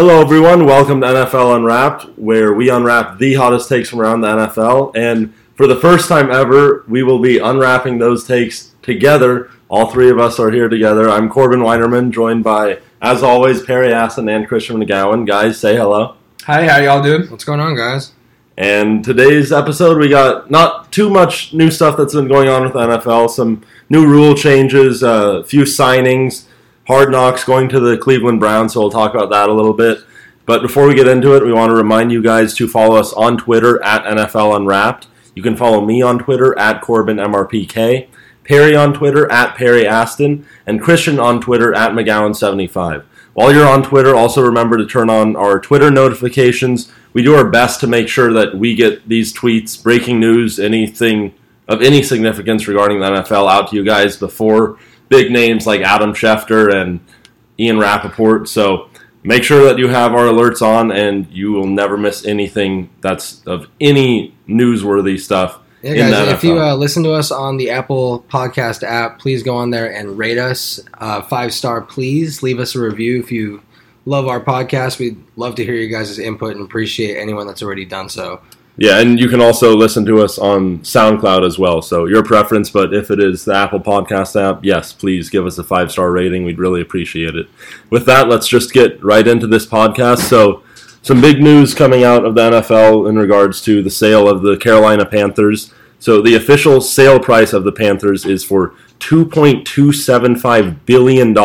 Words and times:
Hello, 0.00 0.20
everyone. 0.20 0.64
Welcome 0.64 1.00
to 1.00 1.08
NFL 1.08 1.56
Unwrapped, 1.56 2.04
where 2.16 2.54
we 2.54 2.70
unwrap 2.70 3.18
the 3.18 3.34
hottest 3.34 3.68
takes 3.68 3.90
from 3.90 4.00
around 4.00 4.20
the 4.20 4.28
NFL. 4.28 4.92
And 4.94 5.34
for 5.56 5.66
the 5.66 5.74
first 5.74 6.08
time 6.08 6.30
ever, 6.30 6.84
we 6.86 7.02
will 7.02 7.18
be 7.18 7.38
unwrapping 7.38 7.98
those 7.98 8.24
takes 8.24 8.74
together. 8.80 9.50
All 9.68 9.90
three 9.90 10.08
of 10.08 10.20
us 10.20 10.38
are 10.38 10.52
here 10.52 10.68
together. 10.68 11.10
I'm 11.10 11.28
Corbin 11.28 11.58
Weinerman, 11.58 12.12
joined 12.12 12.44
by, 12.44 12.78
as 13.02 13.24
always, 13.24 13.60
Perry 13.64 13.92
Aston 13.92 14.28
and 14.28 14.46
Christian 14.46 14.76
McGowan. 14.76 15.26
Guys, 15.26 15.58
say 15.58 15.74
hello. 15.74 16.14
Hi, 16.44 16.68
how 16.68 16.78
y'all 16.78 17.02
doing? 17.02 17.28
What's 17.28 17.42
going 17.42 17.58
on, 17.58 17.74
guys? 17.74 18.12
And 18.56 19.04
today's 19.04 19.50
episode, 19.50 19.98
we 19.98 20.08
got 20.08 20.48
not 20.48 20.92
too 20.92 21.10
much 21.10 21.52
new 21.52 21.72
stuff 21.72 21.96
that's 21.96 22.14
been 22.14 22.28
going 22.28 22.48
on 22.48 22.62
with 22.62 22.74
the 22.74 22.78
NFL, 22.78 23.30
some 23.30 23.64
new 23.88 24.06
rule 24.06 24.36
changes, 24.36 25.02
a 25.02 25.42
few 25.42 25.62
signings, 25.62 26.44
hard 26.88 27.12
knocks 27.12 27.44
going 27.44 27.68
to 27.68 27.78
the 27.78 27.98
Cleveland 27.98 28.40
Browns, 28.40 28.72
so 28.72 28.80
we'll 28.80 28.90
talk 28.90 29.14
about 29.14 29.28
that 29.30 29.50
a 29.50 29.52
little 29.52 29.74
bit. 29.74 29.98
But 30.46 30.62
before 30.62 30.88
we 30.88 30.94
get 30.94 31.06
into 31.06 31.36
it, 31.36 31.44
we 31.44 31.52
want 31.52 31.70
to 31.70 31.76
remind 31.76 32.10
you 32.10 32.22
guys 32.22 32.54
to 32.54 32.66
follow 32.66 32.96
us 32.96 33.12
on 33.12 33.36
Twitter 33.36 33.82
at 33.84 34.04
NFL 34.04 34.56
Unwrapped. 34.56 35.06
You 35.34 35.42
can 35.42 35.54
follow 35.54 35.84
me 35.84 36.00
on 36.00 36.18
Twitter 36.18 36.58
at 36.58 36.80
Corbin 36.80 37.18
MRPK, 37.18 38.08
Perry 38.42 38.74
on 38.74 38.94
Twitter 38.94 39.30
at 39.30 39.54
Perry 39.54 39.86
Aston, 39.86 40.46
and 40.66 40.80
Christian 40.80 41.20
on 41.20 41.42
Twitter 41.42 41.74
at 41.74 41.92
McGowan75. 41.92 43.04
While 43.34 43.52
you're 43.52 43.68
on 43.68 43.82
Twitter, 43.82 44.16
also 44.16 44.40
remember 44.40 44.78
to 44.78 44.86
turn 44.86 45.10
on 45.10 45.36
our 45.36 45.60
Twitter 45.60 45.90
notifications. 45.90 46.90
We 47.12 47.22
do 47.22 47.34
our 47.34 47.48
best 47.48 47.80
to 47.80 47.86
make 47.86 48.08
sure 48.08 48.32
that 48.32 48.56
we 48.56 48.74
get 48.74 49.06
these 49.06 49.34
tweets, 49.34 49.80
breaking 49.80 50.18
news, 50.18 50.58
anything 50.58 51.34
of 51.68 51.82
any 51.82 52.02
significance 52.02 52.66
regarding 52.66 53.00
the 53.00 53.06
NFL 53.06 53.48
out 53.48 53.68
to 53.68 53.76
you 53.76 53.84
guys 53.84 54.16
before 54.16 54.78
big 55.08 55.30
names 55.30 55.66
like 55.66 55.80
Adam 55.80 56.12
Schefter 56.12 56.72
and 56.72 57.00
Ian 57.58 57.78
Rapoport. 57.78 58.48
So 58.48 58.88
make 59.22 59.42
sure 59.42 59.64
that 59.64 59.78
you 59.78 59.88
have 59.88 60.12
our 60.12 60.26
alerts 60.26 60.62
on 60.62 60.90
and 60.90 61.26
you 61.30 61.52
will 61.52 61.66
never 61.66 61.96
miss 61.96 62.24
anything 62.24 62.90
that's 63.00 63.42
of 63.46 63.68
any 63.80 64.34
newsworthy 64.48 65.18
stuff. 65.18 65.60
Yeah, 65.82 66.10
guys, 66.10 66.28
if 66.28 66.42
you 66.42 66.58
uh, 66.60 66.74
listen 66.74 67.04
to 67.04 67.12
us 67.12 67.30
on 67.30 67.56
the 67.56 67.70
Apple 67.70 68.24
Podcast 68.28 68.82
app, 68.82 69.20
please 69.20 69.44
go 69.44 69.54
on 69.54 69.70
there 69.70 69.92
and 69.92 70.18
rate 70.18 70.38
us 70.38 70.80
uh, 70.94 71.22
five 71.22 71.52
star. 71.52 71.80
Please 71.80 72.42
leave 72.42 72.58
us 72.58 72.74
a 72.74 72.80
review 72.80 73.20
if 73.20 73.30
you 73.30 73.62
love 74.04 74.26
our 74.26 74.40
podcast. 74.40 74.98
We'd 74.98 75.22
love 75.36 75.54
to 75.56 75.64
hear 75.64 75.74
you 75.74 75.88
guys' 75.88 76.18
input 76.18 76.56
and 76.56 76.64
appreciate 76.64 77.16
anyone 77.16 77.46
that's 77.46 77.62
already 77.62 77.84
done 77.84 78.08
so. 78.08 78.40
Yeah, 78.80 79.00
and 79.00 79.18
you 79.18 79.28
can 79.28 79.40
also 79.40 79.76
listen 79.76 80.06
to 80.06 80.22
us 80.22 80.38
on 80.38 80.78
SoundCloud 80.80 81.44
as 81.44 81.58
well. 81.58 81.82
So 81.82 82.06
your 82.06 82.22
preference, 82.22 82.70
but 82.70 82.94
if 82.94 83.10
it 83.10 83.18
is 83.18 83.44
the 83.44 83.52
Apple 83.52 83.80
Podcast 83.80 84.40
app, 84.40 84.64
yes, 84.64 84.92
please 84.92 85.28
give 85.28 85.44
us 85.46 85.58
a 85.58 85.64
five 85.64 85.90
star 85.90 86.12
rating. 86.12 86.44
We'd 86.44 86.60
really 86.60 86.80
appreciate 86.80 87.34
it. 87.34 87.48
With 87.90 88.06
that, 88.06 88.28
let's 88.28 88.46
just 88.46 88.72
get 88.72 89.02
right 89.02 89.26
into 89.26 89.48
this 89.48 89.66
podcast. 89.66 90.18
So, 90.18 90.62
some 91.02 91.20
big 91.20 91.42
news 91.42 91.74
coming 91.74 92.04
out 92.04 92.24
of 92.24 92.36
the 92.36 92.50
NFL 92.50 93.08
in 93.08 93.18
regards 93.18 93.60
to 93.62 93.82
the 93.82 93.90
sale 93.90 94.28
of 94.28 94.42
the 94.42 94.56
Carolina 94.56 95.04
Panthers. 95.04 95.74
So, 95.98 96.22
the 96.22 96.36
official 96.36 96.80
sale 96.80 97.18
price 97.18 97.52
of 97.52 97.64
the 97.64 97.72
Panthers 97.72 98.24
is 98.24 98.44
for 98.44 98.74
$2.275 99.00 100.76
billion. 100.86 101.36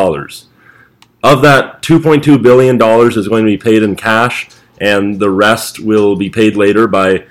Of 1.24 1.42
that, 1.42 1.82
$2.2 1.82 2.44
billion 2.44 2.76
is 2.76 3.28
going 3.28 3.46
to 3.46 3.52
be 3.52 3.58
paid 3.58 3.82
in 3.82 3.96
cash, 3.96 4.50
and 4.80 5.20
the 5.20 5.30
rest 5.30 5.80
will 5.80 6.16
be 6.16 6.30
paid 6.30 6.56
later 6.56 6.88
by 6.88 7.26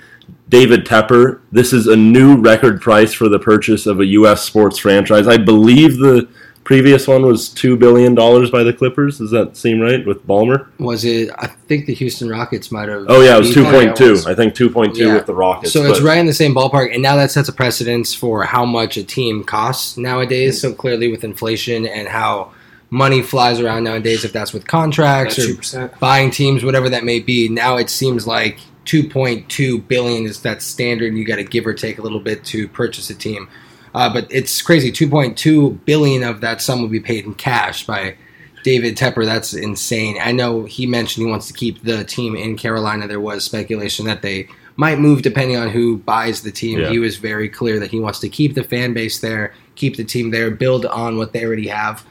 David 0.49 0.85
Tepper. 0.85 1.41
This 1.51 1.73
is 1.73 1.87
a 1.87 1.95
new 1.95 2.37
record 2.37 2.81
price 2.81 3.13
for 3.13 3.27
the 3.29 3.39
purchase 3.39 3.85
of 3.85 3.99
a 3.99 4.05
U.S. 4.05 4.43
sports 4.43 4.77
franchise. 4.77 5.27
I 5.27 5.37
believe 5.37 5.97
the 5.97 6.29
previous 6.63 7.07
one 7.07 7.25
was 7.25 7.49
$2 7.49 7.77
billion 7.77 8.15
by 8.15 8.63
the 8.63 8.73
Clippers. 8.73 9.17
Does 9.17 9.31
that 9.31 9.57
seem 9.57 9.81
right 9.81 10.05
with 10.05 10.25
Ballmer? 10.25 10.67
Was 10.79 11.03
it? 11.03 11.29
I 11.37 11.47
think 11.47 11.87
the 11.87 11.93
Houston 11.93 12.29
Rockets 12.29 12.71
might 12.71 12.87
have. 12.87 13.05
Oh, 13.09 13.21
yeah, 13.21 13.35
it 13.35 13.39
was 13.39 13.53
beat 13.53 13.63
that. 13.63 13.97
2.2. 13.97 14.27
I 14.27 14.35
think 14.35 14.53
2.2 14.53 14.95
Yeah. 14.97 15.15
with 15.15 15.25
the 15.25 15.33
Rockets. 15.33 15.73
So 15.73 15.83
it's 15.83 16.01
right 16.01 16.17
in 16.17 16.25
the 16.25 16.33
same 16.33 16.53
ballpark, 16.55 16.93
and 16.93 17.01
now 17.01 17.15
that 17.17 17.31
sets 17.31 17.49
a 17.49 17.53
precedence 17.53 18.13
for 18.13 18.43
how 18.43 18.63
much 18.65 18.95
a 18.97 19.03
team 19.03 19.43
costs 19.43 19.97
nowadays. 19.97 20.57
Mm. 20.57 20.61
So 20.61 20.73
clearly, 20.73 21.11
with 21.11 21.23
inflation 21.23 21.85
and 21.85 22.07
how 22.07 22.51
money 22.93 23.23
flies 23.23 23.59
around 23.59 23.83
nowadays, 23.83 24.23
if 24.23 24.31
that's 24.31 24.53
with 24.53 24.67
contracts 24.67 25.39
or 25.39 25.47
Two 25.47 25.55
percent. 25.55 25.99
buying 25.99 26.29
teams, 26.29 26.63
whatever 26.63 26.89
that 26.89 27.03
may 27.03 27.19
be. 27.19 27.49
Now 27.49 27.77
it 27.77 27.89
seems 27.89 28.27
like 28.27 28.59
2.2 28.85 29.87
billion 29.87 30.25
is 30.25 30.41
that 30.43 30.61
standard. 30.61 31.07
and 31.09 31.17
You 31.17 31.25
got 31.25 31.37
to 31.37 31.43
give 31.43 31.65
or 31.65 31.73
take 31.73 31.97
a 31.97 32.01
little 32.01 32.19
bit 32.19 32.43
to 32.45 32.67
purchase 32.67 33.09
a 33.09 33.15
team, 33.15 33.49
uh, 33.95 34.13
but 34.13 34.27
it's 34.29 34.61
crazy. 34.61 34.91
2.2 34.91 35.83
billion 35.85 36.23
of 36.23 36.41
that 36.41 36.61
sum 36.61 36.81
will 36.81 36.87
be 36.89 36.99
paid 36.99 37.25
in 37.25 37.33
cash 37.33 37.85
by 37.85 38.15
David 38.63 38.95
Tepper. 38.95 39.25
That's 39.25 39.53
insane. 39.55 40.17
I 40.21 40.31
know 40.31 40.65
he 40.65 40.85
mentioned 40.85 41.25
he 41.25 41.31
wants 41.31 41.47
to 41.47 41.53
keep 41.53 41.83
the 41.83 42.03
team 42.03 42.35
in 42.35 42.57
Carolina. 42.57 43.07
There 43.07 43.19
was 43.19 43.43
speculation 43.43 44.05
that 44.05 44.21
they 44.21 44.47
might 44.75 44.99
move 44.99 45.21
depending 45.23 45.57
on 45.57 45.69
who 45.69 45.97
buys 45.97 46.41
the 46.43 46.51
team. 46.51 46.79
Yeah. 46.79 46.89
He 46.89 46.99
was 46.99 47.17
very 47.17 47.49
clear 47.49 47.79
that 47.79 47.91
he 47.91 47.99
wants 47.99 48.19
to 48.19 48.29
keep 48.29 48.53
the 48.55 48.63
fan 48.63 48.93
base 48.93 49.19
there, 49.19 49.53
keep 49.75 49.97
the 49.97 50.03
team 50.03 50.29
there, 50.31 50.51
build 50.51 50.85
on 50.85 51.17
what 51.17 51.33
they 51.33 51.43
already 51.43 51.67
have. 51.67 52.05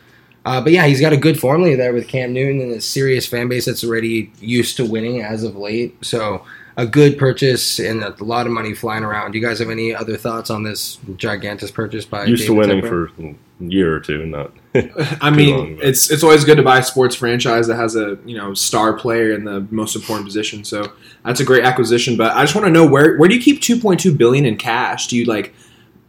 Uh, 0.45 0.61
but 0.61 0.73
yeah, 0.73 0.87
he's 0.87 1.01
got 1.01 1.13
a 1.13 1.17
good 1.17 1.39
formula 1.39 1.77
there 1.77 1.93
with 1.93 2.09
Cam 2.09 2.33
Newton 2.33 2.61
and 2.61 2.73
a 2.73 2.81
serious 2.81 3.27
fan 3.27 3.49
base 3.49 3.67
that's 3.67 3.85
already 3.85 4.33
used 4.41 4.77
to 4.77 4.85
winning 4.85 5.23
as 5.23 5.45
of 5.45 5.57
late. 5.57 6.05
So 6.05 6.45
a 6.77 6.87
good 6.87 7.19
purchase 7.19 7.79
and 7.79 8.03
a 8.03 8.15
lot 8.25 8.47
of 8.47 8.53
money 8.53 8.75
flying 8.75 9.05
around. 9.05 9.33
Do 9.33 9.39
you 9.39 9.47
guys 9.47 9.59
have 9.59 9.71
any 9.71 9.95
other 9.95 10.17
thoughts 10.17 10.51
on 10.51 10.63
this 10.63 10.99
gigantic 11.17 11.73
purchase 11.75 12.05
by 12.05 12.25
used 12.25 12.47
to 12.47 12.55
winning 12.55 12.81
Tepper? 12.81 13.15
for 13.15 13.25
a 13.25 13.35
year 13.61 13.95
or 13.95 14.01
two, 14.01 14.25
not. 14.27 14.53
I 14.75 14.81
Too 14.81 14.89
long 15.21 15.37
mean, 15.37 15.79
it's 15.83 16.11
it's 16.11 16.23
always 16.23 16.45
good 16.45 16.57
to 16.57 16.63
buy 16.63 16.79
a 16.79 16.83
sports 16.83 17.15
franchise 17.15 17.67
that 17.67 17.77
has 17.77 17.95
a 17.95 18.19
you 18.25 18.37
know 18.37 18.55
star 18.55 18.95
player 18.95 19.33
in 19.33 19.45
the 19.45 19.67
most 19.71 19.95
important 19.95 20.27
position. 20.27 20.65
So 20.65 20.93
that's 21.25 21.41
a 21.41 21.45
great 21.45 21.65
acquisition. 21.65 22.17
But 22.17 22.35
I 22.35 22.43
just 22.43 22.55
want 22.55 22.67
to 22.67 22.73
know 22.73 22.87
where 22.87 23.17
where 23.19 23.29
do 23.29 23.35
you 23.35 23.41
keep 23.41 23.61
two 23.61 23.79
point 23.79 24.01
two 24.01 24.15
billion 24.15 24.47
in 24.47 24.57
cash? 24.57 25.09
Do 25.09 25.17
you 25.17 25.27
like 25.27 25.55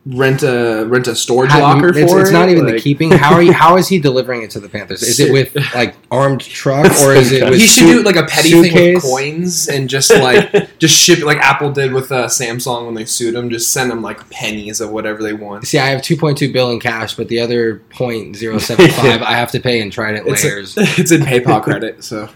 rent 0.06 0.44
a 0.44 0.84
rent 0.90 1.08
a 1.08 1.16
storage 1.16 1.50
How- 1.52 1.62
locker 1.62 1.88
it's, 1.98 2.12
for 2.12 2.20
it's 2.20 2.30
it? 2.30 2.34
not 2.34 2.50
even 2.50 2.66
the 2.66 2.78
keeping. 2.78 3.10
How 3.10 3.34
are 3.34 3.42
you? 3.42 3.54
How 3.64 3.78
is 3.78 3.88
he 3.88 4.00
delivering 4.00 4.42
it 4.42 4.52
to 4.52 4.60
the 4.60 4.68
Panthers? 4.68 5.02
Is 5.02 5.20
it 5.22 5.32
with 5.32 5.56
like 5.74 5.96
armed 6.12 6.42
truck 6.42 6.86
or 7.02 7.14
is 7.14 7.32
it 7.32 7.50
with 7.50 7.60
He 7.60 7.66
should 7.66 7.88
suit- 7.88 7.98
do 8.00 8.04
like 8.04 8.18
a 8.18 8.26
petty 8.26 8.50
thing 8.52 8.94
with 8.94 9.02
coins 9.02 9.70
and 9.70 9.90
just 9.90 10.10
like 10.12 10.78
just 10.80 10.94
ship 10.94 11.20
it 11.20 11.26
like 11.26 11.38
Apple 11.38 11.72
did 11.72 11.94
with 11.94 12.12
uh, 12.12 12.28
Samsung 12.28 12.86
when 12.86 12.96
they 12.96 13.06
sued 13.06 13.34
them. 13.36 13.50
Just 13.50 13.72
send 13.72 13.90
them 13.92 14.02
like 14.02 14.30
pennies 14.30 14.82
of 14.82 14.90
whatever 14.92 15.24
they 15.24 15.34
want. 15.34 15.66
See, 15.68 15.80
I 15.80 15.88
have 15.88 16.02
2.2 16.02 16.52
bill 16.52 16.72
in 16.72 16.82
cash, 16.82 17.16
but 17.16 17.30
the 17.30 17.40
other 17.40 17.82
0.075 17.92 18.80
I 19.22 19.36
have 19.38 19.52
to 19.52 19.60
pay 19.62 19.80
in 19.80 19.90
Trident 19.90 20.28
It's, 20.28 20.44
layers. 20.44 20.74
it's 20.78 21.12
in 21.12 21.22
PayPal 21.22 21.64
credit, 21.64 22.04
so 22.04 22.28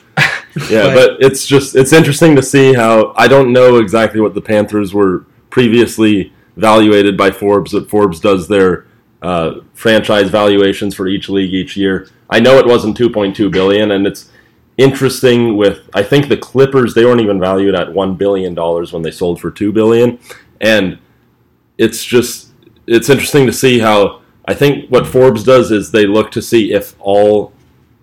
Yeah, 0.70 0.94
But- 0.94 0.96
but, 0.96 1.12
it's 1.20 1.46
just 1.46 1.76
it's 1.76 1.92
interesting 1.92 2.36
to 2.38 2.42
see 2.42 2.74
how 2.74 3.14
I 3.18 3.28
don't 3.28 3.52
know 3.52 3.78
exactly 3.78 4.22
what 4.22 4.34
the 4.36 4.42
Panthers 4.42 4.94
were 4.94 5.26
previously 5.50 6.32
valuated 6.58 7.16
by 7.16 7.32
Forbes. 7.32 7.72
That 7.72 7.90
Forbes 7.90 8.20
does 8.20 8.48
their 8.48 8.86
uh, 9.22 9.62
franchise 9.74 10.30
valuations 10.30 10.94
for 10.94 11.08
each 11.08 11.30
league 11.30 11.54
each 11.54 11.78
year. 11.78 12.10
I 12.30 12.40
know 12.40 12.58
it 12.58 12.68
wasn't 12.68 12.98
2.2 12.98 13.50
billion, 13.52 13.92
and 13.92 14.06
it's 14.06 14.30
interesting 14.78 15.58
with 15.58 15.90
I 15.94 16.04
think 16.04 16.28
the 16.28 16.38
Clippers 16.38 16.94
they 16.94 17.06
weren't 17.06 17.22
even 17.22 17.40
valued 17.40 17.76
at 17.76 17.92
one 17.92 18.16
billion 18.16 18.54
dollars 18.54 18.94
when 18.94 19.02
they 19.02 19.12
sold 19.12 19.40
for 19.40 19.50
two 19.50 19.72
billion, 19.72 20.20
and 20.62 21.00
it's 21.78 22.04
just 22.04 22.52
it's 22.86 23.10
interesting 23.10 23.46
to 23.46 23.54
see 23.54 23.80
how 23.80 24.22
I 24.46 24.54
think 24.54 24.90
what 24.90 25.08
Forbes 25.08 25.44
does 25.44 25.72
is 25.72 25.92
they 25.92 26.06
look 26.06 26.32
to 26.32 26.42
see 26.42 26.74
if 26.74 26.96
all 27.00 27.54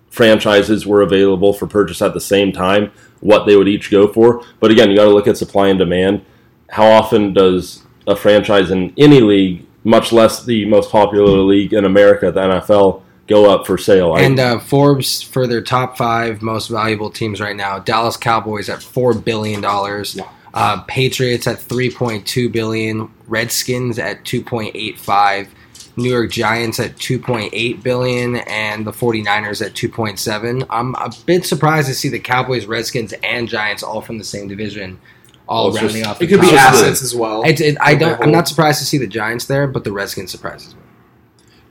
franchises 0.09 0.85
were 0.85 1.01
available 1.01 1.53
for 1.53 1.67
purchase 1.67 2.01
at 2.01 2.13
the 2.13 2.21
same 2.21 2.51
time, 2.51 2.91
what 3.19 3.45
they 3.45 3.57
would 3.57 3.67
each 3.67 3.91
go 3.91 4.07
for. 4.07 4.43
But 4.59 4.71
again, 4.71 4.89
you 4.89 4.95
got 4.95 5.05
to 5.05 5.13
look 5.13 5.27
at 5.27 5.37
supply 5.37 5.67
and 5.67 5.79
demand. 5.79 6.23
How 6.69 6.85
often 6.85 7.33
does 7.33 7.84
a 8.07 8.15
franchise 8.15 8.71
in 8.71 8.93
any 8.97 9.21
league, 9.21 9.65
much 9.83 10.11
less 10.11 10.45
the 10.45 10.65
most 10.65 10.91
popular 10.91 11.39
league 11.39 11.73
in 11.73 11.85
America, 11.85 12.31
the 12.31 12.41
NFL, 12.41 13.01
go 13.27 13.49
up 13.49 13.65
for 13.65 13.77
sale? 13.77 14.15
And 14.15 14.39
uh, 14.39 14.59
Forbes 14.59 15.21
for 15.21 15.47
their 15.47 15.61
top 15.61 15.97
five 15.97 16.41
most 16.41 16.67
valuable 16.67 17.09
teams 17.09 17.41
right 17.41 17.55
now: 17.55 17.79
Dallas 17.79 18.17
Cowboys 18.17 18.69
at 18.69 18.81
four 18.81 19.13
billion 19.13 19.61
dollars, 19.61 20.19
uh, 20.53 20.81
Patriots 20.81 21.47
at 21.47 21.59
three 21.59 21.91
point 21.91 22.25
two 22.25 22.49
billion, 22.49 23.11
Redskins 23.27 23.99
at 23.99 24.23
two 24.25 24.43
point 24.43 24.75
eight 24.75 24.99
five, 24.99 25.49
New 25.97 26.09
York 26.09 26.31
Giants 26.31 26.79
at 26.79 26.97
two 26.97 27.19
point 27.19 27.49
eight 27.53 27.83
billion, 27.83 28.37
and 28.37 28.85
the 28.85 28.91
49ers 28.91 29.65
at 29.65 29.75
two 29.75 29.89
point 29.89 30.19
seven. 30.19 30.63
I'm 30.69 30.95
a 30.95 31.11
bit 31.25 31.45
surprised 31.45 31.87
to 31.87 31.93
see 31.93 32.09
the 32.09 32.19
Cowboys, 32.19 32.65
Redskins, 32.65 33.13
and 33.23 33.47
Giants 33.47 33.83
all 33.83 34.01
from 34.01 34.17
the 34.17 34.23
same 34.23 34.47
division, 34.47 34.99
all 35.47 35.65
Well, 35.67 35.73
it's 35.75 35.83
rounding 35.83 36.01
just- 36.03 36.09
off. 36.15 36.21
it 36.21 36.27
could 36.27 36.41
be 36.41 36.47
top 36.47 36.55
five. 36.73 36.73
assets 36.83 37.01
as 37.03 37.15
well. 37.15 37.43
It's, 37.43 37.61
it, 37.61 37.77
I 37.81 37.95
don't. 37.95 38.21
I'm 38.21 38.31
not 38.31 38.47
surprised 38.47 38.79
to 38.79 38.85
see 38.85 38.97
the 38.97 39.07
Giants 39.07 39.45
there, 39.45 39.67
but 39.67 39.83
the 39.83 39.91
Redskins 39.91 40.31
surprises 40.31 40.73
me 40.75 40.81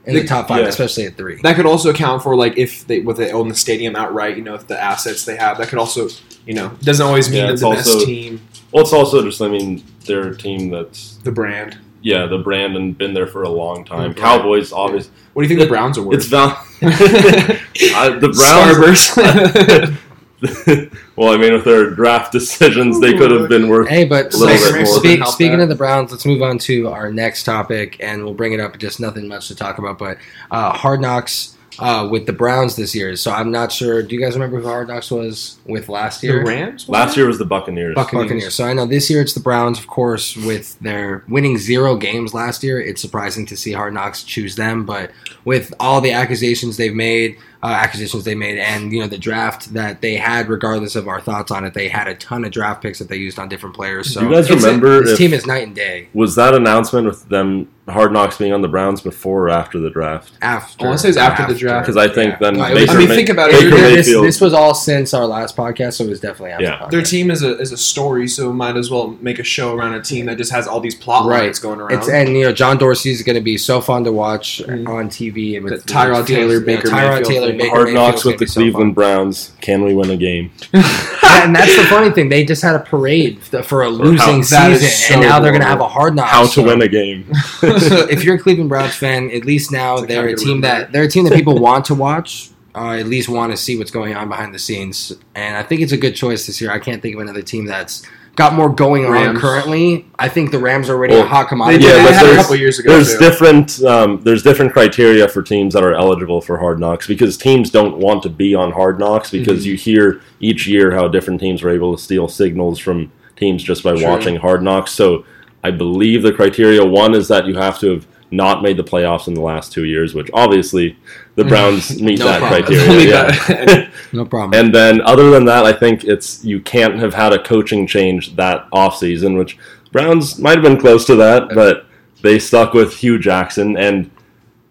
in 0.05 0.13
the, 0.15 0.21
The- 0.21 0.27
top 0.27 0.47
five, 0.47 0.61
yeah. 0.61 0.67
especially 0.67 1.05
at 1.05 1.15
three. 1.17 1.39
That 1.41 1.55
could 1.55 1.65
also 1.65 1.89
account 1.89 2.23
for 2.23 2.35
like 2.35 2.57
if 2.57 2.85
they 2.87 3.01
what 3.01 3.17
they 3.17 3.31
own 3.31 3.47
the 3.49 3.55
stadium 3.55 3.95
outright, 3.95 4.37
you 4.37 4.43
know, 4.43 4.53
if 4.55 4.67
the 4.67 4.81
assets 4.81 5.25
they 5.25 5.35
have. 5.35 5.57
That 5.57 5.67
could 5.69 5.79
also, 5.79 6.07
you 6.45 6.53
know, 6.53 6.69
doesn't 6.81 7.05
always 7.05 7.29
mean 7.29 7.39
Yeah, 7.39 7.45
that 7.47 7.53
it's 7.53 7.61
the 7.61 7.67
also- 7.67 7.93
best 7.95 8.05
team, 8.05 8.41
well, 8.71 8.83
it's 8.83 8.93
also 8.93 9.23
just 9.23 9.41
I 9.41 9.47
mean 9.49 9.83
they're 10.05 10.27
a 10.29 10.37
team 10.37 10.69
that's 10.69 11.15
the 11.23 11.31
brand. 11.31 11.77
yeah 12.03 12.27
the 12.27 12.37
brand 12.37 12.75
and 12.75 12.95
been 12.97 13.13
there 13.15 13.25
for 13.27 13.43
a 13.43 13.49
long 13.49 13.83
time. 13.83 14.13
Mhm. 14.13 14.17
Cowboys, 14.17 14.71
obviously, 14.71 15.11
What 15.33 15.41
do 15.43 15.49
you 15.49 15.55
think 15.55 15.67
the 15.67 15.73
Browns 15.73 15.97
are 15.97 16.03
worth? 16.03 16.15
it's 16.17 16.27
val- 16.27 16.49
uh, 16.83 18.19
the 18.19 18.31
Browns. 18.31 19.09
Starburst. 19.09 19.97
well, 21.15 21.33
I 21.33 21.37
mean, 21.37 21.53
with 21.53 21.65
their 21.65 21.91
draft 21.91 22.31
decisions, 22.31 22.99
they 22.99 23.13
could 23.13 23.31
have 23.31 23.49
been 23.49 23.67
worth. 23.69 23.87
Hey, 23.87 24.05
but 24.05 24.33
A 24.33 24.37
little 24.37 24.57
so 24.57 24.73
bit 24.73 24.85
more. 24.85 24.99
speak- 24.99 25.25
speaking 25.27 25.57
that. 25.57 25.63
of 25.63 25.69
the 25.69 25.75
Browns, 25.75 26.11
let's 26.11 26.25
move 26.25 26.41
on 26.41 26.57
to 26.59 26.87
our 26.89 27.11
next 27.11 27.43
topic, 27.43 27.97
and 27.99 28.23
we'll 28.23 28.33
bring 28.33 28.53
it 28.53 28.59
up. 28.59 28.77
Just 28.77 28.99
nothing 28.99 29.27
much 29.27 29.47
to 29.49 29.55
talk 29.55 29.77
about, 29.77 29.97
but 29.97 30.17
uh, 30.51 30.71
Hard 30.73 31.01
Knocks 31.01 31.51
uh, 31.77 32.07
with 32.09 32.25
the 32.25 32.31
Browns 32.31 32.77
this 32.77 32.95
year. 32.95 33.15
So 33.17 33.31
I'm 33.31 33.51
not 33.51 33.69
sure. 33.69 34.01
Do 34.01 34.15
you 34.15 34.21
guys 34.21 34.33
remember 34.33 34.61
who 34.61 34.67
Hard 34.67 34.87
Knocks 34.87 35.11
was 35.11 35.57
with 35.65 35.89
last 35.89 36.21
The 36.21 36.27
year? 36.27 36.45
Rams. 36.45 36.87
Last 36.87 37.17
year 37.17 37.27
was 37.27 37.37
the 37.37 37.45
Buccaneers. 37.45 37.95
Buccaneers. 37.95 38.27
Buccaneers. 38.29 38.55
So 38.55 38.63
I 38.63 38.71
know 38.71 38.85
this 38.85 39.09
year 39.09 39.19
it's 39.21 39.33
the 39.33 39.41
Browns, 39.41 39.77
of 39.77 39.87
course, 39.87 40.37
with 40.37 40.79
their 40.79 41.25
winning 41.27 41.57
zero 41.57 41.97
games 41.97 42.33
last 42.33 42.63
year. 42.63 42.79
It's 42.79 43.01
surprising 43.01 43.45
to 43.47 43.57
see 43.57 43.73
Hard 43.73 43.93
Knocks 43.93 44.23
choose 44.23 44.55
them, 44.55 44.85
but 44.85 45.11
with 45.43 45.73
all 45.79 45.99
the 45.99 46.13
accusations 46.13 46.77
they've 46.77 46.95
made, 46.95 47.37
uh, 47.65 47.69
acquisitions 47.69 48.23
they 48.23 48.35
made, 48.35 48.59
and 48.59 48.91
you 48.93 48.99
know 49.01 49.07
the 49.07 49.17
draft 49.17 49.73
that 49.73 50.01
they 50.01 50.15
had, 50.15 50.47
regardless 50.49 50.95
of 50.95 51.07
our 51.07 51.19
thoughts 51.19 51.49
on 51.51 51.65
it, 51.65 51.73
they 51.73 51.87
had 51.87 52.07
a 52.07 52.15
ton 52.15 52.45
of 52.45 52.51
draft 52.51 52.81
picks 52.83 52.99
that 52.99 53.09
they 53.09 53.17
used 53.17 53.39
on 53.39 53.49
different 53.49 53.75
players. 53.75 54.13
So 54.13 54.19
Do 54.21 54.27
you 54.27 54.33
guys 54.35 54.49
it's 54.49 54.63
a- 54.63 54.67
remember 54.67 55.01
this 55.01 55.11
if- 55.13 55.17
team 55.17 55.33
is 55.33 55.45
night 55.45 55.65
and 55.67 55.75
day. 55.75 56.09
Was 56.13 56.35
that 56.35 56.53
announcement 56.53 57.07
with 57.07 57.27
them 57.29 57.67
Hard 57.87 58.11
Knocks 58.11 58.37
being 58.37 58.51
on 58.53 58.61
the 58.61 58.67
Browns 58.67 58.99
before 59.01 59.45
or 59.47 59.49
after 59.49 59.79
the 59.79 59.89
draft? 59.89 60.31
After 60.41 60.85
I 60.85 60.87
wanna 60.87 60.97
say 60.99 61.09
it's 61.09 61.17
after 61.17 61.45
the 61.51 61.57
draft. 61.57 61.85
Because 61.87 61.97
I 61.97 62.07
think 62.07 62.31
Yeah. 62.33 62.37
then 62.41 62.53
No, 62.57 62.63
Baker, 62.65 62.81
was- 62.81 62.89
I 62.89 62.97
mean, 62.97 63.09
May- 63.09 63.15
think 63.15 63.29
about 63.29 63.49
it. 63.51 63.69
This, 63.71 64.07
this 64.07 64.41
was 64.41 64.53
all 64.53 64.73
since 64.75 65.13
our 65.13 65.25
last 65.25 65.55
podcast, 65.57 65.93
so 65.93 66.03
it 66.03 66.09
was 66.09 66.19
definitely 66.19 66.51
after. 66.51 66.63
Yeah. 66.63 66.85
the. 66.85 66.97
Their 66.97 67.01
team 67.01 67.29
is 67.31 67.41
a 67.43 67.57
is 67.59 67.71
a 67.71 67.77
story, 67.77 68.27
so 68.27 68.51
might 68.53 68.75
as 68.77 68.89
well 68.91 69.17
make 69.21 69.39
a 69.39 69.43
show 69.43 69.73
around 69.75 69.93
a 69.95 70.01
team 70.01 70.25
that 70.27 70.37
just 70.37 70.51
has 70.51 70.67
all 70.67 70.79
these 70.79 70.95
plot 70.95 71.27
Right. 71.27 71.43
lines 71.43 71.59
going 71.59 71.79
around. 71.79 71.93
It's 71.99 72.09
and 72.09 72.29
you 72.35 72.43
know 72.43 72.51
John 72.51 72.77
Dorsey 72.77 73.11
is 73.11 73.21
going 73.23 73.35
to 73.35 73.41
be 73.41 73.57
so 73.57 73.81
fun 73.81 74.03
to 74.05 74.11
watch 74.11 74.61
Mhm. 74.67 74.87
on 74.87 75.09
TV 75.09 75.55
and 75.55 75.63
with 75.63 75.85
The 75.85 75.93
Tyrod 75.93 76.17
with 76.19 76.27
Taylor, 76.27 76.53
you 76.55 76.59
know, 76.59 76.65
Baker 76.65 76.87
Tyrod 76.89 77.23
Taylor, 77.23 77.53
thing. 77.57 77.67
Baker 77.67 77.75
Hard 77.75 77.93
Knocks 77.93 78.23
gonna 78.23 78.33
with 78.33 78.39
the 78.39 78.45
be 78.45 78.51
so. 78.51 78.61
Cleveland 78.61 78.95
Browns. 78.95 79.53
Can 79.61 79.83
we 79.83 79.93
win 79.93 80.09
a 80.09 80.17
game? 80.17 80.51
and 80.73 81.55
that's 81.55 81.75
the 81.75 81.85
funny 81.89 82.11
thing. 82.11 82.29
They 82.29 82.43
just 82.45 82.61
had 82.61 82.75
a 82.75 82.79
parade 82.79 83.41
for 83.43 83.83
a 83.83 83.89
losing 83.89 84.41
that 84.41 84.71
is 84.71 84.81
season, 84.81 84.89
so 84.89 85.13
and 85.13 85.21
now 85.21 85.39
they're 85.39 85.51
going 85.51 85.61
to 85.61 85.67
have 85.67 85.81
a 85.81 85.87
hard 85.87 86.15
knock. 86.15 86.27
How 86.27 86.43
to 86.43 86.47
so 86.47 86.63
win 86.63 86.81
a 86.81 86.87
game? 86.87 87.25
if 87.61 88.23
you're 88.23 88.35
a 88.35 88.39
Cleveland 88.39 88.69
Browns 88.69 88.95
fan, 88.95 89.29
at 89.31 89.45
least 89.45 89.71
now 89.71 89.97
It's 89.97 90.07
they're 90.07 90.27
how 90.27 90.33
a 90.33 90.35
team 90.35 90.61
that 90.61 90.91
they're 90.91 91.03
a 91.03 91.07
team 91.09 91.23
that 91.25 91.33
people 91.35 91.59
want 91.59 91.85
to 91.85 91.95
watch. 91.95 92.51
Uh, 92.73 92.97
at 92.99 93.05
least 93.05 93.29
want 93.29 93.53
to 93.53 93.57
see 93.57 93.77
what's 93.77 93.91
going 93.91 94.13
on 94.13 94.27
behind 94.27 94.53
the 94.53 94.59
scenes, 94.59 95.13
and 95.33 95.55
I 95.55 95.63
think 95.63 95.79
it's 95.79 95.93
a 95.93 95.97
good 95.97 96.13
choice 96.13 96.45
this 96.45 96.59
year. 96.59 96.71
I 96.71 96.79
can't 96.79 97.01
think 97.01 97.15
of 97.15 97.21
another 97.21 97.41
team 97.41 97.65
that's 97.65 98.05
got 98.35 98.53
more 98.53 98.69
going 98.69 99.05
on 99.05 99.37
currently. 99.37 100.05
I 100.19 100.27
think 100.29 100.51
the 100.51 100.59
Rams 100.59 100.89
are 100.89 100.95
already 100.95 101.13
Well, 101.13 101.23
a 101.23 101.27
hot 101.27 101.47
commodity. 101.47 101.79
did 101.83 101.87
Yeah, 101.87 101.97
they 101.97 102.03
but 102.03 102.13
had 102.13 102.23
a 102.25 102.27
there's- 102.29 102.41
couple 102.43 102.55
years 102.57 102.79
ago. 102.79 102.91
There's 102.91 103.13
too. 103.13 103.19
different 103.19 103.83
um, 103.83 104.21
there's 104.23 104.43
different 104.43 104.73
criteria 104.73 105.27
for 105.27 105.41
teams 105.41 105.73
that 105.73 105.83
are 105.83 105.93
eligible 105.93 106.41
for 106.41 106.57
Hard 106.57 106.79
Knocks 106.79 107.07
because 107.07 107.37
teams 107.37 107.69
don't 107.69 107.97
want 107.97 108.23
to 108.23 108.29
be 108.29 108.53
on 108.53 108.71
Hard 108.71 108.99
Knocks 108.99 109.31
because 109.31 109.61
Mm-hmm. 109.61 109.69
you 109.71 109.75
hear 109.77 110.21
each 110.39 110.67
year 110.67 110.91
how 110.91 111.07
different 111.07 111.39
teams 111.39 111.63
are 111.63 111.69
able 111.69 111.95
to 111.95 112.01
steal 112.01 112.27
signals 112.27 112.77
from 112.79 113.11
teams 113.35 113.63
just 113.63 113.83
by 113.83 113.95
True. 113.95 114.03
watching 114.07 114.35
Hard 114.37 114.61
Knocks. 114.63 114.91
So 114.91 115.25
I 115.63 115.71
believe 115.71 116.21
the 116.21 116.31
criteria 116.33 116.85
one 116.85 117.15
is 117.15 117.27
that 117.29 117.45
you 117.47 117.55
have 117.55 117.79
to 117.79 117.89
have 117.95 118.07
not 118.31 118.63
made 118.63 118.77
the 118.77 118.83
playoffs 118.83 119.27
in 119.27 119.33
the 119.33 119.41
last 119.41 119.71
two 119.71 119.85
years, 119.85 120.13
which 120.13 120.29
obviously 120.33 120.97
the 121.35 121.43
mm. 121.43 121.49
Browns 121.49 122.01
meet 122.01 122.19
No 122.19 122.25
that 122.25 122.39
problem. 122.39 122.63
criteria. 122.63 123.31
Yeah. 123.47 123.89
no 124.13 124.25
problem. 124.25 124.59
And 124.59 124.73
then, 124.73 125.01
other 125.01 125.29
than 125.29 125.45
that, 125.45 125.65
I 125.65 125.73
think 125.73 126.03
it's 126.03 126.43
you 126.43 126.59
can't 126.59 126.99
have 126.99 127.13
had 127.13 127.33
a 127.33 127.41
coaching 127.41 127.87
change 127.87 128.35
that 128.35 128.69
offseason, 128.71 129.37
which 129.37 129.57
Browns 129.91 130.39
might 130.39 130.57
have 130.57 130.63
been 130.63 130.79
close 130.79 131.05
to 131.05 131.15
that, 131.15 131.49
but 131.53 131.85
they 132.21 132.39
stuck 132.39 132.73
with 132.73 132.97
Hue 132.97 133.19
Jackson. 133.19 133.77
And 133.77 134.09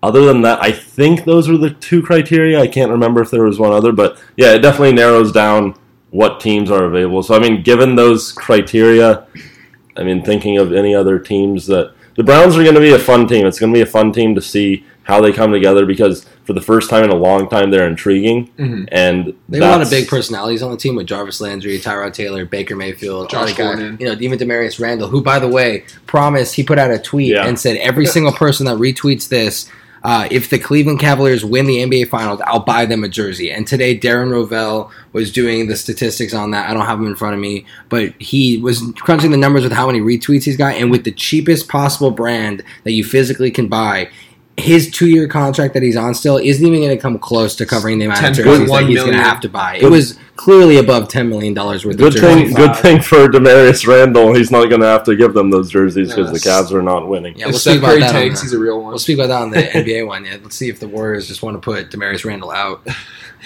other 0.03 0.25
than 0.25 0.43
that, 0.43 0.63
I 0.63 0.73
think 0.73 1.25
those 1.25 1.49
were 1.49 1.57
the 1.57 1.71
two 1.71 2.03
criteria. 2.03 2.61
I 2.61 2.67
can't 2.67 2.91
remember 2.91 3.23
if 3.23 3.31
there 3.31 3.45
was 3.45 3.59
one 3.59 3.73
other, 3.73 3.93
but 3.93 4.21
yeah, 4.37 4.53
it 4.53 4.59
definitely 4.59 4.93
narrows 4.93 5.33
down 5.33 5.75
what 6.11 6.41
teams 6.41 6.71
are 6.71 6.85
available. 6.85 7.23
So, 7.23 7.35
I 7.35 7.39
mean, 7.39 7.63
given 7.63 7.97
those 7.97 8.33
criteria, 8.33 9.27
I 9.97 10.03
mean, 10.03 10.23
thinking 10.23 10.59
of 10.59 10.73
any 10.73 10.95
other 10.95 11.19
teams 11.19 11.67
that 11.69 11.95
the 12.17 12.23
Browns 12.25 12.57
are 12.57 12.63
going 12.63 12.75
to 12.75 12.81
be 12.81 12.93
a 12.93 12.99
fun 12.99 13.27
team. 13.27 13.47
It's 13.47 13.59
going 13.59 13.73
to 13.73 13.77
be 13.77 13.83
a 13.83 13.87
fun 13.87 14.13
team 14.13 14.35
to 14.35 14.41
see 14.41 14.85
how 15.03 15.21
they 15.21 15.33
come 15.33 15.53
together 15.53 15.85
because 15.85 16.25
for 16.45 16.55
the 16.55 16.61
first 16.63 16.89
time 16.89 17.05
in 17.05 17.11
a 17.11 17.15
long 17.15 17.49
time, 17.49 17.71
they're 17.71 17.87
intriguing. 17.87 18.49
Mhm. 18.59 18.89
And 18.91 19.35
They 19.51 19.59
have 19.59 19.67
a 19.69 19.71
lot 19.73 19.83
of 19.83 19.91
big 19.91 20.09
personalities 20.09 20.63
on 20.63 20.71
the 20.71 20.77
team 20.79 20.95
with 20.97 21.07
Jarvis 21.07 21.41
Landry, 21.43 21.79
Tyrod 21.79 22.15
Taylor, 22.15 22.47
Baker 22.47 22.75
Mayfield, 22.75 23.29
Josh 23.29 23.39
all 23.41 23.47
the 23.47 23.53
guys, 23.53 23.77
Gordon. 23.77 23.97
you 24.01 24.07
know, 24.07 24.17
even 24.19 24.39
Damarious 24.39 24.81
Randall, 24.81 25.09
who, 25.09 25.21
by 25.21 25.39
the 25.39 25.49
way, 25.49 25.85
promised 26.07 26.55
he 26.55 26.63
put 26.63 26.79
out 26.79 26.91
a 26.91 26.99
tweet 26.99 27.33
Yeah. 27.33 27.47
and 27.47 27.59
said 27.59 27.77
every 27.79 28.07
single 28.15 28.33
person 28.33 28.65
that 28.67 28.77
retweets 28.79 29.29
this, 29.29 29.69
uh, 30.05 30.29
if 30.31 30.51
the 30.51 30.59
Cleveland 30.59 31.01
Cavaliers 31.01 31.45
win 31.45 31.67
the 31.67 31.79
NBA 31.79 32.09
Finals, 32.09 32.41
I'll 32.47 32.61
buy 32.61 32.85
them 32.85 33.03
a 33.05 33.09
jersey. 33.09 33.51
And 33.51 33.67
today, 33.67 33.99
Darren 33.99 34.31
Rovell 34.31 34.91
was 35.15 35.33
doing 35.33 35.67
the 35.67 35.77
statistics 35.77 36.35
on 36.35 36.51
that. 36.51 36.69
I 36.69 36.75
don't 36.75 36.85
have 36.85 36.99
them 36.99 37.09
in 37.09 37.17
front 37.17 37.35
of 37.35 37.41
me, 37.41 37.65
but 37.89 38.13
he 38.21 38.59
was 38.59 38.83
crunching 38.97 39.31
the 39.31 39.39
numbers 39.39 39.63
with 39.63 39.73
how 39.73 39.87
many 39.87 40.01
retweets 40.01 40.45
he's 40.45 40.59
got, 40.59 40.75
and 40.75 40.91
with 40.91 41.05
the 41.05 41.13
cheapest 41.13 41.69
possible 41.69 42.11
brand 42.11 42.63
that 42.85 42.93
you 42.93 43.03
physically 43.03 43.51
can 43.51 43.67
buy. 43.67 44.11
His 44.57 44.89
two-year 44.91 45.27
contract 45.27 45.75
that 45.75 45.83
he's 45.83 45.97
on 45.97 46.15
still 46.15 46.37
isn't 46.37 46.65
even 46.65 46.81
going 46.81 46.97
to 46.97 47.01
come 47.03 47.19
close 47.19 47.57
to 47.57 47.67
covering 47.67 47.99
the 47.99 48.05
amount 48.05 48.25
of 48.25 48.35
jerseys 48.37 48.69
that 48.71 48.85
he's 48.87 49.01
going 49.01 49.13
to 49.17 49.23
have 49.23 49.41
to 49.41 49.49
buy. 49.49 49.77
It 49.79 49.91
was 49.91 50.17
clearly 50.37 50.77
above 50.79 51.09
ten 51.09 51.29
million 51.29 51.55
dollars 51.55 51.85
worth 51.85 51.97
Good 51.99 52.15
of 52.15 52.21
thing, 52.21 52.39
jerseys. 52.39 52.57
good 52.57 52.77
thing 52.77 53.01
for 53.03 53.27
Damarious 53.29 53.85
Randall. 53.87 54.33
He's 54.33 54.53
not 54.53 54.69
going 54.69 54.81
to 54.81 54.87
have 54.87 55.03
to 55.05 55.17
give 55.17 55.35
them 55.35 55.51
those 55.51 55.71
jerseys 55.71 56.15
because 56.15 56.31
the 56.31 56.39
Cavs 56.39 56.71
are 56.71 56.83
not 56.83 57.09
winning. 57.09 57.37
Yeah, 57.37 57.47
we'll 57.47 57.59
Steph 57.59 57.75
speak 57.75 57.79
about 57.83 57.91
Curry 57.91 58.01
that. 58.01 58.15
On 58.15 58.35
the, 58.35 58.41
he's 58.41 58.53
a 58.53 58.59
real 58.59 58.79
one. 58.81 58.89
we'll 58.91 58.99
speak 59.01 59.19
about 59.19 59.27
that 59.27 59.43
on 59.43 59.51
the 59.51 59.57
NBA 59.63 60.07
one. 60.07 60.25
Yeah, 60.25 60.37
let's 60.41 60.55
see 60.55 60.69
if 60.69 60.79
the 60.79 60.89
Warriors 60.89 61.27
just 61.27 61.43
want 61.43 61.57
to 61.57 61.61
put 61.61 61.91
Damarious 61.91 62.25
Randall 62.25 62.53
out. 62.53 62.87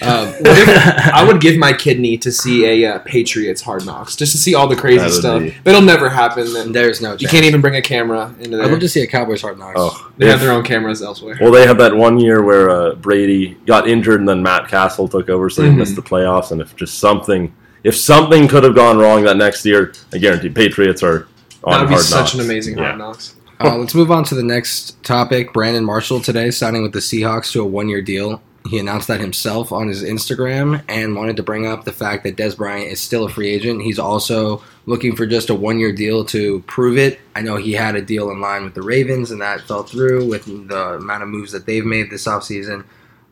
Um, 0.00 0.32
I 0.44 1.24
would 1.26 1.40
give 1.40 1.56
my 1.56 1.72
kidney 1.72 2.16
to 2.18 2.30
see 2.30 2.64
a 2.84 2.94
uh, 2.94 2.98
Patriots 3.00 3.60
Hard 3.62 3.84
Knocks 3.86 4.14
just 4.16 4.32
to 4.32 4.38
see 4.38 4.54
all 4.54 4.66
the 4.68 4.76
crazy 4.76 5.08
stuff. 5.10 5.42
be- 5.42 5.54
But 5.64 5.70
it'll 5.70 5.82
never 5.82 6.08
happen. 6.08 6.54
And 6.56 6.74
There's 6.74 7.00
no. 7.00 7.14
you 7.18 7.26
can't 7.28 7.44
even 7.44 7.60
bring 7.60 7.74
a 7.76 7.82
camera 7.82 8.34
into 8.40 8.56
I'd 8.56 8.64
there. 8.64 8.70
love 8.72 8.80
to 8.80 8.88
see 8.88 9.02
a 9.02 9.06
Cowboys 9.06 9.42
Hard 9.42 9.58
Knocks. 9.58 9.74
Oh, 9.76 10.10
they 10.16 10.28
have 10.28 10.40
their 10.40 10.52
own 10.52 10.62
cameras 10.64 11.02
elsewhere. 11.02 11.36
well, 11.40 11.50
they 11.50 11.66
had 11.66 11.78
that 11.78 11.94
one 11.94 12.18
year 12.20 12.42
where 12.42 12.70
uh, 12.70 12.94
Brady 12.94 13.54
got 13.66 13.88
injured 13.88 14.20
and 14.20 14.28
then 14.28 14.42
Matt 14.42 14.68
Cassel 14.68 15.08
took 15.08 15.28
over, 15.28 15.50
so 15.50 15.62
they 15.62 15.68
Mhm. 15.68 15.76
missed 15.78 15.96
the 15.96 16.02
playoffs. 16.02 16.50
And 16.52 16.60
if 16.60 16.76
just 16.76 16.98
something, 16.98 17.52
if 17.84 17.96
something 17.96 18.46
could 18.48 18.64
have 18.64 18.74
gone 18.74 18.98
wrong 18.98 19.24
that 19.24 19.36
next 19.36 19.64
year, 19.64 19.92
I 20.12 20.18
guarantee 20.18 20.48
Patriots 20.50 21.02
are 21.02 21.26
on 21.64 21.72
That 21.72 21.80
would 21.80 21.88
be 21.88 21.94
hard 21.94 22.04
such 22.04 22.18
knocks. 22.20 22.34
an 22.34 22.40
amazing 22.40 22.78
Yeah. 22.78 22.84
Hard 22.84 22.98
Knocks. 22.98 23.34
Uh, 23.60 23.76
let's 23.76 23.92
move 23.94 24.12
on 24.12 24.22
to 24.22 24.36
the 24.36 24.42
next 24.44 25.02
topic. 25.02 25.52
Brandon 25.52 25.84
Marshall 25.84 26.20
today 26.20 26.52
signing 26.52 26.82
with 26.82 26.92
the 26.92 27.00
Seahawks 27.00 27.50
to 27.52 27.60
a 27.60 27.66
one-year 27.66 28.02
deal. 28.02 28.40
He 28.68 28.78
announced 28.78 29.08
that 29.08 29.20
himself 29.20 29.72
on 29.72 29.88
his 29.88 30.02
Instagram 30.02 30.82
and 30.88 31.16
wanted 31.16 31.36
to 31.36 31.42
bring 31.42 31.66
up 31.66 31.84
the 31.84 31.92
fact 31.92 32.24
that 32.24 32.36
Dez 32.36 32.56
Bryant 32.56 32.92
is 32.92 33.00
still 33.00 33.24
a 33.24 33.28
free 33.28 33.48
agent. 33.48 33.82
He's 33.82 33.98
also 33.98 34.62
looking 34.86 35.16
for 35.16 35.26
just 35.26 35.50
a 35.50 35.54
one-year 35.54 35.92
deal 35.92 36.24
to 36.26 36.60
prove 36.66 36.98
it. 36.98 37.18
I 37.34 37.42
know 37.42 37.56
he 37.56 37.72
had 37.72 37.94
a 37.94 38.02
deal 38.02 38.30
in 38.30 38.40
line 38.40 38.64
with 38.64 38.74
the 38.74 38.82
Ravens 38.82 39.30
and 39.30 39.40
that 39.40 39.62
fell 39.62 39.82
through 39.82 40.28
with 40.28 40.44
the 40.68 40.94
amount 40.94 41.22
of 41.22 41.28
moves 41.28 41.52
that 41.52 41.66
they've 41.66 41.84
made 41.84 42.10
this 42.10 42.26
offseason. 42.26 42.84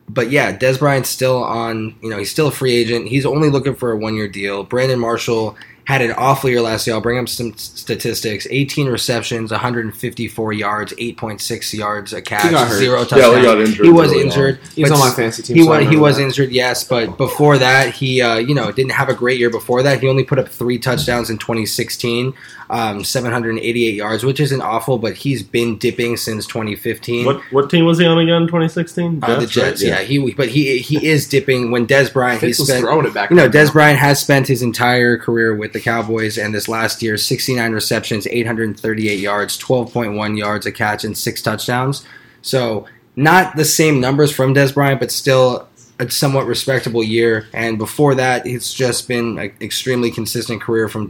But 0.09 0.31
yeah, 0.31 0.57
Dez 0.57 0.79
Bryant's 0.79 1.09
still 1.09 1.43
on, 1.43 1.95
you 2.01 2.09
know, 2.09 2.17
he's 2.17 2.31
still 2.31 2.47
a 2.47 2.51
free 2.51 2.75
agent. 2.75 3.07
He's 3.07 3.25
only 3.25 3.49
looking 3.49 3.75
for 3.75 3.91
a 3.91 3.97
one-year 3.97 4.29
deal. 4.29 4.63
Brandon 4.63 4.99
Marshall 4.99 5.57
had 5.87 6.01
an 6.01 6.11
awful 6.17 6.49
year 6.49 6.59
last 6.61 6.85
year. 6.85 6.93
I'll 6.97 7.01
bring 7.01 7.17
up 7.17 7.29
some 7.29 7.55
statistics: 7.55 8.45
18 8.51 8.87
receptions, 8.89 9.51
154 9.51 10.51
yards, 10.51 10.91
8.6 10.93 11.73
yards 11.77 12.11
a 12.11 12.21
catch, 12.21 12.43
He 12.43 12.49
got 12.49 12.67
hurt. 12.67 12.77
zero 12.77 12.99
Yeah, 12.99 13.05
touchdowns. 13.05 13.37
he 13.37 13.41
got 13.43 13.57
injured. 13.61 13.85
He 13.85 13.91
was 13.93 14.11
on. 14.11 14.17
injured. 14.19 14.59
He 14.75 14.81
was 14.83 14.91
but 14.91 14.99
on 14.99 15.07
my 15.09 15.15
fantasy 15.15 15.43
team. 15.43 15.55
He 15.55 15.63
so 15.63 15.69
was 15.69 15.87
he 15.89 15.95
was 15.95 16.19
injured, 16.19 16.51
yes, 16.51 16.83
but 16.83 17.17
before 17.17 17.57
that, 17.59 17.93
he 17.93 18.21
uh, 18.21 18.35
you 18.35 18.53
know 18.53 18.69
didn't 18.73 18.91
have 18.91 19.07
a 19.07 19.13
great 19.13 19.39
year. 19.39 19.49
Before 19.49 19.81
that, 19.81 20.01
he 20.01 20.09
only 20.09 20.25
put 20.25 20.39
up 20.39 20.49
three 20.49 20.77
touchdowns 20.77 21.29
in 21.29 21.37
2016, 21.37 22.33
um, 22.69 23.03
788 23.03 23.95
yards, 23.95 24.23
which 24.23 24.39
isn't 24.39 24.61
awful, 24.61 24.97
but 24.97 25.15
he's 25.15 25.41
been 25.41 25.77
dipping 25.77 26.17
since 26.17 26.45
2015. 26.45 27.25
What 27.25 27.41
what 27.51 27.69
team 27.69 27.85
was 27.85 27.97
he 27.97 28.05
on 28.05 28.17
again? 28.17 28.41
2016. 28.41 29.23
Uh, 29.23 29.39
the 29.39 29.47
Jets, 29.47 29.81
yeah. 29.81 30.01
He 30.01 30.33
but 30.33 30.49
he 30.49 30.79
he 30.79 31.05
is 31.07 31.27
dipping 31.27 31.71
when 31.71 31.87
Dez 31.87 32.11
Bryant. 32.11 32.41
He's 32.41 32.57
spent 32.57 32.81
throwing 32.81 33.05
it 33.05 33.13
back. 33.13 33.29
you 33.29 33.35
know. 33.35 33.49
Dez 33.49 33.71
Bryant 33.71 33.99
has 33.99 34.19
spent 34.19 34.47
his 34.47 34.61
entire 34.61 35.17
career 35.17 35.55
with 35.55 35.73
the 35.73 35.79
Cowboys, 35.79 36.37
and 36.37 36.53
this 36.53 36.67
last 36.67 37.01
year, 37.01 37.17
69 37.17 37.71
receptions, 37.71 38.27
838 38.27 39.19
yards, 39.19 39.57
12.1 39.57 40.37
yards 40.37 40.65
a 40.65 40.71
catch, 40.71 41.03
and 41.03 41.17
six 41.17 41.41
touchdowns. 41.41 42.05
So, 42.41 42.85
not 43.15 43.55
the 43.55 43.65
same 43.65 43.99
numbers 43.99 44.31
from 44.31 44.53
Dez 44.53 44.73
Bryant, 44.73 44.99
but 44.99 45.11
still 45.11 45.67
a 45.99 46.09
somewhat 46.11 46.45
respectable 46.45 47.03
year. 47.03 47.47
And 47.53 47.77
before 47.77 48.15
that, 48.15 48.45
it's 48.45 48.73
just 48.73 49.07
been 49.07 49.39
an 49.39 49.51
extremely 49.61 50.11
consistent 50.11 50.61
career 50.61 50.87
from 50.89 51.07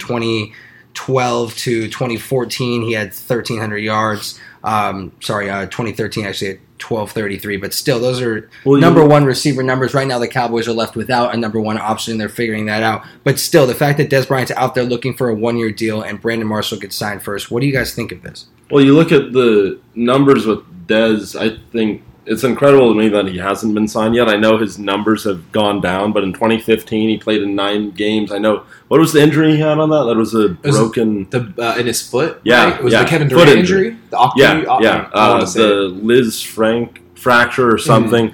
2012 0.98 1.56
to 1.56 1.88
2014. 1.88 2.82
He 2.82 2.94
had 2.94 3.08
1,300 3.08 3.78
yards. 3.78 4.40
Um, 4.64 5.12
sorry, 5.22 5.50
uh, 5.50 5.66
2013 5.68 6.26
actually 6.26 6.50
at 6.52 6.58
1233, 6.80 7.58
but 7.58 7.74
still, 7.74 8.00
those 8.00 8.20
are 8.20 8.50
Well, 8.66 8.82
number 8.82 9.06
one 9.06 9.24
receiver 9.24 9.62
numbers. 9.64 9.94
Right 9.94 10.08
now, 10.08 10.20
the 10.20 10.28
Cowboys 10.28 10.68
are 10.68 10.74
left 10.74 10.96
without 10.96 11.34
a 11.34 11.38
number 11.38 11.60
one 11.60 11.78
option. 11.78 12.18
They're 12.18 12.30
figuring 12.30 12.66
that 12.66 12.84
out. 12.84 13.06
But 13.24 13.40
still, 13.40 13.68
the 13.68 13.76
fact 13.76 14.00
that 14.00 14.10
Dez 14.10 14.28
Bryant's 14.28 14.52
out 14.52 14.74
there 14.76 14.84
looking 14.84 15.16
for 15.16 15.30
a 15.30 15.36
one 15.36 15.58
year 15.58 15.72
deal 15.72 16.02
and 16.02 16.20
Brandon 16.20 16.48
Marshall 16.48 16.80
gets 16.80 16.96
signed 16.96 17.22
first, 17.22 17.52
what 17.52 17.62
do 17.62 17.68
you 17.68 17.74
guys 17.74 17.94
think 17.94 18.12
of 18.12 18.24
this? 18.24 18.48
Well, 18.72 18.84
you 18.84 18.96
look 18.96 19.12
at 19.12 19.34
the 19.34 19.80
numbers 19.94 20.46
with 20.46 20.60
Dez. 20.88 21.40
I 21.40 21.58
think 21.72 22.04
it's 22.28 22.44
incredible 22.44 22.94
to 22.94 23.00
me 23.00 23.08
that 23.10 23.28
he 23.28 23.38
hasn't 23.38 23.74
been 23.74 23.88
signed 23.88 24.14
yet. 24.14 24.28
I 24.28 24.36
know 24.36 24.58
his 24.58 24.78
numbers 24.78 25.24
have 25.24 25.52
gone 25.52 25.80
down, 25.82 26.12
but 26.12 26.24
in 26.24 26.34
2015 26.34 27.10
he 27.10 27.18
played 27.18 27.42
in 27.42 27.56
nine 27.56 27.92
games. 27.92 28.32
I 28.32 28.38
know 28.38 28.64
what 28.90 29.00
was 29.00 29.14
the 29.14 29.22
injury 29.22 29.54
he 29.54 29.60
had 29.60 29.80
on 29.80 29.90
that? 29.90 30.04
That 30.04 30.18
was 30.18 30.36
a 30.36 30.58
was 30.64 30.78
broken. 30.78 31.30
The 31.30 31.54
uh, 31.58 31.78
in 31.78 31.88
his 31.88 32.08
foot. 32.08 32.42
Yeah, 32.44 32.66
right? 32.72 32.80
It 32.80 32.84
was 32.84 32.94
yeah. 32.94 33.04
the 33.04 33.10
Kevin 33.10 33.30
Foot 33.30 33.36
Durant 33.46 33.60
injury. 33.60 33.88
injury. 33.88 34.02
The 34.10 34.32
Yeah, 34.36 34.80
yeah, 34.82 35.10
uh, 35.14 35.46
the 35.46 35.88
it. 35.96 36.04
Lisfranc 36.04 37.00
fracture 37.16 37.72
or 37.74 37.78
something. 37.78 38.34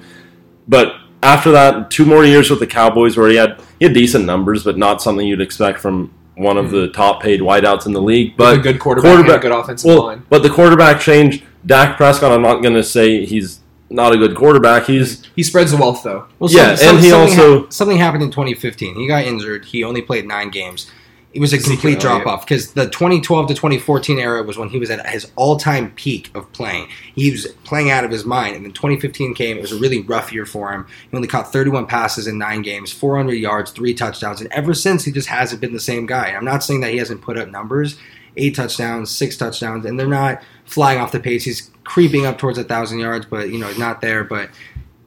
But 0.68 0.94
after 1.22 1.50
that, 1.52 1.90
two 1.90 2.04
more 2.04 2.24
years 2.24 2.50
with 2.50 2.58
the 2.60 2.66
Cowboys, 2.66 3.16
where 3.16 3.28
he 3.30 3.36
had 3.36 3.60
he 3.78 3.86
had 3.86 3.94
decent 3.94 4.24
numbers, 4.24 4.64
but 4.64 4.76
not 4.76 5.02
something 5.02 5.26
you'd 5.26 5.40
expect 5.40 5.78
from 5.78 6.12
one 6.36 6.56
of 6.56 6.70
the 6.72 6.88
top 6.88 7.22
paid 7.22 7.40
wideouts 7.40 7.86
in 7.86 7.92
the 7.92 8.02
league. 8.02 8.30
With 8.30 8.38
But 8.38 8.58
a 8.58 8.60
good 8.60 8.80
quarterback, 8.80 9.12
quarterback- 9.14 9.42
good 9.42 9.52
offensive 9.52 9.86
well, 9.88 10.06
line. 10.06 10.26
but 10.28 10.42
the 10.42 10.50
quarterback 10.50 11.00
changed. 11.00 11.44
Dak 11.64 11.96
Prescott, 11.96 12.30
I'm 12.32 12.42
not 12.42 12.60
going 12.60 12.74
to 12.74 12.82
say 12.82 13.24
he's 13.24 13.60
not 13.90 14.12
a 14.12 14.16
good 14.16 14.34
quarterback. 14.34 14.86
He's 14.86 15.22
He 15.36 15.42
spreads 15.42 15.70
the 15.70 15.76
wealth 15.76 16.02
though. 16.02 16.24
Well, 16.38 16.50
Yeah, 16.50 16.70
and 16.70 16.98
he 16.98 17.10
something 17.10 17.12
also- 17.38 17.60
hap- 17.62 17.72
something 17.72 17.98
happened 17.98 18.22
in 18.22 18.30
2015. 18.30 18.96
He 18.96 19.06
got 19.06 19.24
injured. 19.24 19.66
He 19.66 19.84
only 19.84 20.02
played 20.02 20.26
nine 20.26 20.50
games. 20.50 20.90
It 21.32 21.40
was 21.40 21.52
a 21.52 21.58
complete 21.58 21.98
drop 21.98 22.28
off 22.28 22.46
because 22.46 22.74
the 22.74 22.86
2012 22.88 23.48
to 23.48 23.54
2014 23.54 24.20
era 24.20 24.44
was 24.44 24.56
when 24.56 24.68
he 24.68 24.78
was 24.78 24.88
at 24.88 25.04
his 25.10 25.26
all 25.34 25.56
time 25.56 25.90
peak 25.96 26.30
of 26.32 26.50
playing. 26.52 26.86
He 27.16 27.28
was 27.32 27.48
playing 27.64 27.90
out 27.90 28.04
of 28.04 28.12
his 28.12 28.24
mind, 28.24 28.54
and 28.54 28.64
then 28.64 28.70
2015 28.72 29.34
came. 29.34 29.56
It 29.58 29.60
was 29.60 29.72
a 29.72 29.76
really 29.76 30.00
rough 30.00 30.32
year 30.32 30.46
for 30.46 30.70
him. 30.72 30.86
He 31.10 31.16
only 31.16 31.26
caught 31.26 31.52
31 31.52 31.86
passes 31.86 32.28
in 32.28 32.38
nine 32.38 32.62
games, 32.62 32.92
400 32.92 33.34
yards, 33.34 33.72
three 33.72 33.94
touchdowns, 33.94 34.40
and 34.40 34.52
ever 34.52 34.74
since 34.74 35.04
he 35.04 35.10
just 35.10 35.26
hasn't 35.26 35.60
been 35.60 35.72
the 35.72 35.80
same 35.80 36.06
guy. 36.06 36.28
And 36.28 36.36
I'm 36.36 36.44
not 36.44 36.62
saying 36.62 36.82
that 36.82 36.92
he 36.92 36.98
hasn't 36.98 37.20
put 37.20 37.36
up 37.36 37.48
numbers, 37.50 37.96
eight 38.36 38.54
touchdowns, 38.54 39.10
six 39.10 39.36
touchdowns, 39.36 39.84
and 39.84 39.98
they're 39.98 40.06
not 40.06 40.42
flying 40.64 40.98
off 40.98 41.12
the 41.12 41.20
pace. 41.20 41.44
He's 41.44 41.70
creeping 41.84 42.26
up 42.26 42.38
towards 42.38 42.58
a 42.58 42.64
thousand 42.64 42.98
yards, 42.98 43.26
but 43.26 43.50
you 43.50 43.58
know 43.58 43.72
not 43.72 44.00
there. 44.00 44.24
But 44.24 44.50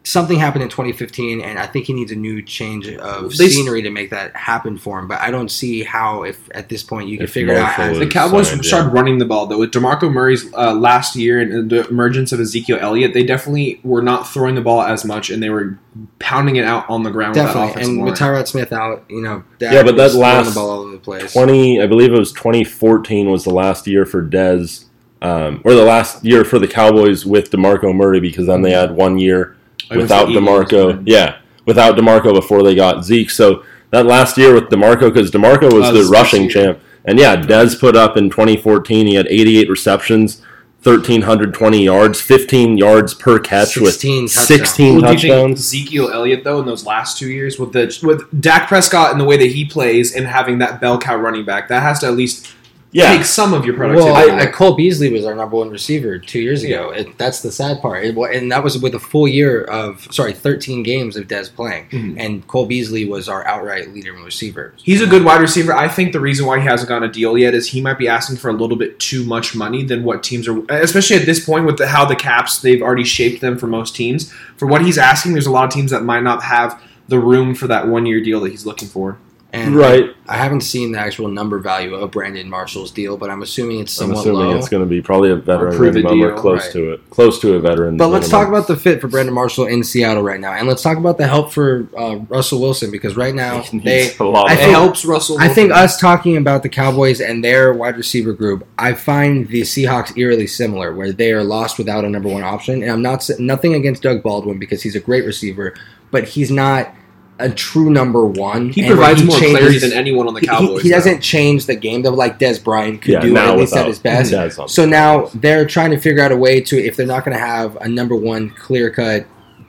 something 0.07 0.39
happened 0.39 0.63
in 0.63 0.69
2015, 0.69 1.41
and 1.41 1.59
I 1.59 1.65
think 1.65 1.85
he 1.85 1.93
needs 1.93 2.13
a 2.13 2.15
new 2.15 2.41
change 2.41 2.87
of 2.87 3.35
They- 3.35 3.49
scenery 3.49 3.81
to 3.81 3.89
make 3.89 4.09
that 4.11 4.33
happen 4.35 4.77
for 4.77 4.99
him. 4.99 5.07
But 5.07 5.19
I 5.19 5.31
don't 5.31 5.51
see 5.51 5.83
how, 5.83 6.23
if 6.23 6.39
at 6.55 6.69
this 6.69 6.81
point 6.81 7.09
you 7.09 7.17
can 7.17 7.27
figure 7.27 7.53
it 7.53 7.57
out. 7.57 7.77
Marshall 7.77 7.83
As, 7.95 7.99
The 7.99 8.07
Cowboys 8.07 8.47
signed, 8.47 8.63
yeah. 8.63 8.67
started 8.69 8.93
running 8.93 9.17
the 9.17 9.25
ball 9.25 9.47
though 9.47 9.59
with 9.59 9.71
DeMarco 9.71 10.09
Murray's 10.11 10.51
uh, 10.53 10.73
last 10.73 11.17
year 11.17 11.41
and 11.41 11.69
the 11.69 11.85
emergence 11.89 12.31
of 12.31 12.39
Ezekiel 12.39 12.77
Elliott. 12.79 13.13
They 13.13 13.23
definitely 13.23 13.81
were 13.83 14.01
not 14.01 14.27
throwing 14.29 14.55
the 14.55 14.61
ball 14.61 14.81
as 14.81 15.03
much, 15.03 15.29
and 15.29 15.43
they 15.43 15.49
were 15.49 15.77
pounding 16.19 16.55
it 16.55 16.63
out 16.63 16.89
on 16.89 17.03
the 17.03 17.11
ground. 17.11 17.35
with 17.35 17.43
that 17.45 17.53
definitely, 17.53 17.81
and 17.83 17.97
line. 17.97 18.05
with 18.05 18.17
Tyron 18.19 18.47
Smith 18.47 18.71
out, 18.71 19.03
you 19.09 19.21
know, 19.21 19.43
Dak 19.59 19.73
Yeah, 19.73 19.83
but 19.83 19.97
that 19.97 20.05
was 20.05 20.15
last 20.15 20.49
the 20.49 20.55
ball 20.55 20.69
all 20.69 20.79
over 20.81 20.91
the 20.91 20.97
place. 20.99 21.33
20, 21.33 21.81
I 21.81 21.87
believe 21.87 22.13
it 22.13 22.17
was 22.19 22.31
2014 22.31 23.29
was 23.29 23.43
the 23.43 23.49
last 23.53 23.87
year 23.87 24.05
for 24.05 24.23
Dez, 24.23 24.85
um, 25.21 25.59
or 25.65 25.73
the 25.73 25.83
last 25.83 26.23
year 26.23 26.45
for 26.45 26.59
the 26.59 26.67
Cowboys 26.67 27.25
with 27.25 27.51
DeMarco 27.51 27.93
Murray 27.93 28.21
because 28.21 28.47
then 28.47 28.61
they 28.61 28.71
had 28.71 28.95
one 28.95 29.17
year 29.17 29.56
Like 29.89 29.99
without 29.99 30.25
the 30.25 30.33
Eagles, 30.33 30.47
DeMarco. 30.71 30.89
and- 30.91 31.07
Yeah, 31.07 31.35
without 31.65 31.95
DeMarco 31.97 32.33
before 32.33 32.63
they 32.63 32.75
got 32.75 33.05
Zeke. 33.05 33.29
So 33.29 33.63
that 33.91 34.05
last 34.05 34.37
year 34.37 34.53
with 34.53 34.65
DeMarco, 34.65 35.13
because 35.13 35.31
DeMarco 35.31 35.71
was 35.73 35.89
Oh, 35.89 35.93
the 35.93 36.03
rushing 36.09 36.43
year. 36.43 36.49
champ. 36.51 36.79
And 37.05 37.17
yeah, 37.17 37.37
Dez 37.37 37.79
put 37.79 37.95
up 37.95 38.17
in 38.17 38.29
2014, 38.29 39.07
he 39.07 39.15
had 39.15 39.27
88 39.29 39.69
receptions, 39.69 40.41
1,320 40.83 41.83
yards, 41.83 42.19
15 42.21 42.77
yards 42.77 43.13
per 43.13 43.39
catch 43.39 43.73
16 43.75 43.83
with 43.83 44.33
touchdowns. 44.33 44.33
16 44.47 45.01
Well, 45.01 45.01
do 45.01 45.07
you 45.13 45.19
think 45.19 45.31
touchdowns. 45.33 45.59
Ezekiel 45.59 46.11
Elliott 46.13 46.43
though 46.43 46.59
in 46.59 46.65
those 46.65 46.85
last 46.85 47.17
two 47.17 47.29
years 47.29 47.57
with 47.59 47.71
the 47.73 47.97
with 48.03 48.23
Dak 48.41 48.67
Prescott 48.67 49.11
and 49.11 49.19
the 49.19 49.25
way 49.25 49.37
that 49.37 49.51
he 49.51 49.65
plays 49.65 50.13
and 50.15 50.27
having 50.27 50.59
that 50.59 50.79
bell 50.81 50.97
cow 50.97 51.15
running 51.17 51.45
back 51.45 51.67
that 51.69 51.81
has 51.81 51.99
to 51.99 52.07
at 52.07 52.13
least 52.15 52.47
Yeah, 52.93 53.11
take 53.15 53.25
some 53.25 53.53
of 53.53 53.65
your 53.65 53.75
productivity. 53.75 54.11
Well, 54.11 54.39
I. 54.39 54.43
I, 54.43 54.45
Cole 54.45 54.73
Beasley 54.75 55.11
was 55.11 55.25
our 55.25 55.35
number 55.35 55.57
one 55.57 55.69
receiver 55.69 56.17
two 56.17 56.39
years 56.39 56.63
ago. 56.63 56.91
It, 56.91 57.17
that's 57.17 57.41
the 57.41 57.51
sad 57.51 57.81
part, 57.81 58.05
it, 58.05 58.15
and 58.17 58.49
that 58.51 58.63
was 58.63 58.81
with 58.81 58.95
a 58.95 58.99
full 58.99 59.27
year 59.27 59.63
of 59.65 60.07
sorry, 60.09 60.31
thirteen 60.31 60.83
games 60.83 61.17
of 61.17 61.27
Dez 61.27 61.53
playing, 61.53 61.89
Mhm. 61.89 62.15
and 62.17 62.47
Cole 62.47 62.65
Beasley 62.65 63.03
was 63.05 63.27
our 63.27 63.45
outright 63.45 63.93
leader 63.93 64.15
in 64.15 64.23
receiver. 64.23 64.73
He's 64.77 65.01
a 65.01 65.05
good 65.05 65.25
wide 65.25 65.41
receiver. 65.41 65.73
I 65.75 65.89
think 65.89 66.13
the 66.13 66.21
reason 66.21 66.45
why 66.45 66.59
he 66.61 66.65
hasn't 66.65 66.87
gotten 66.87 67.09
a 67.09 67.11
deal 67.11 67.37
yet 67.37 67.53
is 67.53 67.67
he 67.69 67.81
might 67.81 67.97
be 67.97 68.07
asking 68.07 68.37
for 68.37 68.49
a 68.49 68.53
little 68.53 68.77
bit 68.77 68.99
too 68.99 69.23
much 69.25 69.53
money 69.53 69.83
than 69.83 70.03
what 70.05 70.23
teams 70.23 70.47
are, 70.47 70.57
especially 70.69 71.17
at 71.17 71.25
this 71.25 71.43
point 71.45 71.65
with 71.65 71.77
the, 71.77 71.87
how 71.87 72.05
the 72.05 72.15
caps 72.15 72.59
they've 72.61 72.81
already 72.81 73.03
shaped 73.03 73.41
them 73.41 73.57
for 73.57 73.67
most 73.67 73.95
teams. 73.95 74.31
For 74.55 74.65
what 74.65 74.81
he's 74.85 74.97
asking, 74.97 75.33
there's 75.33 75.45
a 75.47 75.51
lot 75.51 75.65
of 75.65 75.71
teams 75.71 75.91
that 75.91 76.03
might 76.03 76.23
not 76.23 76.41
have 76.43 76.81
the 77.09 77.19
room 77.19 77.53
for 77.53 77.67
that 77.67 77.87
one 77.89 78.05
year 78.05 78.21
deal 78.21 78.39
that 78.41 78.49
he's 78.51 78.65
looking 78.65 78.87
for. 78.87 79.17
And 79.57 79.75
right. 79.75 80.15
I 80.27 80.37
haven't 80.37 80.61
seen 80.61 80.91
the 80.91 80.99
actual 80.99 81.29
number 81.29 81.57
value 81.59 81.95
of 81.95 82.11
Brandon 82.11 82.49
Marshall's 82.49 82.91
deal, 82.91 83.17
but 83.17 83.29
I'm 83.29 83.41
assuming 83.41 83.79
it's 83.79 83.99
I'm 83.99 84.07
somewhat 84.07 84.21
assuming 84.21 84.49
low. 84.49 84.57
it's 84.57 84.69
going 84.69 84.83
to 84.83 84.89
be 84.89 85.01
probably 85.01 85.31
a 85.31 85.35
veteran 85.35 85.75
prove 85.75 85.95
it 85.95 86.03
minimum 86.03 86.23
or 86.23 86.37
close 86.37 86.65
right. 86.65 86.73
to 86.73 86.93
it, 86.93 87.09
close 87.09 87.39
to 87.39 87.53
a 87.55 87.59
veteran. 87.59 87.97
But 87.97 88.09
let's 88.09 88.27
minimum. 88.27 88.45
talk 88.45 88.53
about 88.53 88.67
the 88.67 88.75
fit 88.75 89.01
for 89.01 89.07
Brandon 89.07 89.33
Marshall 89.33 89.65
in 89.67 89.83
Seattle 89.83 90.23
right 90.23 90.39
now, 90.39 90.53
and 90.53 90.67
let's 90.67 90.81
talk 90.81 90.97
about 90.97 91.17
the 91.17 91.27
help 91.27 91.51
for 91.51 91.87
uh, 91.97 92.17
Russell 92.29 92.61
Wilson 92.61 92.91
because 92.91 93.15
right 93.15 93.33
now 93.33 93.61
they 93.73 94.15
a 94.19 94.23
lot 94.23 94.49
I 94.49 94.55
think- 94.55 94.71
helps 94.71 95.05
Russell. 95.05 95.37
I 95.39 95.47
think 95.47 95.71
us 95.71 95.99
talking 95.99 96.37
about 96.37 96.63
the 96.63 96.69
Cowboys 96.69 97.21
and 97.21 97.43
their 97.43 97.73
wide 97.73 97.97
receiver 97.97 98.33
group, 98.33 98.67
I 98.77 98.93
find 98.93 99.47
the 99.47 99.61
Seahawks 99.61 100.17
eerily 100.17 100.47
similar, 100.47 100.93
where 100.93 101.11
they 101.11 101.31
are 101.31 101.43
lost 101.43 101.77
without 101.77 102.05
a 102.05 102.09
number 102.09 102.29
one 102.29 102.43
option. 102.43 102.83
And 102.83 102.91
I'm 102.91 103.01
not 103.01 103.27
nothing 103.39 103.73
against 103.73 104.03
Doug 104.03 104.21
Baldwin 104.21 104.59
because 104.59 104.83
he's 104.83 104.95
a 104.95 104.99
great 104.99 105.25
receiver, 105.25 105.73
but 106.11 106.25
he's 106.25 106.51
not 106.51 106.93
a 107.39 107.49
true 107.49 107.89
number 107.89 108.25
one. 108.25 108.69
he 108.69 108.81
And 108.81 108.89
when 108.89 108.97
provides 108.97 109.23
more 109.23 109.37
changes- 109.39 109.57
clarity 109.59 109.77
than 109.79 109.93
anyone 109.93 110.27
on 110.27 110.33
the 110.33 110.41
Cowboys. 110.41 110.81
He, 110.81 110.89
though. 110.89 110.95
doesn't 110.95 111.21
change 111.21 111.65
the 111.67 111.75
game 111.75 112.01
though, 112.01 112.11
like 112.13 112.39
Dez 112.39 112.63
Bryant 112.63 113.01
could 113.01 113.13
Yeah, 113.13 113.19
do 113.21 113.37
at 113.37 113.57
least 113.57 113.75
at 113.75 113.85
his 113.87 113.99
best. 113.99 114.33
So 114.69 114.85
now 114.85 115.29
they're 115.35 115.65
trying 115.65 115.91
to 115.91 115.97
figure 115.99 116.23
out 116.23 116.31
a 116.31 116.37
way 116.37 116.61
to, 116.61 116.77
if 116.77 116.95
they're 116.95 117.05
not 117.05 117.23
going 117.25 117.37
to 117.37 117.43
have 117.43 117.75
a 117.77 117.87
number 117.87 118.15
one 118.15 118.49
clear 118.51 118.89
cut, 118.89 119.25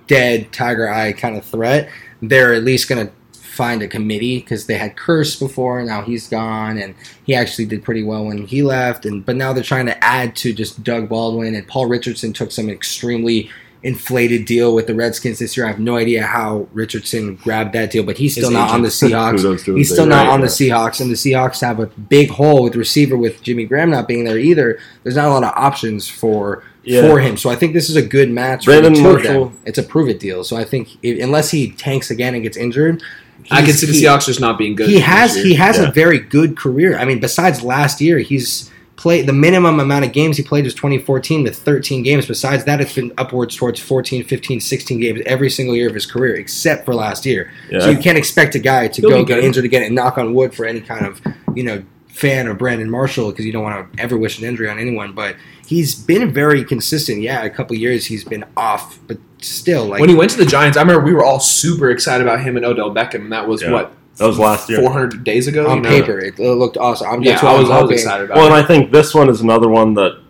dead 0.06 0.50
tiger 0.52 0.88
eye 0.88 1.12
kind 1.12 1.36
of 1.36 1.44
threat, 1.44 1.90
they're 2.22 2.54
at 2.54 2.64
least 2.64 2.88
going 2.88 3.06
to 3.06 3.12
find 3.38 3.82
a 3.82 3.88
committee 3.88 4.38
because 4.38 4.66
they 4.66 4.78
had 4.78 4.94
Kearse 4.96 5.38
before. 5.38 5.82
Now 5.82 6.02
he's 6.02 6.28
gone, 6.28 6.78
and 6.78 6.94
he 7.24 7.34
actually 7.34 7.66
did 7.66 7.82
pretty 7.84 8.04
well 8.04 8.24
when 8.24 8.46
he 8.46 8.62
left. 8.62 9.04
And 9.04 9.26
but 9.26 9.36
now 9.36 9.52
they're 9.52 9.62
trying 9.64 9.86
to 9.86 10.04
add 10.04 10.36
to 10.36 10.52
just 10.52 10.82
Doug 10.84 11.08
Baldwin 11.08 11.54
and 11.54 11.66
Paul 11.66 11.86
Richardson 11.86 12.32
took 12.32 12.52
some 12.52 12.70
extremely 12.70 13.50
inflated 13.82 14.44
deal 14.44 14.74
with 14.74 14.86
the 14.88 14.94
Redskins 14.94 15.38
this 15.38 15.56
year. 15.56 15.64
I 15.66 15.68
have 15.70 15.78
no 15.78 15.96
idea 15.96 16.24
how 16.24 16.66
Richardson 16.72 17.36
grabbed 17.36 17.72
that 17.74 17.90
deal, 17.90 18.02
but 18.02 18.18
he's 18.18 18.32
still 18.32 18.48
His 18.50 18.52
not 18.54 18.70
on 18.70 18.82
the. 18.82 18.88
Seahawks. 18.88 19.76
He's 19.76 19.92
still 19.92 20.06
not 20.06 20.22
agent. 20.26 20.32
on 20.34 20.40
the 20.40 20.46
Seahawks, 20.48 21.00
and 21.00 21.10
the 21.10 21.14
Seahawks 21.14 21.60
have 21.60 21.78
a 21.80 21.86
big 21.86 22.30
hole 22.30 22.62
with 22.62 22.74
receiver 22.76 23.16
with 23.16 23.42
Jimmy 23.42 23.64
Graham 23.66 23.90
not 23.90 24.08
being 24.08 24.24
there 24.24 24.38
either. 24.38 24.78
There's 25.02 25.16
not 25.16 25.26
a 25.26 25.30
lot 25.30 25.44
of 25.44 25.52
options 25.56 26.08
for 26.08 26.64
Yeah. 26.82 27.02
for 27.02 27.20
him, 27.20 27.36
so 27.36 27.50
I 27.50 27.56
think 27.56 27.72
this 27.72 27.88
is 27.88 27.96
a 27.96 28.02
good 28.02 28.30
match. 28.30 28.64
Brandon 28.64 28.94
for 28.94 28.98
the 29.00 29.02
two 29.02 29.16
of 29.16 29.22
them. 29.22 29.32
Marshall- 29.40 29.52
It's 29.66 29.78
a 29.78 29.82
prove 29.82 30.08
it 30.08 30.18
deal, 30.20 30.42
so 30.44 30.56
I 30.56 30.64
think 30.64 30.88
if, 31.02 31.22
unless 31.22 31.50
he 31.50 31.70
tanks 31.70 32.10
again 32.10 32.34
and 32.34 32.42
gets 32.42 32.56
injured, 32.56 33.02
I 33.50 33.62
can 33.62 33.72
see 33.74 33.86
the 33.86 33.92
Seahawks 33.92 34.26
just 34.26 34.40
not 34.40 34.58
being 34.58 34.74
good. 34.74 34.88
He 34.88 34.98
has 35.00 35.36
he 35.36 35.54
has 35.54 35.78
Yeah. 35.78 35.88
a 35.88 35.92
very 35.92 36.18
good 36.18 36.56
career. 36.56 36.98
I 36.98 37.04
mean, 37.04 37.20
besides 37.20 37.62
last 37.62 38.00
year, 38.00 38.18
he's 38.18 38.70
played 38.98 39.26
the 39.26 39.32
minimum 39.32 39.78
amount 39.78 40.04
of 40.04 40.12
games 40.12 40.36
he 40.36 40.42
played 40.42 40.64
was 40.64 40.74
2014 40.74 41.44
with 41.44 41.56
13 41.56 42.02
games. 42.02 42.26
Besides 42.26 42.64
that, 42.64 42.80
it's 42.80 42.94
been 42.94 43.12
upwards 43.16 43.54
towards 43.56 43.78
14, 43.80 44.24
15, 44.24 44.60
16 44.60 45.00
games 45.00 45.20
every 45.24 45.48
single 45.48 45.76
year 45.76 45.88
of 45.88 45.94
his 45.94 46.04
career, 46.04 46.34
except 46.34 46.84
for 46.84 46.94
last 46.94 47.24
year. 47.24 47.50
Yeah, 47.70 47.78
So 47.78 47.90
you 47.90 47.98
can't 47.98 48.18
expect 48.18 48.56
a 48.56 48.58
guy 48.58 48.88
to 48.88 49.00
He'll 49.00 49.10
go 49.10 49.24
get 49.24 49.38
injured 49.38 49.64
again 49.64 49.84
and 49.84 49.94
knock 49.94 50.18
on 50.18 50.34
wood 50.34 50.52
for 50.52 50.66
any 50.66 50.80
kind 50.80 51.06
of 51.06 51.22
you 51.54 51.62
know 51.62 51.82
fan 52.08 52.48
of 52.48 52.58
Brandon 52.58 52.90
Marshall 52.90 53.30
because 53.30 53.46
you 53.46 53.52
don't 53.52 53.62
want 53.62 53.92
to 53.92 54.02
ever 54.02 54.18
wish 54.18 54.40
an 54.40 54.44
injury 54.44 54.68
on 54.68 54.80
anyone. 54.80 55.12
But 55.12 55.36
he's 55.64 55.94
been 55.94 56.32
very 56.32 56.64
consistent. 56.64 57.22
Yeah, 57.22 57.44
a 57.44 57.50
couple 57.50 57.76
years 57.76 58.06
he's 58.06 58.24
been 58.24 58.44
off, 58.56 58.98
but 59.06 59.18
still 59.40 59.86
like 59.86 60.00
when 60.00 60.08
he 60.08 60.16
went 60.16 60.32
to 60.32 60.38
the 60.38 60.44
Giants, 60.44 60.76
I 60.76 60.80
remember 60.80 61.04
we 61.04 61.12
were 61.12 61.24
all 61.24 61.38
super 61.38 61.90
excited 61.90 62.26
about 62.26 62.40
him 62.40 62.56
and 62.56 62.66
Odell 62.66 62.92
Beckham, 62.92 63.22
and 63.22 63.32
that 63.32 63.46
was 63.46 63.62
Yeah. 63.62 63.70
what 63.70 63.92
that 64.18 64.26
was 64.26 64.38
last 64.38 64.68
year. 64.68 64.80
400 64.80 65.24
days 65.24 65.46
ago. 65.46 65.68
on 65.68 65.78
you 65.78 65.82
know? 65.82 65.88
paper 65.88 66.18
it 66.18 66.38
looked 66.38 66.76
awesome. 66.76 67.08
I'm 67.08 67.22
Yeah, 67.22 67.38
I 67.40 67.58
was, 67.58 67.70
I 67.70 67.80
was 67.82 67.90
excited 67.90 68.24
about. 68.24 68.36
Well, 68.36 68.46
it. 68.46 68.52
and 68.52 68.56
I 68.56 68.66
think 68.66 68.90
this 68.90 69.14
one 69.14 69.28
is 69.28 69.40
another 69.40 69.68
one 69.68 69.94
that 69.94 70.20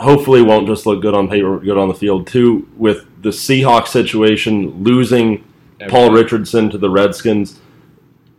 hopefully 0.00 0.42
won't 0.42 0.66
just 0.66 0.84
look 0.84 1.00
good 1.00 1.14
on 1.14 1.28
paper, 1.28 1.58
good 1.58 1.78
on 1.78 1.88
the 1.88 1.94
field 1.94 2.26
too. 2.26 2.68
With 2.76 3.06
the 3.22 3.30
Seahawks 3.30 3.88
situation, 3.88 4.82
losing 4.82 5.44
Paul 5.88 6.10
Richardson 6.10 6.70
to 6.70 6.78
the 6.78 6.90
Redskins, 6.90 7.60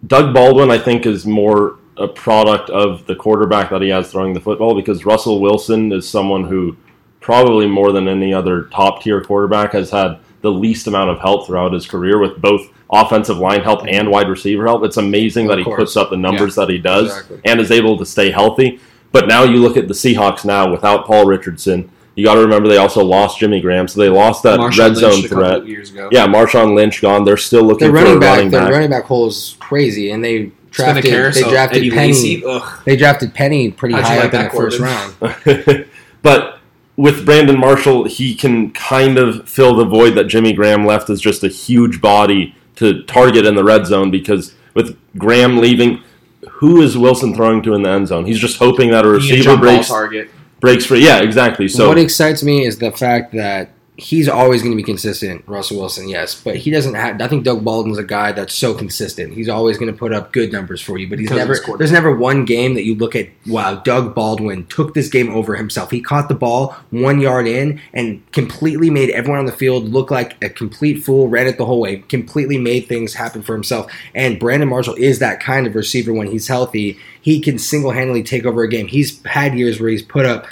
Doug 0.05 0.33
Baldwin, 0.33 0.69
I 0.69 0.77
think, 0.77 1.05
is 1.05 1.25
more 1.25 1.79
a 1.97 2.07
product 2.07 2.69
of 2.69 3.05
the 3.07 3.15
quarterback 3.15 3.69
that 3.71 3.81
he 3.81 3.89
has 3.89 4.11
throwing 4.11 4.33
the 4.33 4.39
football 4.39 4.75
because 4.75 5.05
Russell 5.05 5.41
Wilson 5.41 5.91
is 5.91 6.07
someone 6.07 6.43
who 6.43 6.77
probably 7.19 7.65
more 7.65 7.91
than 7.91 8.07
any 8.07 8.33
other 8.33 8.63
top 8.63 9.01
tier 9.01 9.23
quarterback 9.23 9.73
has 9.73 9.89
had 9.89 10.19
the 10.47 10.59
least 10.59 10.87
amount 10.87 11.09
of 11.09 11.19
help 11.19 11.45
throughout 11.45 11.73
his 11.73 11.85
career 11.85 12.19
with 12.19 12.41
both 12.41 12.61
offensive 12.89 13.37
line 13.37 13.61
help 13.61 13.85
and 13.87 14.09
wide 14.09 14.29
receiver 14.29 14.65
help. 14.65 14.83
It's 14.83 14.97
amazing 14.97 15.45
Of 15.45 15.49
that 15.49 15.57
he 15.59 15.65
puts 15.65 15.97
up 15.97 16.09
the 16.09 16.17
numbers 16.17 16.55
that 16.55 16.69
he 16.69 16.77
does 16.77 17.07
Exactly. 17.07 17.41
and 17.45 17.59
is 17.59 17.71
able 17.71 17.97
to 17.97 18.05
stay 18.05 18.31
healthy. 18.31 18.79
But 19.11 19.27
now 19.27 19.43
you 19.43 19.57
look 19.57 19.75
at 19.77 19.87
the 19.87 19.93
Seahawks 19.93 20.45
now 20.45 20.71
without 20.71 21.05
Paul 21.05 21.25
Richardson. 21.25 21.89
You 22.15 22.25
got 22.25 22.35
to 22.35 22.41
remember 22.41 22.67
they 22.67 22.77
also 22.77 23.03
lost 23.03 23.39
Jimmy 23.39 23.61
Graham, 23.61 23.87
so 23.87 23.99
they 23.99 24.09
lost 24.09 24.41
that 24.43 24.59
Marshawn 24.59 24.77
red 24.77 24.97
Lynch 24.97 24.99
zone 24.99 25.11
a 25.11 25.21
couple 25.23 25.37
threat. 25.37 25.57
of 25.57 25.67
years 25.67 25.91
ago. 25.91 26.09
Yeah, 26.11 26.25
Marshawn 26.27 26.75
Lynch 26.75 27.01
gone. 27.01 27.25
They're 27.25 27.37
still 27.37 27.63
looking 27.63 27.93
Their 27.93 28.05
for 28.05 28.11
a 28.11 28.17
running 28.17 28.49
back, 28.49 28.63
their 28.63 28.71
running 28.71 28.89
back 28.89 29.03
hole 29.03 29.27
is 29.27 29.55
crazy, 29.59 30.11
and 30.11 30.23
they 30.23 30.51
Spin 30.71 30.95
the 30.95 31.01
drafted 31.01 31.43
they 31.43 31.49
drafted 31.49 31.77
Eddie 31.77 31.91
Penny. 31.91 32.43
They 32.85 32.95
drafted 32.95 33.33
Penny 33.33 33.71
pretty 33.71 33.95
How'd 33.95 34.03
high 34.03 34.19
like 34.19 34.33
up 34.33 34.33
in 34.33 34.43
the 34.45 34.49
first 34.51 34.79
round. 34.79 35.85
but 36.21 36.56
with 36.97 37.25
Brandon 37.25 37.57
Marshall, 37.59 38.05
he 38.05 38.35
can 38.35 38.71
kind 38.71 39.17
of 39.17 39.47
fill 39.47 39.75
the 39.75 39.85
void 39.85 40.15
that 40.15 40.25
Jimmy 40.25 40.51
Graham 40.51 40.85
left 40.85 41.09
as 41.09 41.21
just 41.21 41.43
a 41.43 41.47
huge 41.47 42.01
body 42.01 42.55
to 42.75 43.03
target 43.03 43.45
in 43.45 43.55
the 43.55 43.63
red 43.63 43.85
zone 43.85 44.11
because 44.11 44.55
with 44.73 44.97
Graham 45.17 45.57
leaving, 45.57 46.01
who 46.49 46.81
is 46.81 46.97
Wilson 46.97 47.35
throwing 47.35 47.61
to 47.63 47.75
in 47.75 47.83
the 47.83 47.89
end 47.89 48.07
zone? 48.07 48.25
He's 48.25 48.39
just 48.39 48.57
hoping 48.57 48.89
that 48.91 49.05
a 49.05 49.09
receiver 49.09 49.57
breaks 49.57 49.87
target. 49.87 50.29
breaks 50.59 50.85
free. 50.85 51.05
Yeah, 51.05 51.21
exactly. 51.21 51.67
So 51.67 51.87
what 51.87 51.99
excites 51.99 52.43
me 52.43 52.65
is 52.65 52.79
the 52.79 52.91
fact 52.91 53.31
that 53.33 53.69
he's 53.97 54.29
always 54.29 54.61
going 54.61 54.71
to 54.71 54.77
be 54.77 54.83
consistent, 54.83 55.43
Russell 55.47 55.79
Wilson, 55.79 56.07
yes, 56.07 56.39
but 56.39 56.55
he 56.55 56.69
doesn't 56.69 56.93
have. 56.93 57.19
I 57.19 57.27
think 57.27 57.43
Doug 57.43 57.65
Baldwin's 57.65 57.97
a 57.97 58.03
guy 58.03 58.31
that's 58.31 58.53
so 58.53 58.73
consistent. 58.75 59.33
He's 59.33 59.49
always 59.49 59.77
going 59.77 59.91
to 59.91 59.97
put 59.97 60.13
up 60.13 60.31
good 60.31 60.51
numbers 60.51 60.81
for 60.81 60.97
you, 60.97 61.09
but 61.09 61.19
he's 61.19 61.31
never. 61.31 61.55
There's 61.77 61.91
never 61.91 62.15
one 62.15 62.45
game 62.45 62.75
that 62.75 62.85
you 62.85 62.95
look 62.95 63.15
at. 63.15 63.27
Wow, 63.47 63.75
Doug 63.75 64.13
Baldwin 64.13 64.67
took 64.67 64.93
this 64.93 65.09
game 65.09 65.33
over 65.33 65.55
himself. 65.55 65.89
He 65.89 65.99
caught 65.99 66.29
the 66.29 66.35
ball 66.35 66.75
one 66.91 67.19
yard 67.19 67.47
in 67.47 67.81
and 67.93 68.29
completely 68.31 68.89
made 68.89 69.09
everyone 69.09 69.39
on 69.39 69.45
the 69.45 69.51
field 69.51 69.89
look 69.89 70.11
like 70.11 70.41
a 70.43 70.49
complete 70.49 71.03
fool. 71.03 71.27
Ran 71.27 71.47
it 71.47 71.57
the 71.57 71.65
whole 71.65 71.81
way. 71.81 71.97
Completely 71.97 72.57
made 72.57 72.87
things 72.87 73.15
happen 73.15 73.41
for 73.41 73.53
himself. 73.53 73.91
And 74.13 74.39
Brandon 74.39 74.69
Marshall 74.69 74.95
is 74.95 75.19
that 75.19 75.39
kind 75.39 75.65
of 75.65 75.75
receiver 75.75 76.13
when 76.13 76.27
he's 76.27 76.47
healthy. 76.47 76.99
He 77.21 77.41
can 77.41 77.57
single 77.57 77.91
handedly 77.91 78.23
take 78.23 78.45
over 78.45 78.63
a 78.63 78.69
game. 78.69 78.87
He's 78.87 79.23
had 79.25 79.57
years 79.57 79.79
where 79.79 79.89
he's 79.89 80.03
put 80.03 80.25
up. 80.25 80.45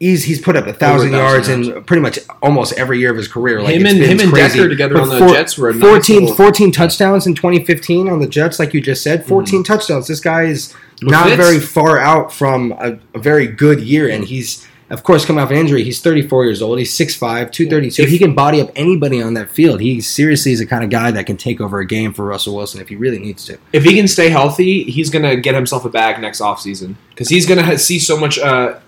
He's, 0.00 0.22
he's 0.24 0.40
put 0.40 0.54
up 0.54 0.66
a 0.68 0.72
thousand 0.72 1.10
yards 1.12 1.48
in 1.48 1.82
pretty 1.82 2.00
much 2.02 2.20
almost 2.40 2.72
every 2.78 3.00
year 3.00 3.10
of 3.10 3.16
his 3.16 3.26
career. 3.26 3.60
Like 3.60 3.74
Him 3.74 3.84
and- 3.86 3.98
him 3.98 4.20
and 4.20 4.30
crazy. 4.30 4.58
Decker 4.58 4.68
together 4.68 4.94
But 4.94 5.02
on 5.02 5.08
the 5.08 5.18
four- 5.18 5.28
Jets 5.30 5.58
were 5.58 5.70
a 5.70 5.74
nice 5.74 5.82
14, 5.82 6.20
little- 6.20 6.36
14 6.36 6.70
touchdowns 6.70 7.26
in 7.26 7.34
2015 7.34 8.08
on 8.08 8.20
the 8.20 8.28
Jets, 8.28 8.60
like 8.60 8.72
you 8.72 8.80
just 8.80 9.02
said. 9.02 9.26
14 9.26 9.64
touchdowns. 9.64 10.06
This 10.06 10.20
guy 10.20 10.44
is 10.44 10.72
With 11.02 11.10
not 11.10 11.26
Fitz. 11.30 11.36
very 11.36 11.58
far 11.58 11.98
out 11.98 12.32
from 12.32 12.72
a, 12.78 12.98
a 13.14 13.18
very 13.18 13.48
good 13.48 13.80
year, 13.80 14.08
and 14.08 14.24
he's 14.24 14.64
of 14.90 15.02
course 15.02 15.26
come 15.26 15.36
off 15.36 15.50
an 15.50 15.56
injury. 15.58 15.82
He's 15.84 16.00
34 16.00 16.44
years 16.46 16.62
old. 16.62 16.78
He's 16.78 16.96
6'5", 16.96 17.50
232. 17.52 18.02
If- 18.04 18.08
he 18.08 18.18
can 18.18 18.34
body 18.34 18.60
up 18.60 18.70
anybody 18.76 19.20
on 19.20 19.34
that 19.34 19.50
field. 19.50 19.80
He 19.80 20.00
seriously 20.00 20.52
is 20.52 20.60
the 20.60 20.66
kind 20.66 20.82
of 20.84 20.90
guy 20.90 21.10
that 21.10 21.26
can 21.26 21.36
take 21.36 21.60
over 21.60 21.80
a 21.80 21.86
game 21.86 22.14
for 22.14 22.24
Russell 22.24 22.54
Wilson 22.54 22.80
if 22.80 22.88
he 22.88 22.94
really 22.96 23.18
needs 23.18 23.44
to. 23.46 23.58
If 23.72 23.82
he 23.84 23.96
can 23.96 24.06
stay 24.08 24.30
healthy, 24.30 24.84
he's 24.84 25.10
going 25.10 25.24
to 25.28 25.36
get 25.36 25.54
himself 25.56 25.84
a 25.84 25.90
bag 25.90 26.20
next 26.22 26.40
offseason 26.40 26.94
because 27.10 27.28
he's 27.28 27.46
going 27.46 27.62
to 27.62 27.78
see 27.78 27.98
so 27.98 28.16
much 28.16 28.38
uh, 28.38 28.78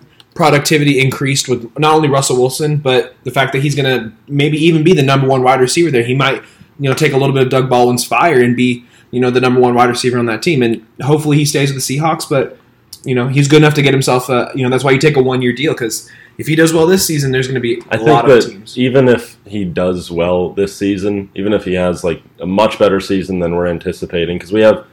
productivity 0.40 0.98
increased 0.98 1.50
with 1.50 1.70
not 1.78 1.94
only 1.94 2.08
Russell 2.08 2.38
Wilson, 2.40 2.78
but 2.78 3.14
the 3.24 3.30
fact 3.30 3.52
that 3.52 3.60
he's 3.60 3.74
going 3.74 3.84
to 4.00 4.10
maybe 4.26 4.56
even 4.56 4.82
be 4.82 4.94
the 4.94 5.02
number 5.02 5.26
one 5.28 5.42
wide 5.42 5.60
receiver 5.60 5.90
there. 5.90 6.02
He 6.02 6.14
might, 6.14 6.42
you 6.78 6.88
know, 6.88 6.94
take 6.94 7.12
a 7.12 7.18
little 7.18 7.34
bit 7.34 7.42
of 7.42 7.50
Doug 7.50 7.68
Baldwin's 7.68 8.06
fire 8.06 8.40
and 8.40 8.56
be, 8.56 8.86
you 9.10 9.20
know, 9.20 9.30
the 9.30 9.38
number 9.42 9.60
one 9.60 9.74
wide 9.74 9.90
receiver 9.90 10.18
on 10.18 10.24
that 10.26 10.42
team. 10.42 10.62
And 10.62 10.86
hopefully 11.02 11.36
he 11.36 11.44
stays 11.44 11.70
with 11.74 11.86
the 11.86 11.98
Seahawks, 11.98 12.26
but, 12.26 12.56
you 13.04 13.14
know, 13.14 13.28
he's 13.28 13.48
good 13.48 13.58
enough 13.58 13.74
to 13.74 13.82
get 13.82 13.92
himself, 13.92 14.30
a, 14.30 14.50
you 14.54 14.62
know, 14.62 14.70
that's 14.70 14.82
why 14.82 14.92
you 14.92 14.98
take 14.98 15.18
a 15.18 15.22
one 15.22 15.42
year 15.42 15.52
deal 15.52 15.74
because 15.74 16.10
if 16.38 16.46
he 16.46 16.56
does 16.56 16.72
well 16.72 16.86
this 16.86 17.06
season, 17.06 17.32
there's 17.32 17.46
going 17.46 17.56
to 17.56 17.60
be 17.60 17.74
a 17.90 17.94
I 17.94 17.96
lot 17.98 18.24
think 18.24 18.38
of 18.38 18.44
that 18.44 18.50
teams. 18.50 18.78
even 18.78 19.08
if 19.08 19.36
he 19.44 19.66
does 19.66 20.10
well 20.10 20.54
this 20.54 20.74
season, 20.74 21.28
even 21.34 21.52
if 21.52 21.64
he 21.66 21.74
has 21.74 22.02
like 22.02 22.22
a 22.40 22.46
much 22.46 22.78
better 22.78 22.98
season 22.98 23.40
than 23.40 23.54
we're 23.54 23.66
anticipating, 23.66 24.38
because 24.38 24.52
we 24.52 24.62
have 24.62 24.86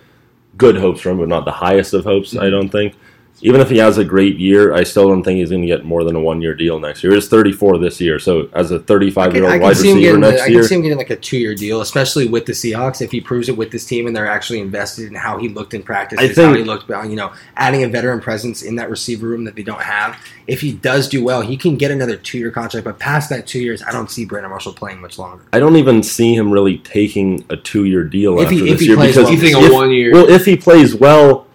good 0.58 0.76
hopes 0.76 1.00
for 1.00 1.10
him, 1.12 1.20
but 1.20 1.30
not 1.30 1.46
the 1.46 1.54
highest 1.54 1.94
of 1.94 2.04
hopes, 2.04 2.34
Mm-hmm. 2.34 2.44
I 2.44 2.50
don't 2.50 2.68
think. 2.68 2.96
Even 3.42 3.62
if 3.62 3.70
he 3.70 3.78
has 3.78 3.98
a 4.00 4.04
great 4.04 4.38
year, 4.38 4.74
I 4.74 4.84
still 4.84 5.08
don't 5.10 5.22
think 5.24 5.38
he's 5.38 5.50
going 5.52 5.62
to 5.62 5.68
get 5.68 5.86
more 5.86 6.04
than 6.04 6.16
a 6.16 6.20
one 6.20 6.42
year 6.42 6.56
deal 6.56 6.80
next 6.80 7.04
year. 7.04 7.14
He's 7.14 7.28
34 7.28 7.78
this 7.78 8.02
year, 8.02 8.18
so 8.18 8.50
as 8.54 8.72
a 8.72 8.80
35 8.80 9.36
year 9.36 9.44
old 9.50 9.62
wide 9.62 9.70
receiver 9.70 10.00
getting. 10.00 10.22
next 10.22 10.42
I 10.42 10.46
year, 10.48 10.60
can 10.62 10.68
see 10.68 10.76
him 10.76 10.82
getting 10.82 10.98
like 10.98 11.12
a 11.12 11.16
two-year 11.16 11.54
deal, 11.54 11.82
especially 11.82 12.28
with 12.28 12.48
the 12.48 12.54
Seahawks. 12.54 13.00
If 13.02 13.12
he 13.12 13.22
proves 13.22 13.48
it 13.48 13.56
with 13.56 13.70
this 13.72 13.86
team 13.86 14.08
and 14.08 14.16
they're 14.16 14.26
actually 14.26 14.60
invested 14.60 15.08
in 15.08 15.14
how 15.16 15.38
he 15.38 15.50
looked 15.50 15.76
in 15.76 15.84
practice, 15.84 16.18
I 16.20 16.28
how 16.30 16.34
think- 16.34 16.58
he 16.58 16.64
looked, 16.64 16.90
uh, 16.90 17.04
you 17.04 17.16
know, 17.16 17.32
adding 17.56 17.84
a 17.84 17.88
veteran 17.88 18.22
presence 18.22 18.64
in 18.64 18.76
that 18.78 18.90
receiver 18.90 19.28
room 19.28 19.44
that 19.46 19.56
they 19.56 19.64
don't 19.64 19.82
have. 19.82 20.18
If 20.48 20.62
he 20.62 20.72
does 20.72 21.08
do 21.08 21.24
well, 21.24 21.42
he 21.42 21.58
can 21.58 21.76
get 21.78 21.92
another 21.92 22.16
two-year 22.16 22.50
contract. 22.52 22.86
But 22.86 22.98
past 22.98 23.30
that 23.30 23.46
two 23.46 23.60
years, 23.60 23.84
I 23.84 23.92
don't 23.92 24.10
see 24.10 24.26
Brandon 24.26 24.50
Marshall 24.50 24.74
playing 24.74 25.00
much 25.00 25.20
longer. 25.20 25.44
I 25.54 25.60
don't 25.60 25.76
even 25.76 26.02
see 26.02 26.34
him 26.34 26.50
really 26.52 26.80
taking 26.80 27.46
a 27.50 27.56
two 27.58 27.84
year 27.86 28.04
deal 28.04 28.40
If 28.40 28.50
he- 28.50 28.56
after 28.58 28.66
if 28.66 28.72
this 28.72 28.80
he 28.82 28.88
year 28.88 28.96
plays 28.96 29.10
because 29.16 29.24
well. 29.26 29.34
You 29.34 29.40
think 29.40 29.58
a 29.58 29.66
if- 29.68 29.74
one 29.74 29.92
year? 29.92 30.12
Well, 30.12 30.28
if 30.28 30.46
he 30.46 30.56
plays 30.56 30.96
well, 30.96 31.46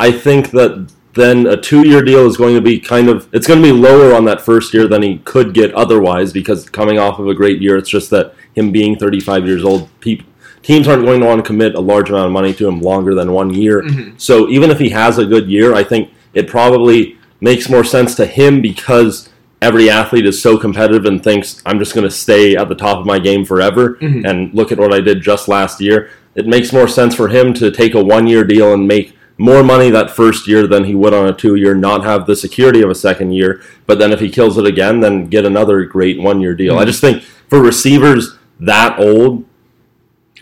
I 0.00 0.12
think 0.12 0.50
that 0.52 0.88
then 1.16 1.46
a 1.46 1.56
two-year 1.56 2.02
deal 2.02 2.26
is 2.26 2.36
going 2.36 2.54
to 2.54 2.60
be 2.60 2.78
kind 2.78 3.08
of 3.08 3.28
it's 3.32 3.46
going 3.46 3.60
to 3.60 3.66
be 3.66 3.72
lower 3.72 4.14
on 4.14 4.24
that 4.26 4.40
first 4.40 4.72
year 4.72 4.86
than 4.86 5.02
he 5.02 5.18
could 5.24 5.52
get 5.54 5.74
otherwise 5.74 6.32
because 6.32 6.68
coming 6.68 6.98
off 6.98 7.18
of 7.18 7.26
a 7.28 7.34
great 7.34 7.60
year, 7.60 7.76
it's 7.76 7.90
just 7.90 8.10
that 8.10 8.34
him 8.54 8.70
being 8.70 8.96
35 8.96 9.46
years 9.46 9.64
old, 9.64 9.88
people 10.00 10.26
teams 10.62 10.88
aren't 10.88 11.04
going 11.04 11.20
to 11.20 11.26
want 11.26 11.38
to 11.38 11.46
commit 11.46 11.74
a 11.76 11.80
large 11.80 12.08
amount 12.10 12.26
of 12.26 12.32
money 12.32 12.52
to 12.52 12.66
him 12.66 12.80
longer 12.80 13.14
than 13.14 13.30
one 13.32 13.52
year. 13.54 13.82
Mhm. 13.82 14.14
So 14.20 14.48
even 14.48 14.70
if 14.70 14.78
he 14.80 14.88
has 14.90 15.16
a 15.18 15.24
good 15.24 15.48
year, 15.48 15.74
I 15.74 15.84
think 15.84 16.08
it 16.34 16.48
probably 16.48 17.16
makes 17.40 17.68
more 17.70 17.84
sense 17.84 18.14
to 18.16 18.26
him 18.26 18.60
because 18.60 19.28
every 19.62 19.88
athlete 19.88 20.26
is 20.26 20.42
so 20.42 20.56
competitive 20.58 21.04
and 21.06 21.22
thinks 21.22 21.62
I'm 21.64 21.78
just 21.78 21.94
going 21.94 22.06
to 22.06 22.10
stay 22.10 22.56
at 22.56 22.68
the 22.68 22.74
top 22.74 22.98
of 22.98 23.06
my 23.06 23.18
game 23.20 23.44
forever 23.44 23.96
Mhm. 24.02 24.28
and 24.28 24.50
look 24.54 24.72
at 24.72 24.78
what 24.78 24.92
I 24.92 25.00
did 25.00 25.22
just 25.22 25.46
last 25.48 25.80
year. 25.80 26.08
It 26.34 26.46
makes 26.46 26.72
more 26.72 26.88
sense 26.88 27.14
for 27.14 27.28
him 27.28 27.54
to 27.54 27.70
take 27.70 27.94
a 27.94 28.02
one 28.02 28.26
year 28.26 28.42
deal 28.44 28.72
and 28.74 28.86
make 28.88 29.15
more 29.38 29.62
money 29.62 29.90
that 29.90 30.10
first 30.10 30.48
year 30.48 30.66
than 30.66 30.84
he 30.84 30.94
would 30.94 31.12
on 31.12 31.28
a 31.28 31.32
two 31.32 31.56
year, 31.56 31.74
not 31.74 32.04
have 32.04 32.26
the 32.26 32.36
security 32.36 32.82
of 32.82 32.90
a 32.90 32.94
second 32.94 33.32
year. 33.32 33.62
But 33.86 33.98
then 33.98 34.12
if 34.12 34.20
he 34.20 34.30
kills 34.30 34.56
it 34.58 34.66
again, 34.66 35.00
then 35.00 35.26
get 35.26 35.44
another 35.44 35.84
great 35.84 36.20
one 36.20 36.40
year 36.40 36.54
deal. 36.54 36.78
I 36.78 36.82
hmm. 36.82 36.86
just 36.86 37.00
think 37.00 37.22
for 37.22 37.60
receivers 37.60 38.38
that 38.60 38.98
old, 38.98 39.44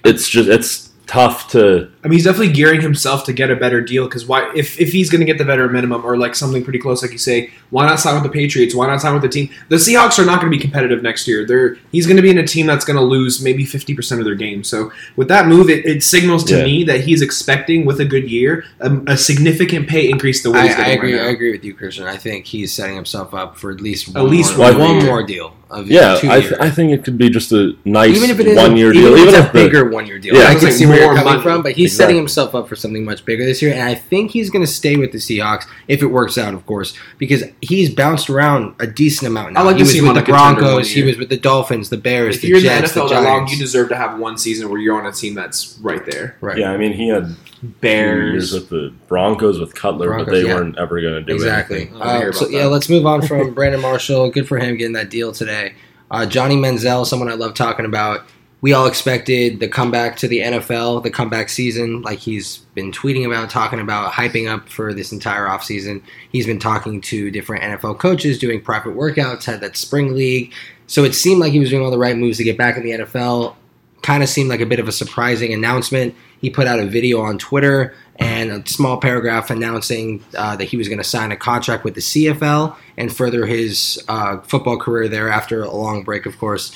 it's 0.05 0.29
just 0.29 0.49
it's 0.49 0.93
tough 1.07 1.49
to 1.51 1.91
I 2.05 2.09
mean, 2.09 2.19
he's 2.19 2.25
definitely 2.25 2.53
gearing 2.53 2.83
himself 2.83 3.25
to 3.25 3.33
get 3.33 3.51
a 3.51 3.57
better 3.57 3.81
deal 3.81 4.05
because 4.05 4.27
why? 4.27 4.53
If, 4.55 4.79
if 4.79 4.93
he's 4.93 5.09
going 5.09 5.21
to 5.21 5.25
get 5.25 5.39
the 5.39 5.45
veteran 5.45 5.73
minimum 5.73 6.05
or 6.05 6.19
like 6.19 6.35
something 6.35 6.63
pretty 6.63 6.79
close, 6.79 7.01
like 7.01 7.13
you 7.13 7.19
say, 7.19 7.51
why 7.71 7.87
not 7.87 7.99
sign 7.99 8.15
with 8.15 8.25
the 8.25 8.29
Patriots? 8.29 8.75
Why 8.75 8.87
not 8.87 9.01
sign 9.01 9.15
with 9.15 9.23
the 9.23 9.29
team? 9.31 9.49
The 9.71 9.77
Seahawks 9.77 10.19
are 10.19 10.27
not 10.27 10.41
going 10.41 10.53
to 10.53 10.57
be 10.57 10.61
competitive 10.61 11.03
next 11.03 11.27
year. 11.27 11.47
They're 11.47 11.77
he's 11.93 12.07
going 12.07 12.17
to 12.17 12.23
be 12.23 12.29
in 12.31 12.37
a 12.39 12.47
team 12.47 12.67
that's 12.67 12.85
going 12.85 12.99
to 12.99 13.03
lose 13.03 13.43
maybe 13.43 13.65
fifty 13.65 13.95
percent 13.95 14.21
of 14.21 14.27
their 14.27 14.35
games. 14.35 14.69
So 14.69 14.93
with 15.17 15.29
that 15.29 15.47
move, 15.47 15.71
it, 15.71 15.87
it 15.87 16.03
signals 16.03 16.45
to 16.45 16.59
Yeah. 16.59 16.65
me 16.65 16.85
that 16.85 17.01
he's 17.01 17.23
expecting 17.23 17.87
with 17.87 17.99
a 18.01 18.05
good 18.05 18.31
year 18.31 18.65
a, 18.81 18.91
a 19.07 19.17
significant 19.17 19.89
pay 19.89 20.11
increase. 20.11 20.43
The 20.43 20.51
way 20.51 20.59
I, 20.61 20.67
he's 20.69 20.77
I 20.77 20.87
agree. 20.89 21.15
right 21.15 21.23
now. 21.23 21.29
I 21.29 21.31
agree 21.31 21.53
with 21.53 21.65
you, 21.65 21.73
Christian. 21.73 22.05
I 22.07 22.19
think 22.19 22.45
he's 22.45 22.73
setting 22.73 22.97
himself 22.97 23.33
up 23.33 23.57
for 23.57 23.71
at 23.71 23.81
least 23.81 24.09
At 24.09 24.15
one 24.23 24.31
least 24.31 24.59
more, 24.59 24.67
one 24.73 24.79
one 24.79 24.97
year. 24.97 25.05
more 25.07 25.23
deal 25.23 25.55
yeah. 25.87 26.19
I, 26.23 26.41
th- 26.41 26.53
I 26.61 26.71
think 26.71 26.93
it 26.93 27.03
could 27.05 27.19
be 27.19 27.29
just 27.29 27.51
a 27.51 27.73
nice 27.85 28.17
even 28.17 28.31
if 28.31 28.39
it 28.39 28.47
is 28.47 28.57
one 28.57 28.77
year 28.77 28.93
even 28.93 29.03
deal, 29.03 29.13
if 29.15 29.19
even 29.21 29.35
it's 29.35 29.45
if 29.45 29.51
a 29.51 29.53
bigger 29.53 29.89
one 29.91 30.07
year 30.07 30.19
deal. 30.21 30.35
Yeah. 30.37 30.43
I 30.43 30.53
It's 30.53 30.61
can 30.61 30.69
like 30.69 30.73
see 30.79 30.87
where 30.87 31.01
you're 31.01 31.15
coming 31.17 31.25
money. 31.25 31.43
from, 31.43 31.63
but 31.63 31.73
he's 31.73 31.94
Exactly. 31.95 32.03
setting 32.05 32.17
himself 32.17 32.55
up 32.55 32.69
for 32.69 32.77
something 32.77 33.05
much 33.05 33.25
bigger 33.25 33.45
this 33.45 33.63
year, 33.63 33.73
and 33.73 33.83
I 33.83 33.95
think 33.95 34.31
he's 34.33 34.51
going 34.51 34.65
to 34.65 34.71
stay 34.71 34.97
with 34.97 35.13
the 35.13 35.19
Seahawks 35.19 35.67
if 35.89 36.03
it 36.03 36.07
works 36.07 36.37
out, 36.37 36.55
of 36.55 36.67
course, 36.67 36.95
because 37.19 37.45
he's 37.61 37.95
bounced 37.95 38.29
around 38.29 38.75
a 38.81 38.87
decent 38.87 39.29
amount. 39.29 39.53
Now. 39.55 39.61
I 39.61 39.63
like 39.65 39.77
he 39.77 39.79
to 39.79 39.85
was 39.85 39.93
see 39.93 40.01
with 40.01 40.15
the 40.15 40.21
a 40.21 40.25
contender 40.25 40.63
one 40.63 40.63
Broncos, 40.63 40.91
he 40.91 41.03
was 41.03 41.17
with 41.17 41.29
the 41.29 41.37
Dolphins, 41.37 41.91
the 41.91 41.97
Bears, 41.97 42.37
If 42.37 42.43
the 42.43 42.49
you're 42.49 42.61
Jets, 42.61 42.95
in 42.95 43.01
the 43.01 43.07
NFL 43.07 43.09
the 43.09 43.15
that 43.15 43.25
long, 43.25 43.49
you 43.49 43.57
deserve 43.59 43.89
to 43.91 43.97
have 43.97 44.19
one 44.19 44.37
season 44.39 44.69
where 44.69 44.79
you're 44.79 44.99
on 44.99 45.07
a 45.07 45.13
team 45.13 45.35
that's 45.35 45.79
right 45.81 46.05
there. 46.05 46.37
right. 46.41 46.59
yeah, 46.59 46.71
I 46.73 46.77
mean 46.77 46.93
he 46.93 47.09
had 47.09 47.25
two 47.25 47.67
years 47.67 47.81
Bears. 47.81 48.53
with 48.53 48.69
the 48.69 48.93
Broncos 49.09 49.59
with 49.59 49.75
Cutler, 49.75 50.17
but 50.19 50.31
they 50.31 50.43
yeah. 50.47 50.55
weren't 50.55 50.79
ever 50.79 51.01
going 51.01 51.15
to 51.15 51.23
do 51.23 51.33
it. 51.33 51.37
exactly. 51.37 51.77
anything. 51.83 51.97
I 51.97 52.07
wanna 52.07 52.19
hear 52.19 52.29
Uh, 52.29 52.33
so 52.33 52.45
about 52.47 52.53
yeah, 52.53 52.67
let's 52.67 52.89
move 52.89 53.07
on 53.07 53.23
from 53.23 53.55
Brandon 53.55 53.81
Marshall. 53.81 54.31
Good 54.31 54.47
for 54.47 54.59
him 54.59 54.77
getting 54.77 54.93
that 54.95 55.11
deal 55.11 55.33
today. 55.33 55.75
Uh, 56.11 56.27
Johnny 56.27 56.57
Manziel, 56.57 57.07
someone 57.07 57.31
I 57.31 57.35
love 57.35 57.55
talking 57.55 57.87
about. 57.87 58.27
We 58.65 58.73
all 58.73 58.87
expected 58.87 59.61
the 59.61 59.69
comeback 59.69 60.17
to 60.17 60.27
the 60.27 60.39
NFL, 60.39 61.03
the 61.03 61.11
comeback 61.11 61.51
season, 61.51 62.01
like 62.01 62.19
he's 62.19 62.57
been 62.73 62.93
tweeting 62.93 63.27
about, 63.27 63.51
talking 63.51 63.79
about, 63.79 64.11
hyping 64.11 64.51
up 64.51 64.71
for 64.71 64.95
this 64.95 65.13
entire 65.13 65.45
offseason. 65.45 66.01
He's 66.33 66.47
been 66.47 66.59
talking 66.59 67.03
to 67.03 67.31
different 67.31 67.63
NFL 67.63 67.99
coaches, 67.99 68.39
doing 68.39 68.63
private 68.63 68.97
workouts, 68.97 69.45
had 69.45 69.61
that 69.61 69.77
spring 69.77 70.15
league. 70.15 70.55
So 70.87 71.05
it 71.05 71.15
seemed 71.15 71.43
like 71.43 71.53
he 71.53 71.59
was 71.59 71.69
doing 71.69 71.85
all 71.85 71.91
the 71.91 71.99
right 71.99 72.17
moves 72.17 72.39
to 72.39 72.45
get 72.45 72.57
back 72.57 72.79
in 72.79 72.85
the 72.85 72.93
NFL. 72.93 73.55
Kind 74.01 74.23
of 74.23 74.31
seemed 74.31 74.49
like 74.49 74.61
a 74.61 74.67
bit 74.67 74.81
of 74.81 74.89
a 74.89 74.93
surprising 74.93 75.53
announcement. 75.53 76.15
He 76.41 76.49
put 76.49 76.67
out 76.67 76.81
a 76.81 76.87
video 76.87 77.21
on 77.21 77.37
Twitter 77.37 77.95
and 78.17 78.51
a 78.51 78.67
small 78.67 78.99
paragraph 78.99 79.51
announcing 79.51 80.25
uh, 80.39 80.57
that 80.57 80.65
he 80.65 80.79
was 80.79 80.89
going 80.89 80.97
to 80.97 81.05
sign 81.05 81.33
a 81.33 81.37
contract 81.37 81.85
with 81.85 81.97
the 81.97 82.01
CFL 82.01 82.75
and 82.97 83.15
further 83.15 83.45
his 83.45 84.03
uh, 84.09 84.41
football 84.41 84.79
career 84.79 85.07
there 85.07 85.29
after 85.29 85.63
a 85.65 85.71
long 85.71 86.03
break, 86.03 86.25
of 86.25 86.39
course. 86.39 86.75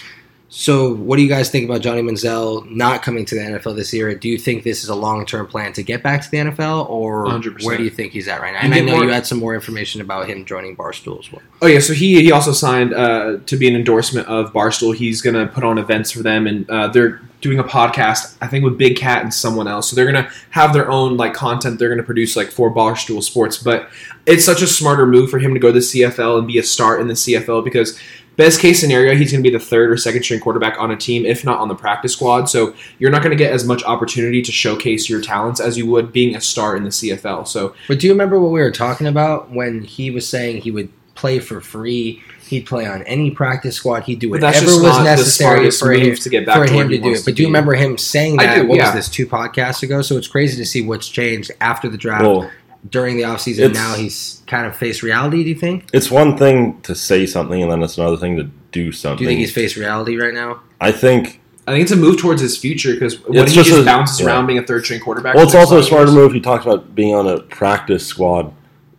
So, 0.50 0.94
what 0.94 1.16
do 1.16 1.22
you 1.22 1.28
guys 1.28 1.50
think 1.50 1.66
about 1.68 1.82
Johnny 1.82 2.00
Manziel 2.00 2.68
not 2.70 3.02
coming 3.02 3.26
to 3.26 3.34
the 3.34 3.40
NFL 3.42 3.76
this 3.76 3.92
year? 3.92 4.14
Do 4.14 4.30
you 4.30 4.38
think 4.38 4.62
this 4.62 4.82
is 4.82 4.88
a 4.88 4.94
long 4.94 5.26
term 5.26 5.46
plan 5.46 5.74
to 5.74 5.82
get 5.82 6.02
back 6.02 6.22
to 6.22 6.30
the 6.30 6.38
NFL, 6.38 6.88
or 6.88 7.26
100%. 7.26 7.64
where 7.64 7.76
do 7.76 7.84
you 7.84 7.90
think 7.90 8.12
he's 8.12 8.28
at 8.28 8.40
right 8.40 8.54
now? 8.54 8.60
And 8.62 8.72
I 8.72 8.80
know 8.80 8.92
more- 8.92 9.04
you 9.04 9.10
had 9.10 9.26
some 9.26 9.38
more 9.38 9.54
information 9.54 10.00
about 10.00 10.26
him 10.26 10.46
joining 10.46 10.74
Barstool 10.74 11.18
as 11.18 11.30
well. 11.30 11.42
Oh 11.60 11.66
yeah, 11.66 11.80
so 11.80 11.92
he 11.92 12.22
he 12.22 12.32
also 12.32 12.52
signed 12.52 12.94
uh, 12.94 13.38
to 13.44 13.56
be 13.58 13.68
an 13.68 13.76
endorsement 13.76 14.26
of 14.26 14.52
Barstool. 14.54 14.94
He's 14.94 15.20
gonna 15.20 15.46
put 15.46 15.64
on 15.64 15.76
events 15.76 16.10
for 16.12 16.22
them, 16.22 16.46
and 16.46 16.68
uh, 16.70 16.88
they're 16.88 17.20
doing 17.42 17.58
a 17.58 17.64
podcast. 17.64 18.34
I 18.40 18.46
think 18.46 18.64
with 18.64 18.78
Big 18.78 18.96
Cat 18.96 19.22
and 19.22 19.34
someone 19.34 19.68
else. 19.68 19.90
So 19.90 19.96
they're 19.96 20.06
gonna 20.06 20.30
have 20.50 20.72
their 20.72 20.90
own 20.90 21.18
like 21.18 21.34
content. 21.34 21.78
They're 21.78 21.90
gonna 21.90 22.02
produce 22.02 22.36
like 22.36 22.48
for 22.48 22.74
Barstool 22.74 23.22
Sports. 23.22 23.58
But 23.58 23.90
it's 24.24 24.46
such 24.46 24.62
a 24.62 24.66
smarter 24.66 25.06
move 25.06 25.28
for 25.30 25.38
him 25.38 25.52
to 25.52 25.60
go 25.60 25.68
to 25.68 25.74
the 25.74 25.80
CFL 25.80 26.38
and 26.38 26.46
be 26.46 26.56
a 26.56 26.62
start 26.62 27.02
in 27.02 27.08
the 27.08 27.14
CFL 27.14 27.62
because. 27.62 28.00
Best 28.38 28.60
case 28.60 28.80
scenario, 28.80 29.14
he's 29.14 29.30
going 29.30 29.42
to 29.42 29.50
be 29.50 29.54
the 29.54 29.62
third 29.62 29.90
or 29.90 29.98
second 29.98 30.22
string 30.22 30.40
quarterback 30.40 30.78
on 30.78 30.90
a 30.90 30.96
team, 30.96 31.26
if 31.26 31.44
not 31.44 31.58
on 31.58 31.68
the 31.68 31.74
practice 31.74 32.14
squad. 32.14 32.46
So 32.46 32.72
you're 32.98 33.10
not 33.10 33.22
going 33.22 33.36
to 33.36 33.44
get 33.44 33.52
as 33.52 33.66
much 33.66 33.84
opportunity 33.84 34.40
to 34.40 34.52
showcase 34.52 35.10
your 35.10 35.20
talents 35.20 35.60
as 35.60 35.76
you 35.76 35.86
would 35.88 36.12
being 36.12 36.34
a 36.34 36.40
star 36.40 36.76
in 36.76 36.84
the 36.84 36.90
CFL. 36.90 37.46
So 37.46 37.74
But 37.88 37.98
do 37.98 38.06
you 38.06 38.12
remember 38.14 38.40
what 38.40 38.52
we 38.52 38.60
were 38.60 38.70
talking 38.70 39.06
about 39.06 39.50
when 39.50 39.82
he 39.82 40.10
was 40.10 40.26
saying 40.26 40.62
he 40.62 40.70
would 40.70 40.90
play 41.14 41.40
for 41.40 41.60
free 41.60 42.22
He'd 42.48 42.64
play 42.64 42.86
on 42.86 43.02
any 43.02 43.30
practice 43.30 43.76
squad. 43.76 44.04
He'd 44.04 44.20
do 44.20 44.30
whatever 44.30 44.64
was 44.64 45.04
necessary 45.04 45.70
for 45.70 45.92
him, 45.92 46.14
to 46.16 46.28
get 46.30 46.46
back 46.46 46.66
for 46.66 46.72
him 46.72 46.88
to 46.88 46.96
do 46.96 47.12
it. 47.12 47.22
But 47.22 47.34
do 47.34 47.42
you 47.42 47.48
remember 47.48 47.74
him 47.74 47.98
saying 47.98 48.38
that? 48.38 48.62
do, 48.62 48.66
what 48.66 48.78
yeah. 48.78 48.86
was 48.86 48.94
this 48.94 49.08
two 49.14 49.26
podcasts 49.26 49.82
ago? 49.82 50.00
So 50.00 50.16
it's 50.16 50.28
crazy 50.28 50.56
to 50.56 50.64
see 50.64 50.80
what's 50.80 51.08
changed 51.08 51.50
after 51.60 51.90
the 51.90 51.98
draft 51.98 52.24
during 52.88 53.16
the 53.16 53.22
offseason. 53.22 53.58
It's- 53.60 53.74
Now 53.74 53.94
he's 53.94 54.42
kind 54.46 54.66
of 54.66 54.76
faced 54.76 55.02
reality. 55.02 55.42
Do 55.44 55.48
you 55.50 55.54
think? 55.56 55.88
it's 55.92 56.10
one 56.10 56.36
thing 56.36 56.80
to 56.82 56.94
say 56.94 57.26
something, 57.26 57.62
and 57.62 57.70
then 57.70 57.82
it's 57.82 57.98
another 57.98 58.16
thing 58.16 58.36
to 58.36 58.44
do 58.72 58.92
something. 58.92 59.18
Do 59.18 59.24
you 59.24 59.28
think 59.30 59.40
he's 59.40 59.52
faced 59.52 59.76
reality 59.76 60.16
right 60.16 60.34
now? 60.34 60.60
I 60.80 60.92
think. 60.92 61.40
I 61.66 61.72
think 61.72 61.82
it's 61.82 61.92
a 61.92 61.96
move 61.96 62.18
towards 62.18 62.40
his 62.40 62.56
future 62.56 62.94
because 62.94 63.22
when 63.26 63.46
he 63.46 63.52
just 63.54 63.68
just 63.68 63.82
a- 63.82 63.84
bounces 63.84 64.20
yeah. 64.20 64.26
around 64.26 64.46
being 64.46 64.58
a 64.58 64.62
third 64.66 64.84
string 64.84 65.00
quarterback. 65.00 65.34
Well, 65.34 65.44
it's 65.44 65.54
also 65.54 65.78
a 65.78 65.82
smarter 65.82 66.06
years. 66.06 66.14
move. 66.14 66.32
He 66.32 66.40
talks 66.40 66.64
about 66.64 66.94
being 66.94 67.14
on 67.14 67.26
a 67.26 67.40
practice 67.40 68.06
squad. 68.06 68.52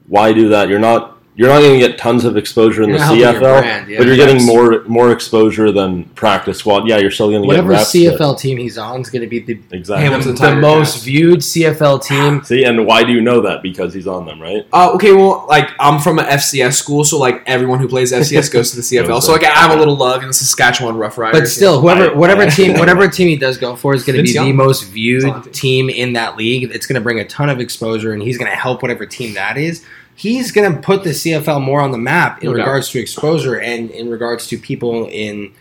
Why 0.07 0.33
do 0.33 0.49
that? 0.49 0.69
You're 0.69 0.79
not. 0.79 1.17
You're 1.39 1.47
not 1.47 1.61
going 1.61 1.79
to 1.79 1.87
get 1.87 1.97
tons 1.97 2.25
of 2.25 2.35
exposure 2.35 2.83
in 2.83 2.89
You're 2.89 2.97
the 2.97 3.05
not 3.05 3.15
your 3.17 3.31
CFL, 3.33 3.39
brand, 3.61 3.89
yeah. 3.89 3.97
but 3.97 4.07
you're 4.07 4.15
Yes. 4.17 4.27
getting 4.27 4.45
more 4.45 4.83
more 4.87 5.11
exposure 5.13 5.71
than 5.71 6.03
practice 6.15 6.57
squad. 6.57 6.85
Yeah, 6.85 6.97
you're 6.97 7.11
still 7.11 7.29
going 7.29 7.43
to 7.43 7.47
get 7.47 7.63
Whatever 7.63 7.69
reps. 7.69 7.93
CFL 7.93 8.37
team 8.37 8.57
he's 8.57 8.77
on 8.77 8.99
is 8.99 9.09
going 9.09 9.21
to 9.21 9.27
be 9.27 9.39
the, 9.39 9.57
exactly. 9.71 10.03
Hamilton 10.03 10.33
the 10.33 10.37
Tiger 10.37 10.59
most 10.59 10.93
Cats. 10.95 11.03
viewed 11.05 11.39
CFL 11.39 12.03
team. 12.03 12.43
See, 12.43 12.65
and 12.65 12.85
why 12.85 13.05
do 13.05 13.13
you 13.13 13.21
know 13.21 13.39
that? 13.39 13.61
Because 13.63 13.93
he's 13.93 14.05
on 14.05 14.25
them, 14.25 14.41
right? 14.41 14.67
Uh, 14.73 14.91
okay, 14.95 15.13
well, 15.13 15.45
like 15.47 15.69
I'm 15.79 16.01
from 16.01 16.19
a 16.19 16.23
FCS 16.23 16.73
school, 16.73 17.05
so 17.05 17.17
like 17.17 17.41
everyone 17.45 17.79
who 17.79 17.87
plays 17.87 18.11
FCS 18.11 18.51
goes 18.51 18.71
to 18.71 18.75
the 18.75 18.81
CFL. 18.83 19.21
So 19.21 19.31
like. 19.31 19.45
I 19.45 19.51
have 19.61 19.71
a 19.71 19.79
little 19.79 19.95
love 19.95 20.21
in 20.21 20.27
the 20.27 20.33
Saskatchewan 20.33 20.95
Roughriders. 20.95 21.31
But 21.31 21.47
still, 21.47 21.79
whoever 21.79 22.11
I- 22.11 22.13
whatever 22.13 22.41
I- 22.41 22.49
team 22.49 22.77
whatever 22.77 23.07
team 23.17 23.29
he 23.29 23.37
does 23.37 23.57
go 23.57 23.77
for 23.77 23.95
is 23.95 24.03
going 24.03 24.17
to 24.17 24.23
be 24.23 24.33
Vince 24.33 24.45
the 24.45 24.51
most 24.51 24.83
viewed 24.89 25.53
team 25.53 25.89
in 25.89 26.11
that 26.13 26.35
league. 26.35 26.69
It's 26.75 26.85
going 26.85 26.95
to 26.95 27.01
bring 27.01 27.19
a 27.21 27.25
ton 27.25 27.49
of 27.49 27.61
exposure, 27.61 28.11
and 28.11 28.21
he's 28.21 28.37
going 28.37 28.51
to 28.51 28.57
help 28.57 28.81
whatever 28.81 29.05
team 29.05 29.35
that 29.35 29.57
is. 29.57 29.85
He's 30.19 30.51
going 30.51 30.75
to 30.75 30.81
put 30.81 31.05
the 31.05 31.11
CFL 31.11 31.63
more 31.63 31.79
on 31.79 31.91
the 31.91 31.97
map 31.97 32.43
in 32.43 32.51
No 32.51 32.57
regards 32.57 32.89
to 32.89 32.99
exposure 32.99 33.57
and 33.57 33.89
in 33.91 34.09
regards 34.09 34.47
to 34.47 34.57
people 34.57 35.07
in 35.07 35.53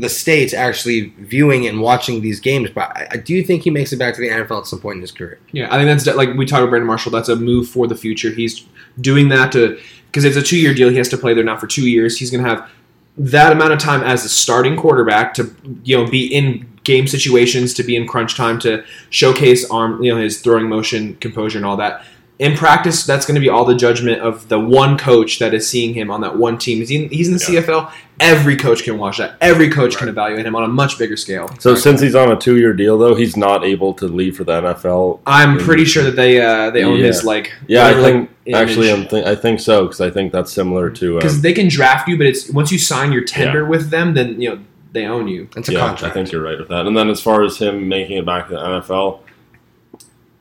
the 0.00 0.08
states 0.08 0.52
actually 0.52 1.12
viewing 1.18 1.64
and 1.68 1.80
watching 1.80 2.20
these 2.20 2.40
games. 2.40 2.70
But 2.70 2.90
I, 2.96 3.06
I 3.12 3.16
do 3.18 3.40
think 3.44 3.62
he 3.62 3.70
makes 3.70 3.92
it 3.92 3.98
back 3.98 4.14
to 4.16 4.20
the 4.20 4.28
NFL 4.28 4.62
at 4.62 4.66
some 4.66 4.80
point 4.80 4.96
in 4.96 5.02
his 5.02 5.12
career. 5.12 5.38
Yeah, 5.52 5.72
I 5.72 5.78
think 5.78 5.86
that's 5.86 6.16
like 6.16 6.36
we 6.36 6.44
talked 6.44 6.62
about 6.62 6.70
Brandon 6.70 6.88
Marshall. 6.88 7.12
That's 7.12 7.28
a 7.28 7.36
move 7.36 7.68
for 7.68 7.86
the 7.86 7.94
future. 7.94 8.30
He's 8.30 8.66
doing 9.00 9.28
that 9.28 9.52
to 9.52 9.78
because 10.06 10.24
it's 10.24 10.36
a 10.36 10.42
two 10.42 10.58
year 10.58 10.74
deal. 10.74 10.88
He 10.88 10.96
has 10.96 11.08
to 11.10 11.16
play 11.16 11.32
there 11.32 11.44
now 11.44 11.56
for 11.56 11.68
two 11.68 11.88
years. 11.88 12.18
He's 12.18 12.32
going 12.32 12.42
to 12.42 12.50
have 12.50 12.68
that 13.16 13.52
amount 13.52 13.72
of 13.72 13.78
time 13.78 14.02
as 14.02 14.24
a 14.24 14.28
starting 14.28 14.76
quarterback 14.76 15.34
to 15.34 15.54
you 15.84 15.96
know 15.96 16.10
be 16.10 16.26
in 16.26 16.68
game 16.82 17.06
situations, 17.06 17.74
to 17.74 17.84
be 17.84 17.94
in 17.94 18.08
crunch 18.08 18.36
time, 18.36 18.58
to 18.58 18.84
showcase 19.10 19.70
arm 19.70 20.02
you 20.02 20.12
know 20.12 20.20
his 20.20 20.40
throwing 20.40 20.68
motion, 20.68 21.14
composure, 21.16 21.58
and 21.58 21.66
all 21.66 21.76
that. 21.76 22.04
In 22.40 22.56
practice, 22.56 23.04
that's 23.04 23.26
going 23.26 23.34
to 23.34 23.40
be 23.40 23.50
all 23.50 23.66
the 23.66 23.74
judgment 23.74 24.22
of 24.22 24.48
the 24.48 24.58
one 24.58 24.96
coach 24.96 25.38
that 25.40 25.52
is 25.52 25.68
seeing 25.68 25.92
him 25.92 26.10
on 26.10 26.22
that 26.22 26.38
one 26.38 26.56
team. 26.56 26.78
He's 26.78 26.90
in, 26.90 27.10
he's 27.10 27.28
in 27.28 27.34
the 27.34 27.52
Yeah. 27.52 27.60
CFL. 27.60 27.92
Every 28.18 28.56
coach 28.56 28.82
can 28.82 28.96
watch 28.96 29.18
that. 29.18 29.34
Every 29.42 29.68
coach 29.68 29.96
can 29.98 30.08
evaluate 30.08 30.46
him 30.46 30.56
on 30.56 30.62
a 30.64 30.68
much 30.68 30.98
bigger 30.98 31.18
scale. 31.18 31.50
So 31.58 31.74
since 31.74 32.00
he's 32.00 32.14
on 32.14 32.32
a 32.32 32.36
two 32.36 32.56
year 32.56 32.72
deal, 32.72 32.96
though, 32.96 33.14
he's 33.14 33.36
not 33.36 33.62
able 33.62 33.92
to 33.94 34.06
leave 34.06 34.38
for 34.38 34.44
the 34.44 34.52
NFL. 34.52 35.20
I'm 35.26 35.58
pretty 35.58 35.84
sure 35.84 36.02
that 36.02 36.16
they 36.16 36.40
uh, 36.40 36.70
they 36.70 36.82
own 36.82 36.98
Yeah. 36.98 37.06
his 37.08 37.24
like 37.24 37.52
Yeah, 37.66 37.84
I 37.84 37.88
whatever, 37.92 38.00
like, 38.02 38.28
think 38.44 38.56
actually, 38.56 38.88
image. 38.90 39.04
I'm 39.04 39.08
th- 39.10 39.26
I 39.26 39.34
think 39.34 39.60
so 39.60 39.82
because 39.84 40.00
I 40.00 40.08
think 40.10 40.32
that's 40.32 40.50
similar 40.50 40.88
to. 40.88 41.16
because 41.16 41.36
Um, 41.36 41.42
they 41.42 41.52
can 41.52 41.68
draft 41.68 42.08
you, 42.08 42.16
but 42.16 42.26
it's 42.26 42.48
once 42.50 42.72
you 42.72 42.78
sign 42.78 43.12
your 43.12 43.22
tender 43.24 43.66
with 43.66 43.90
them, 43.90 44.14
then 44.14 44.40
you 44.40 44.48
know 44.48 44.58
they 44.92 45.04
own 45.04 45.28
you. 45.28 45.48
It's 45.56 45.68
a 45.68 45.72
yeah, 45.72 45.80
contract. 45.80 46.10
I 46.12 46.14
think 46.14 46.32
you're 46.32 46.42
right 46.42 46.58
with 46.58 46.68
that. 46.68 46.86
And 46.86 46.96
then 46.96 47.10
as 47.10 47.20
far 47.20 47.42
as 47.44 47.58
him 47.58 47.86
making 47.88 48.16
it 48.16 48.24
back 48.24 48.48
to 48.48 48.54
the 48.54 48.60
NFL, 48.60 49.20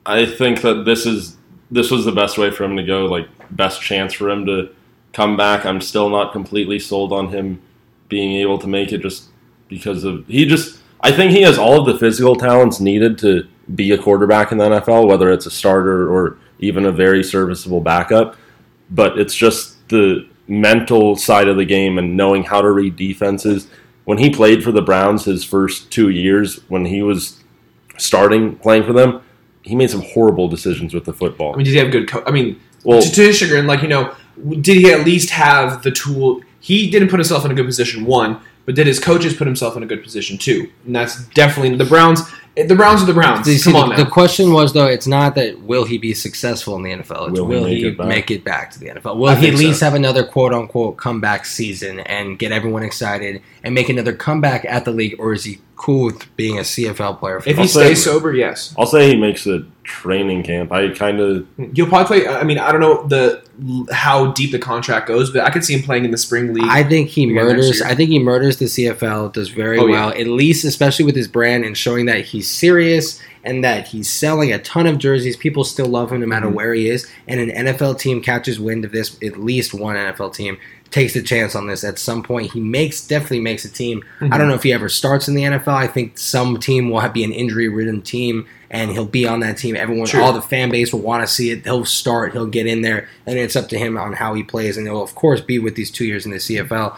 I 0.05 0.25
think 0.25 0.61
that 0.61 0.85
this 0.85 1.05
is 1.05 1.35
this 1.71 1.91
was 1.91 2.05
the 2.05 2.11
best 2.11 2.37
way 2.37 2.51
for 2.51 2.63
him 2.63 2.77
to 2.77 2.83
go. 2.83 3.05
Like 3.05 3.27
best 3.51 3.81
chance 3.81 4.13
for 4.13 4.29
him 4.29 4.45
to 4.45 4.73
come 5.13 5.37
back. 5.37 5.65
I'm 5.65 5.81
still 5.81 6.09
not 6.09 6.31
completely 6.31 6.79
sold 6.79 7.13
on 7.13 7.29
him 7.29 7.61
being 8.07 8.39
able 8.41 8.57
to 8.59 8.67
make 8.67 8.91
it 8.91 9.01
just 9.01 9.25
because 9.67 10.03
of 10.03 10.25
he 10.27 10.45
just. 10.45 10.79
I 11.01 11.11
think 11.13 11.31
he 11.31 11.43
has 11.43 11.57
all 11.57 11.79
of 11.79 11.85
the 11.85 11.97
physical 11.97 12.35
talents 12.35 12.81
needed 12.81 13.17
to 13.19 13.47
be 13.73 13.91
a 13.91 13.97
quarterback 13.97 14.51
in 14.51 14.57
the 14.57 14.65
NFL, 14.65 15.07
whether 15.07 15.31
it's 15.31 15.45
a 15.45 15.51
starter 15.51 16.11
or 16.11 16.37
even 16.59 16.85
a 16.85 16.91
very 16.91 17.23
serviceable 17.23 17.79
backup. 17.79 18.35
But 18.89 19.17
it's 19.17 19.35
just 19.35 19.87
the 19.87 20.27
mental 20.47 21.15
side 21.15 21.47
of 21.47 21.55
the 21.55 21.65
game 21.65 21.97
and 21.97 22.17
knowing 22.17 22.43
how 22.43 22.61
to 22.61 22.71
read 22.71 22.95
defenses. 22.95 23.67
When 24.03 24.17
he 24.17 24.29
played 24.29 24.63
for 24.63 24.71
the 24.71 24.81
Browns 24.81 25.25
his 25.25 25.43
first 25.43 25.91
two 25.91 26.09
years, 26.09 26.59
when 26.67 26.85
he 26.85 27.01
was 27.01 27.41
starting 27.97 28.55
playing 28.57 28.83
for 28.83 28.93
them, 28.93 29.21
he 29.69 29.75
made 29.75 29.89
some 29.89 30.01
horrible 30.01 30.47
decisions 30.47 30.93
with 30.93 31.05
the 31.05 31.13
football. 31.13 31.53
I 31.53 31.57
mean, 31.57 31.65
did 31.65 31.71
he 31.71 31.77
have 31.79 31.91
good? 31.91 32.07
Co- 32.07 32.23
I 32.25 32.31
mean, 32.31 32.59
Well, 32.83 33.01
to, 33.01 33.09
to 33.11 33.21
his 33.21 33.37
chagrin, 33.37 33.67
like 33.67 33.81
you 33.81 33.87
know, 33.87 34.13
did 34.61 34.77
he 34.77 34.91
at 34.91 35.05
least 35.05 35.29
have 35.29 35.83
the 35.83 35.91
tool? 35.91 36.41
He 36.59 36.89
didn't 36.89 37.09
put 37.09 37.19
himself 37.19 37.45
in 37.45 37.51
a 37.51 37.53
good 37.53 37.65
position. 37.65 38.05
One, 38.05 38.41
but 38.65 38.75
did 38.75 38.85
his 38.87 38.99
coaches 38.99 39.33
put 39.33 39.47
himself 39.47 39.77
in 39.77 39.83
a 39.83 39.85
good 39.85 40.03
position? 40.03 40.37
Two, 40.37 40.69
and 40.85 40.95
that's 40.95 41.25
definitely 41.29 41.75
the 41.77 41.85
Browns. 41.85 42.21
The 42.55 42.75
Browns 42.75 43.01
are 43.01 43.05
the 43.05 43.13
Browns. 43.13 43.45
See, 43.47 43.57
Come 43.71 43.77
on 43.81 43.89
the, 43.89 43.95
now. 43.95 44.03
the 44.03 44.09
question 44.09 44.51
was 44.51 44.73
though, 44.73 44.87
it's 44.87 45.07
not 45.07 45.35
that 45.35 45.61
will 45.61 45.85
he 45.85 45.97
be 45.97 46.13
successful 46.13 46.75
in 46.75 46.83
the 46.83 46.89
NFL. 46.91 47.29
It's 47.29 47.39
Will 47.39 47.45
will, 47.45 47.65
he 47.65 47.75
he, 47.77 47.83
make 47.83 47.93
it 47.93 47.97
back? 47.97 48.07
make 48.07 48.31
it 48.31 48.43
back 48.43 48.71
to 48.71 48.79
the 48.79 48.87
NFL? 48.89 49.15
Will 49.17 49.29
I 49.29 49.35
he 49.35 49.37
at 49.37 49.41
think 49.51 49.57
so. 49.61 49.67
least 49.67 49.81
have 49.81 49.93
another 49.93 50.25
quote 50.25 50.51
unquote 50.53 50.97
comeback 50.97 51.45
season 51.45 52.01
and 52.01 52.37
get 52.37 52.51
everyone 52.51 52.83
excited 52.83 53.41
and 53.63 53.73
make 53.73 53.87
another 53.87 54.11
comeback 54.13 54.65
at 54.65 54.83
the 54.83 54.91
league, 54.91 55.15
or 55.19 55.31
is 55.31 55.45
he 55.45 55.59
cool 55.79 56.05
with 56.05 56.35
being 56.35 56.57
a 56.59 56.61
CFL 56.61 57.17
player? 57.19 57.39
For 57.39 57.49
if 57.49 57.55
the 57.55 57.61
he 57.63 57.67
I'll 57.67 57.73
say- 57.73 57.85
stays 57.93 58.03
sober, 58.03 58.33
yes, 58.33 58.75
I'll 58.77 58.85
say 58.85 59.07
he 59.09 59.15
makes 59.15 59.47
a 59.47 59.63
training 59.83 60.43
camp. 60.43 60.71
I 60.71 60.89
kind 60.89 61.19
of 61.19 61.47
You'll 61.73 61.87
probably 61.87 62.21
play. 62.21 62.27
I 62.27 62.43
mean, 62.43 62.59
I 62.59 62.71
don't 62.71 62.81
know 62.81 63.07
the 63.07 63.41
how 63.91 64.31
deep 64.33 64.51
the 64.51 64.59
contract 64.59 65.07
goes, 65.07 65.31
but 65.31 65.41
I 65.43 65.49
could 65.49 65.63
see 65.65 65.73
him 65.75 65.81
playing 65.83 66.05
in 66.05 66.11
the 66.11 66.17
spring 66.17 66.53
league. 66.53 66.63
I 66.67 66.83
think 66.83 67.09
he 67.09 67.23
Again 67.23 67.35
next 67.35 67.45
murders. 67.47 67.79
year. 67.79 67.87
I 67.87 67.95
think 67.95 68.09
he 68.11 68.19
murders 68.19 68.57
the 68.57 68.65
CFL. 68.65 69.33
Does 69.33 69.49
very 69.49 69.79
Oh, 69.79 69.87
yeah. 69.87 69.91
well, 69.93 70.09
at 70.09 70.27
least 70.27 70.63
especially 70.65 71.05
with 71.05 71.15
his 71.15 71.27
brand 71.27 71.65
and 71.65 71.75
showing 71.75 72.05
that 72.05 72.25
he's 72.25 72.47
serious 72.49 73.19
and 73.43 73.63
that 73.63 73.87
he's 73.87 74.09
selling 74.11 74.51
a 74.53 74.59
ton 74.59 74.85
of 74.85 74.97
jerseys. 74.99 75.35
People 75.37 75.63
still 75.63 75.87
love 75.87 76.11
him 76.11 76.19
no 76.19 76.27
matter 76.27 76.47
Mhm. 76.47 76.53
where 76.53 76.73
he 76.73 76.87
is. 76.89 77.07
And 77.27 77.39
an 77.39 77.49
NFL 77.49 77.95
team 77.95 78.21
catches 78.21 78.59
wind 78.59 78.85
of 78.85 78.91
this. 78.91 79.15
At 79.23 79.39
least 79.39 79.73
one 79.73 79.95
NFL 79.95 80.29
team 80.29 80.57
takes 80.91 81.15
a 81.15 81.21
chance 81.21 81.55
on 81.55 81.67
this 81.67 81.83
at 81.83 81.99
some 81.99 82.23
point. 82.23 82.51
He 82.51 82.59
makes 82.59 83.05
definitely 83.05 83.41
makes 83.41 83.65
a 83.65 83.69
team. 83.69 84.03
I 84.19 84.25
mm-hmm. 84.25 84.37
don't 84.37 84.47
know 84.47 84.55
if 84.55 84.63
he 84.63 84.73
ever 84.73 84.89
starts 84.89 85.27
in 85.27 85.35
the 85.35 85.43
NFL. 85.43 85.67
I 85.67 85.87
think 85.87 86.17
some 86.17 86.59
team 86.59 86.89
will 86.89 86.99
have, 86.99 87.13
be 87.13 87.23
an 87.23 87.31
injury 87.31 87.67
ridden 87.67 88.01
team. 88.01 88.47
And 88.71 88.91
he'll 88.91 89.05
be 89.05 89.27
on 89.27 89.39
that 89.39 89.57
team. 89.57 89.75
Everyone, 89.75 90.05
Sure. 90.05 90.21
all 90.21 90.31
the 90.31 90.43
fan 90.43 90.69
base 90.69 90.93
will 90.93 90.99
want 90.99 91.23
to 91.23 91.27
see 91.27 91.49
it. 91.49 91.63
He'll 91.63 91.85
start. 91.85 92.33
He'll 92.33 92.45
get 92.45 92.67
in 92.67 92.83
there, 92.83 93.09
and 93.25 93.39
it's 93.39 93.55
up 93.55 93.67
to 93.69 93.79
him 93.79 93.97
on 93.97 94.13
how 94.13 94.35
he 94.35 94.43
plays. 94.43 94.77
And 94.77 94.85
he'll, 94.85 95.01
of 95.01 95.15
course, 95.15 95.41
be 95.41 95.57
with 95.57 95.73
these 95.73 95.89
two 95.89 96.05
years 96.05 96.23
in 96.23 96.31
the 96.31 96.37
CFL 96.37 96.95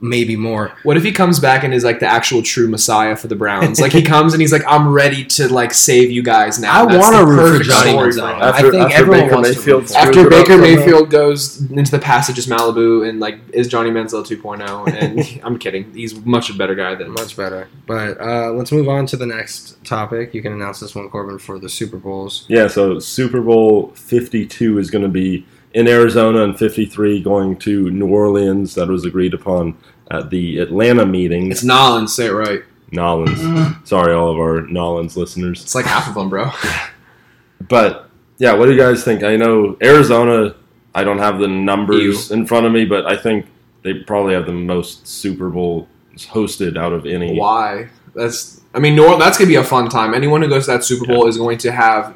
maybe 0.00 0.36
more. 0.36 0.72
What 0.82 0.96
if 0.96 1.02
he 1.02 1.12
comes 1.12 1.40
back 1.40 1.64
and 1.64 1.72
is 1.72 1.84
like 1.84 2.00
the 2.00 2.06
actual 2.06 2.42
true 2.42 2.68
messiah 2.68 3.16
for 3.16 3.28
the 3.28 3.36
Browns? 3.36 3.80
like 3.80 3.92
he 3.92 4.02
comes 4.14 4.34
and 4.34 4.40
he's 4.40 4.52
like, 4.52 4.64
"I'm 4.66 4.88
ready 4.88 5.24
to 5.24 5.52
like 5.52 5.72
save 5.72 6.10
you 6.10 6.22
guys 6.22 6.58
now." 6.58 6.82
I 6.82 6.96
want 6.96 7.14
to 7.14 7.20
the 7.20 7.26
root 7.26 7.36
for 7.36 7.50
perfect 7.52 7.70
Johnny 7.70 7.90
story 7.90 8.10
Manziel. 8.10 8.20
for 8.20 8.36
him. 8.36 8.42
I 8.42 8.70
think 8.70 8.74
after 8.74 8.94
everyone 8.96 9.20
Baker 9.20 9.34
wants 9.34 9.48
Mayfield 9.50 9.64
to 9.64 9.72
root 9.72 9.88
for. 9.88 9.96
After 9.96 10.12
Screwed 10.12 10.32
it 10.32 10.38
up 10.38 10.46
Baker. 10.46 10.60
Mayfield 10.60 11.10
goes 11.10 11.70
into 11.70 11.90
the 11.90 11.98
passages 11.98 12.46
Malibu 12.46 13.08
and 13.08 13.20
like 13.20 13.38
is 13.52 13.68
Johnny 13.68 13.90
Manziel 13.90 14.24
2.0, 14.26 14.88
and 14.92 15.40
I'm 15.44 15.58
kidding, 15.58 15.92
he's 15.92 16.14
much 16.24 16.50
a 16.50 16.54
better 16.54 16.74
guy 16.74 16.94
than 16.94 17.12
Much 17.12 17.36
better. 17.36 17.68
But 17.86 18.20
uh, 18.20 18.50
let's 18.52 18.72
move 18.72 18.88
on 18.88 19.06
to 19.06 19.16
the 19.16 19.26
next 19.26 19.82
topic. 19.84 20.34
You 20.34 20.42
can 20.42 20.52
announce 20.52 20.80
this 20.80 20.94
one, 20.94 21.08
Corbin, 21.10 21.38
for 21.38 21.58
the 21.58 21.68
Super 21.68 21.96
Bowls. 21.96 22.44
Yeah, 22.48 22.66
so 22.66 22.98
Super 22.98 23.40
Bowl 23.40 23.92
52 23.94 24.78
is 24.78 24.90
going 24.90 25.04
to 25.04 25.08
be 25.10 25.46
in 25.74 25.88
Arizona 25.88 26.44
and 26.44 26.58
53 26.58 27.20
going 27.22 27.56
to 27.58 27.90
New 27.90 28.08
Orleans. 28.08 28.74
That 28.74 28.88
was 28.88 29.04
agreed 29.04 29.34
upon 29.34 29.76
at 30.10 30.30
the 30.30 30.58
Atlanta 30.58 31.04
meeting. 31.04 31.50
It's 31.50 31.64
Nolans. 31.64 32.14
Say 32.14 32.26
it 32.26 32.32
right. 32.32 32.62
Nolans. 32.92 33.88
Sorry, 33.88 34.14
all 34.14 34.30
of 34.30 34.38
our 34.38 34.62
Nolans 34.62 35.16
listeners. 35.16 35.62
It's 35.62 35.74
like 35.74 35.84
half 35.84 36.08
of 36.08 36.14
them, 36.14 36.30
bro. 36.30 36.50
But 37.68 38.08
yeah, 38.38 38.54
what 38.54 38.66
do 38.66 38.72
you 38.72 38.78
guys 38.78 39.04
think? 39.04 39.22
I 39.24 39.36
know 39.36 39.76
Arizona, 39.82 40.54
I 40.94 41.02
don't 41.02 41.18
have 41.18 41.38
the 41.40 41.48
numbers 41.48 42.30
in 42.30 42.46
front 42.46 42.66
of 42.66 42.72
me, 42.72 42.84
but 42.84 43.06
I 43.06 43.16
think 43.16 43.46
they 43.82 43.94
probably 43.94 44.34
have 44.34 44.46
the 44.46 44.52
most 44.52 45.06
Super 45.06 45.50
Bowl 45.50 45.88
hosted 46.16 46.76
out 46.78 46.92
of 46.92 47.04
any. 47.04 47.36
Why? 47.38 47.88
That's. 48.14 48.60
I 48.74 48.80
mean, 48.80 48.94
New 48.96 49.04
Orleans, 49.04 49.24
that's 49.24 49.38
gonna 49.38 49.48
be 49.48 49.56
a 49.56 49.64
fun 49.64 49.88
time. 49.88 50.14
Anyone 50.14 50.42
who 50.42 50.48
goes 50.48 50.66
to 50.66 50.72
that 50.72 50.84
Super 50.84 51.06
Bowl 51.06 51.26
is 51.26 51.36
going 51.36 51.58
to 51.58 51.72
have 51.72 52.14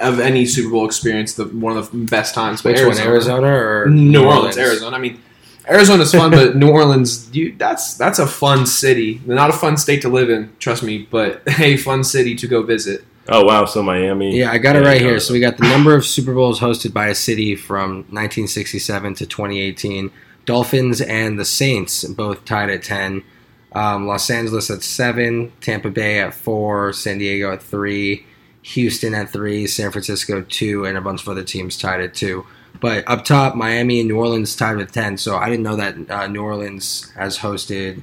of 0.00 0.20
any 0.20 0.46
Super 0.46 0.70
Bowl 0.70 0.86
experience 0.86 1.34
the 1.34 1.44
one 1.46 1.76
of 1.76 1.90
the 1.90 1.98
best 1.98 2.34
times. 2.34 2.62
But 2.62 2.74
Which 2.74 2.84
one, 2.84 2.98
Arizona 2.98 3.48
or 3.48 3.86
New 3.88 4.24
Orleans, 4.24 4.56
Arizona. 4.56 4.96
I 4.96 5.00
mean, 5.00 5.20
Arizona's 5.68 6.12
fun, 6.12 6.30
but 6.30 6.56
New 6.62 6.70
Orleans, 6.70 7.30
you, 7.34 7.54
that's 7.56 7.94
that's 7.94 8.18
a 8.18 8.26
fun 8.26 8.66
city. 8.66 9.20
Not 9.24 9.50
a 9.50 9.52
fun 9.52 9.76
state 9.76 10.02
to 10.02 10.08
live 10.08 10.30
in, 10.30 10.52
trust 10.58 10.82
me, 10.82 11.06
but 11.10 11.42
a 11.60 11.76
fun 11.76 12.04
city 12.04 12.34
to 12.36 12.46
go 12.46 12.62
visit. 12.62 13.04
Oh, 13.28 13.44
wow. 13.44 13.64
So 13.64 13.82
Miami. 13.82 14.36
Yeah, 14.36 14.50
I 14.50 14.58
got 14.58 14.76
it 14.76 14.80
right 14.80 15.00
yeah. 15.00 15.08
here. 15.08 15.20
So 15.20 15.32
we 15.32 15.40
got 15.40 15.56
the 15.56 15.68
number 15.68 15.94
of 15.94 16.04
Super 16.04 16.34
Bowls 16.34 16.58
hosted 16.58 16.92
by 16.92 17.08
a 17.08 17.14
city 17.14 17.54
from 17.54 17.98
1967 18.10 19.14
to 19.14 19.26
2018. 19.26 20.10
Dolphins 20.46 21.00
and 21.00 21.38
the 21.38 21.44
Saints 21.44 22.04
both 22.04 22.44
tied 22.44 22.70
at 22.70 22.82
10. 22.82 23.22
Um, 23.72 24.08
Los 24.08 24.28
Angeles 24.30 24.68
at 24.70 24.82
7. 24.82 25.52
Tampa 25.60 25.90
Bay 25.90 26.18
at 26.18 26.34
4. 26.34 26.92
San 26.92 27.18
Diego 27.18 27.52
at 27.52 27.62
3. 27.62 28.26
Houston 28.62 29.14
at 29.14 29.30
3. 29.30 29.66
San 29.66 29.90
Francisco 29.90 30.42
2. 30.42 30.84
And 30.86 30.96
a 30.96 31.00
bunch 31.00 31.22
of 31.22 31.28
other 31.28 31.44
teams 31.44 31.78
tied 31.78 32.00
at 32.00 32.14
2. 32.14 32.44
But 32.80 33.04
up 33.08 33.24
top, 33.24 33.54
Miami 33.54 34.00
and 34.00 34.08
New 34.08 34.16
Orleans 34.16 34.54
tied 34.56 34.76
with 34.76 34.92
10. 34.92 35.18
So 35.18 35.36
I 35.36 35.48
didn't 35.50 35.62
know 35.64 35.76
that 35.76 36.10
uh, 36.10 36.26
New 36.28 36.42
Orleans 36.42 37.10
has 37.10 37.38
hosted 37.38 38.02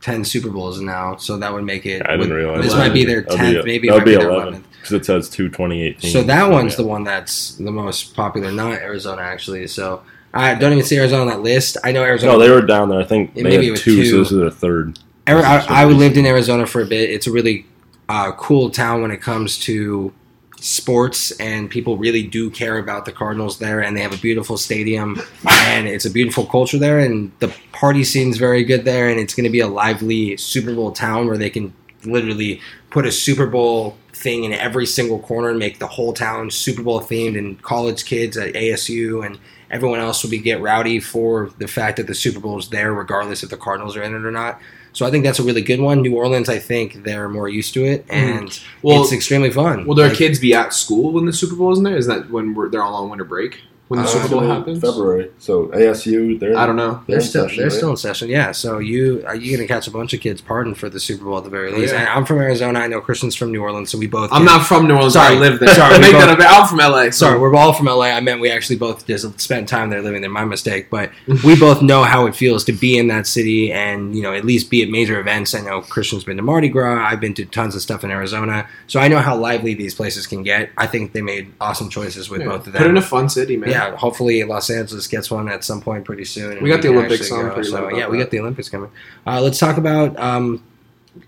10 0.00 0.24
Super 0.24 0.50
Bowls 0.50 0.80
now. 0.80 1.16
So 1.16 1.36
that 1.36 1.52
would 1.52 1.64
make 1.64 1.86
it. 1.86 2.02
I 2.08 2.16
didn't 2.16 2.32
realize 2.32 2.62
This 2.62 2.72
that. 2.72 2.78
might 2.78 2.94
be 2.94 3.04
their 3.04 3.22
10th. 3.22 3.64
maybe 3.64 3.88
it 3.88 3.90
that'll 3.90 4.04
be, 4.04 4.12
be 4.12 4.16
their 4.16 4.30
11 4.30 4.54
11th. 4.54 4.64
because 4.78 4.92
it 4.92 5.04
says 5.04 5.28
two 5.28 5.48
2018. 5.48 6.10
So 6.10 6.22
that 6.22 6.50
one's 6.50 6.72
yeah. 6.72 6.76
the 6.78 6.84
one 6.84 7.04
that's 7.04 7.56
the 7.56 7.70
most 7.70 8.14
popular, 8.14 8.50
not 8.50 8.72
Arizona, 8.72 9.22
actually. 9.22 9.66
So 9.68 10.02
I 10.32 10.54
don't 10.54 10.72
even 10.72 10.84
see 10.84 10.98
Arizona 10.98 11.22
on 11.22 11.28
that 11.28 11.40
list. 11.40 11.76
I 11.84 11.92
know 11.92 12.02
Arizona. 12.02 12.32
No, 12.32 12.38
they 12.38 12.50
were 12.50 12.62
down 12.62 12.88
there. 12.88 13.00
I 13.00 13.04
think 13.04 13.34
they 13.34 13.42
maybe 13.42 13.66
had 13.66 13.72
with 13.72 13.80
two, 13.82 13.96
two. 13.96 14.10
so 14.10 14.18
this 14.18 14.32
is 14.32 14.38
their 14.38 14.50
third. 14.50 14.98
I, 15.26 15.66
I 15.68 15.84
lived 15.84 16.16
in 16.16 16.24
Arizona 16.24 16.66
for 16.66 16.80
a 16.80 16.86
bit. 16.86 17.10
It's 17.10 17.26
a 17.26 17.32
really 17.32 17.66
uh, 18.08 18.32
cool 18.32 18.70
town 18.70 19.02
when 19.02 19.10
it 19.10 19.20
comes 19.20 19.58
to 19.58 20.12
sports, 20.60 21.30
and 21.32 21.70
people 21.70 21.96
really 21.96 22.22
do 22.22 22.50
care 22.50 22.78
about 22.78 23.04
the 23.04 23.12
Cardinals 23.12 23.58
there. 23.58 23.80
And 23.80 23.96
they 23.96 24.00
have 24.00 24.14
a 24.14 24.18
beautiful 24.18 24.56
stadium, 24.56 25.20
and 25.48 25.86
it's 25.88 26.04
a 26.04 26.10
beautiful 26.10 26.46
culture 26.46 26.78
there. 26.78 26.98
And 26.98 27.32
the 27.38 27.54
party 27.72 28.04
scene's 28.04 28.38
very 28.38 28.64
good 28.64 28.84
there. 28.84 29.08
And 29.08 29.20
it's 29.20 29.34
going 29.34 29.44
to 29.44 29.50
be 29.50 29.60
a 29.60 29.68
lively 29.68 30.36
Super 30.36 30.74
Bowl 30.74 30.92
town 30.92 31.26
where 31.26 31.38
they 31.38 31.50
can 31.50 31.72
literally 32.04 32.60
put 32.90 33.06
a 33.06 33.12
Super 33.12 33.46
Bowl 33.46 33.96
thing 34.12 34.44
in 34.44 34.52
every 34.52 34.86
single 34.86 35.20
corner 35.20 35.50
and 35.50 35.58
make 35.58 35.78
the 35.78 35.86
whole 35.86 36.12
town 36.12 36.50
Super 36.50 36.82
Bowl 36.82 37.00
themed. 37.00 37.38
And 37.38 37.60
college 37.62 38.04
kids 38.04 38.36
at 38.36 38.54
ASU 38.54 39.24
and 39.24 39.38
everyone 39.70 40.00
else 40.00 40.22
will 40.22 40.30
be 40.30 40.38
get 40.38 40.60
rowdy 40.60 41.00
for 41.00 41.50
the 41.58 41.68
fact 41.68 41.98
that 41.98 42.06
the 42.06 42.14
Super 42.14 42.40
Bowl 42.40 42.58
is 42.58 42.70
there, 42.70 42.92
regardless 42.92 43.42
if 43.42 43.50
the 43.50 43.56
Cardinals 43.56 43.96
are 43.96 44.02
in 44.02 44.14
it 44.14 44.24
or 44.24 44.30
not. 44.30 44.60
So 44.92 45.06
I 45.06 45.10
think 45.10 45.24
that's 45.24 45.38
a 45.38 45.42
really 45.42 45.62
good 45.62 45.80
one. 45.80 46.02
New 46.02 46.16
Orleans, 46.16 46.48
I 46.48 46.58
think 46.58 47.04
they're 47.04 47.28
more 47.28 47.48
used 47.48 47.74
to 47.74 47.84
it, 47.84 48.06
mm. 48.08 48.12
and 48.12 48.60
Well, 48.82 49.02
it's 49.02 49.12
extremely 49.12 49.50
fun. 49.50 49.86
will 49.86 49.94
their 49.94 50.08
Like, 50.08 50.18
kids 50.18 50.38
be 50.38 50.54
at 50.54 50.72
school 50.72 51.12
when 51.12 51.26
the 51.26 51.32
Super 51.32 51.56
Bowl 51.56 51.72
is 51.72 51.78
in 51.78 51.84
there? 51.84 51.96
Is 51.96 52.06
that 52.06 52.30
when 52.30 52.54
they're 52.70 52.82
all 52.82 52.94
on 52.94 53.10
winter 53.10 53.24
break 53.24 53.60
when 53.88 54.00
the 54.00 54.04
Uh, 54.04 54.08
Super 54.08 54.28
Bowl 54.28 54.40
happens? 54.40 54.80
February. 54.80 55.30
So 55.38 55.66
ASU, 55.74 56.38
they're 56.38 56.56
I 56.56 56.66
don't 56.66 56.76
know. 56.76 57.00
They're 57.06 57.16
in 57.16 57.22
still 57.22 57.44
session, 57.44 57.56
they're 57.58 57.66
right? 57.68 57.76
still 57.76 57.90
in 57.90 57.96
session, 57.96 58.28
yeah. 58.28 58.52
So 58.52 58.78
you 58.78 59.24
are 59.26 59.34
you 59.34 59.56
gonna 59.56 59.66
catch 59.68 59.86
a 59.86 59.90
bunch 59.90 60.12
of 60.14 60.20
kids 60.20 60.40
pardoned 60.40 60.76
for 60.78 60.88
the 60.88 61.00
Super 61.00 61.24
Bowl 61.24 61.38
at 61.38 61.44
the 61.44 61.50
very 61.50 61.72
Oh, 61.72 61.76
least? 61.76 61.92
yeah. 61.94 62.00
And 62.00 62.08
I'm 62.08 62.24
from 62.24 62.38
Arizona. 62.38 62.78
I 62.80 62.86
know 62.86 63.00
Christian's 63.00 63.34
from 63.34 63.50
New 63.52 63.62
Orleans, 63.62 63.90
so 63.90 63.98
we 63.98 64.06
both. 64.06 64.30
I'm 64.32 64.38
can- 64.38 64.44
not 64.46 64.66
from 64.66 64.86
New 64.86 64.94
Orleans. 64.94 65.14
Sorry. 65.14 65.36
I 65.36 65.38
live 65.38 65.58
there. 65.60 65.74
Sorry, 65.74 65.94
we 65.96 66.00
Make 66.00 66.12
both- 66.12 66.20
that 66.22 66.34
a 66.34 66.36
bit- 66.36 66.46
I'm 66.50 66.66
from 66.66 66.78
LA. 66.78 67.04
so- 67.04 67.26
Sorry, 67.26 67.38
we're 67.38 67.54
all 67.54 67.72
from 67.72 67.86
LA. 67.86 68.06
I 68.10 68.20
meant 68.20 68.40
we 68.40 68.50
actually 68.50 68.76
both 68.76 69.06
just 69.06 69.40
spent 69.40 69.68
time 69.68 69.90
there 69.90 70.02
living 70.02 70.20
there. 70.20 70.30
My 70.30 70.44
mistake, 70.44 70.88
but 70.90 71.10
we 71.44 71.56
both 71.58 71.82
know 71.82 72.02
how 72.04 72.26
it 72.26 72.36
feels 72.36 72.64
to 72.64 72.72
be 72.72 72.98
in 72.98 73.08
that 73.08 73.26
city 73.26 73.72
and 73.72 74.14
you 74.14 74.22
know 74.22 74.32
at 74.34 74.44
least 74.44 74.70
be 74.70 74.82
at 74.82 74.88
major 74.90 75.18
events. 75.18 75.54
I 75.54 75.60
know 75.60 75.80
Christian's 75.80 76.24
been 76.24 76.36
to 76.36 76.42
Mardi 76.42 76.68
Gras. 76.68 77.06
I've 77.10 77.20
been 77.20 77.34
to 77.34 77.44
tons 77.46 77.74
of 77.74 77.80
stuff 77.82 78.04
in 78.04 78.10
Arizona, 78.10 78.66
so 78.86 79.00
I 79.00 79.08
know 79.08 79.18
how 79.18 79.36
lively 79.36 79.74
these 79.74 79.94
places 79.94 80.26
can 80.26 80.42
get. 80.42 80.70
I 80.76 80.86
think 80.86 81.12
they 81.12 81.22
made 81.22 81.52
awesome 81.60 81.88
choices 81.88 82.28
with 82.30 82.40
Yeah. 82.42 82.48
both 82.48 82.66
of 82.66 82.72
them. 82.72 82.82
Put 82.82 82.90
in 82.90 82.96
a 82.96 83.02
fun 83.02 83.28
city, 83.28 83.56
man. 83.56 83.70
yeah, 83.70 83.77
hopefully 83.96 84.42
Los 84.44 84.70
Angeles 84.70 85.06
gets 85.06 85.30
one 85.30 85.48
at 85.48 85.64
some 85.64 85.80
point 85.80 86.04
pretty 86.04 86.24
soon. 86.24 86.62
We 86.62 86.70
got 86.70 86.82
the 86.82 86.88
Olympics, 86.88 87.22
actually 87.22 87.28
so 87.28 87.48
I'm 87.50 87.54
go. 87.54 87.62
So, 87.62 87.88
yeah, 87.88 88.08
we 88.08 88.18
that. 88.18 88.24
got 88.24 88.30
the 88.30 88.40
Olympics 88.40 88.68
coming. 88.68 88.90
Uh, 89.26 89.40
let's 89.40 89.58
talk 89.58 89.76
about 89.76 90.18
um, 90.18 90.62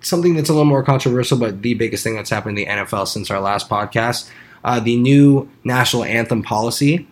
something 0.00 0.34
that's 0.34 0.48
a 0.48 0.52
little 0.52 0.66
more 0.66 0.82
controversial, 0.82 1.38
but 1.38 1.62
the 1.62 1.74
biggest 1.74 2.04
thing 2.04 2.14
that's 2.14 2.30
happened 2.30 2.58
in 2.58 2.64
the 2.66 2.70
NFL 2.70 3.08
since 3.08 3.30
our 3.30 3.40
last 3.40 3.68
podcast: 3.68 4.30
uh, 4.64 4.80
the 4.80 4.96
new 4.96 5.48
national 5.64 6.04
anthem 6.04 6.42
policy. 6.42 7.06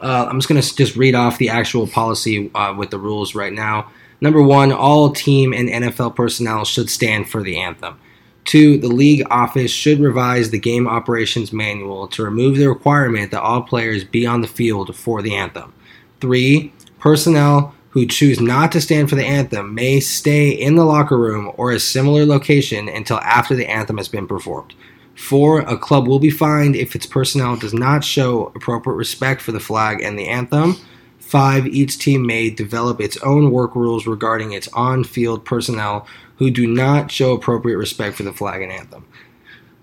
Uh, 0.00 0.26
I'm 0.28 0.38
just 0.38 0.48
going 0.48 0.60
to 0.60 0.76
just 0.76 0.96
read 0.96 1.14
off 1.14 1.38
the 1.38 1.48
actual 1.48 1.86
policy 1.86 2.50
uh, 2.54 2.74
with 2.76 2.90
the 2.90 2.98
rules 2.98 3.34
right 3.34 3.52
now. 3.52 3.90
Number 4.20 4.42
one, 4.42 4.70
all 4.70 5.10
team 5.10 5.52
and 5.52 5.68
NFL 5.68 6.14
personnel 6.14 6.64
should 6.64 6.90
stand 6.90 7.28
for 7.28 7.42
the 7.42 7.58
anthem. 7.58 7.98
Two, 8.44 8.78
the 8.78 8.88
league 8.88 9.26
office 9.30 9.70
should 9.70 10.00
revise 10.00 10.50
the 10.50 10.58
game 10.58 10.88
operations 10.88 11.52
manual 11.52 12.08
to 12.08 12.24
remove 12.24 12.56
the 12.56 12.68
requirement 12.68 13.30
that 13.30 13.42
all 13.42 13.62
players 13.62 14.02
be 14.02 14.26
on 14.26 14.40
the 14.40 14.48
field 14.48 14.94
for 14.96 15.22
the 15.22 15.34
anthem. 15.34 15.72
Three, 16.20 16.72
personnel 16.98 17.74
who 17.90 18.06
choose 18.06 18.40
not 18.40 18.72
to 18.72 18.80
stand 18.80 19.10
for 19.10 19.16
the 19.16 19.26
anthem 19.26 19.74
may 19.74 20.00
stay 20.00 20.50
in 20.50 20.76
the 20.76 20.84
locker 20.84 21.18
room 21.18 21.52
or 21.56 21.72
a 21.72 21.80
similar 21.80 22.24
location 22.24 22.88
until 22.88 23.18
after 23.18 23.54
the 23.54 23.68
anthem 23.68 23.96
has 23.96 24.08
been 24.08 24.26
performed. 24.26 24.74
Four, 25.16 25.60
a 25.60 25.76
club 25.76 26.06
will 26.06 26.18
be 26.18 26.30
fined 26.30 26.76
if 26.76 26.94
its 26.94 27.04
personnel 27.04 27.56
does 27.56 27.74
not 27.74 28.04
show 28.04 28.52
appropriate 28.54 28.96
respect 28.96 29.42
for 29.42 29.52
the 29.52 29.60
flag 29.60 30.00
and 30.00 30.18
the 30.18 30.28
anthem. 30.28 30.76
Five, 31.18 31.66
each 31.66 31.98
team 31.98 32.26
may 32.26 32.48
develop 32.50 33.00
its 33.00 33.16
own 33.18 33.50
work 33.50 33.74
rules 33.74 34.06
regarding 34.06 34.52
its 34.52 34.68
on 34.68 35.04
field 35.04 35.44
personnel 35.44 36.06
who 36.40 36.50
do 36.50 36.66
not 36.66 37.12
show 37.12 37.34
appropriate 37.34 37.76
respect 37.76 38.16
for 38.16 38.22
the 38.22 38.32
flag 38.32 38.62
and 38.62 38.72
anthem. 38.72 39.06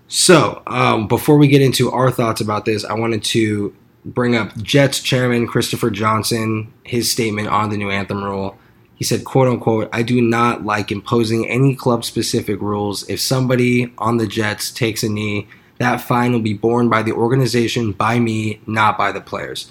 So, 0.08 0.60
um, 0.66 1.06
before 1.06 1.38
we 1.38 1.46
get 1.46 1.62
into 1.62 1.88
our 1.92 2.10
thoughts 2.10 2.40
about 2.40 2.64
this, 2.64 2.84
I 2.84 2.94
wanted 2.94 3.22
to 3.24 3.72
bring 4.04 4.34
up 4.34 4.56
Jets 4.56 5.00
chairman 5.00 5.46
Christopher 5.46 5.88
Johnson, 5.88 6.72
his 6.82 7.12
statement 7.12 7.46
on 7.46 7.70
the 7.70 7.76
new 7.76 7.90
anthem 7.90 8.24
rule. 8.24 8.58
He 8.96 9.04
said, 9.04 9.24
quote 9.24 9.46
unquote, 9.46 9.88
I 9.92 10.02
do 10.02 10.20
not 10.20 10.64
like 10.64 10.90
imposing 10.90 11.48
any 11.48 11.76
club 11.76 12.04
specific 12.04 12.60
rules. 12.60 13.08
If 13.08 13.20
somebody 13.20 13.92
on 13.96 14.16
the 14.16 14.26
Jets 14.26 14.72
takes 14.72 15.04
a 15.04 15.08
knee, 15.08 15.46
that 15.78 16.00
fine 16.00 16.32
will 16.32 16.40
be 16.40 16.54
borne 16.54 16.88
by 16.88 17.04
the 17.04 17.12
organization, 17.12 17.92
by 17.92 18.18
me, 18.18 18.60
not 18.66 18.98
by 18.98 19.12
the 19.12 19.20
players. 19.20 19.70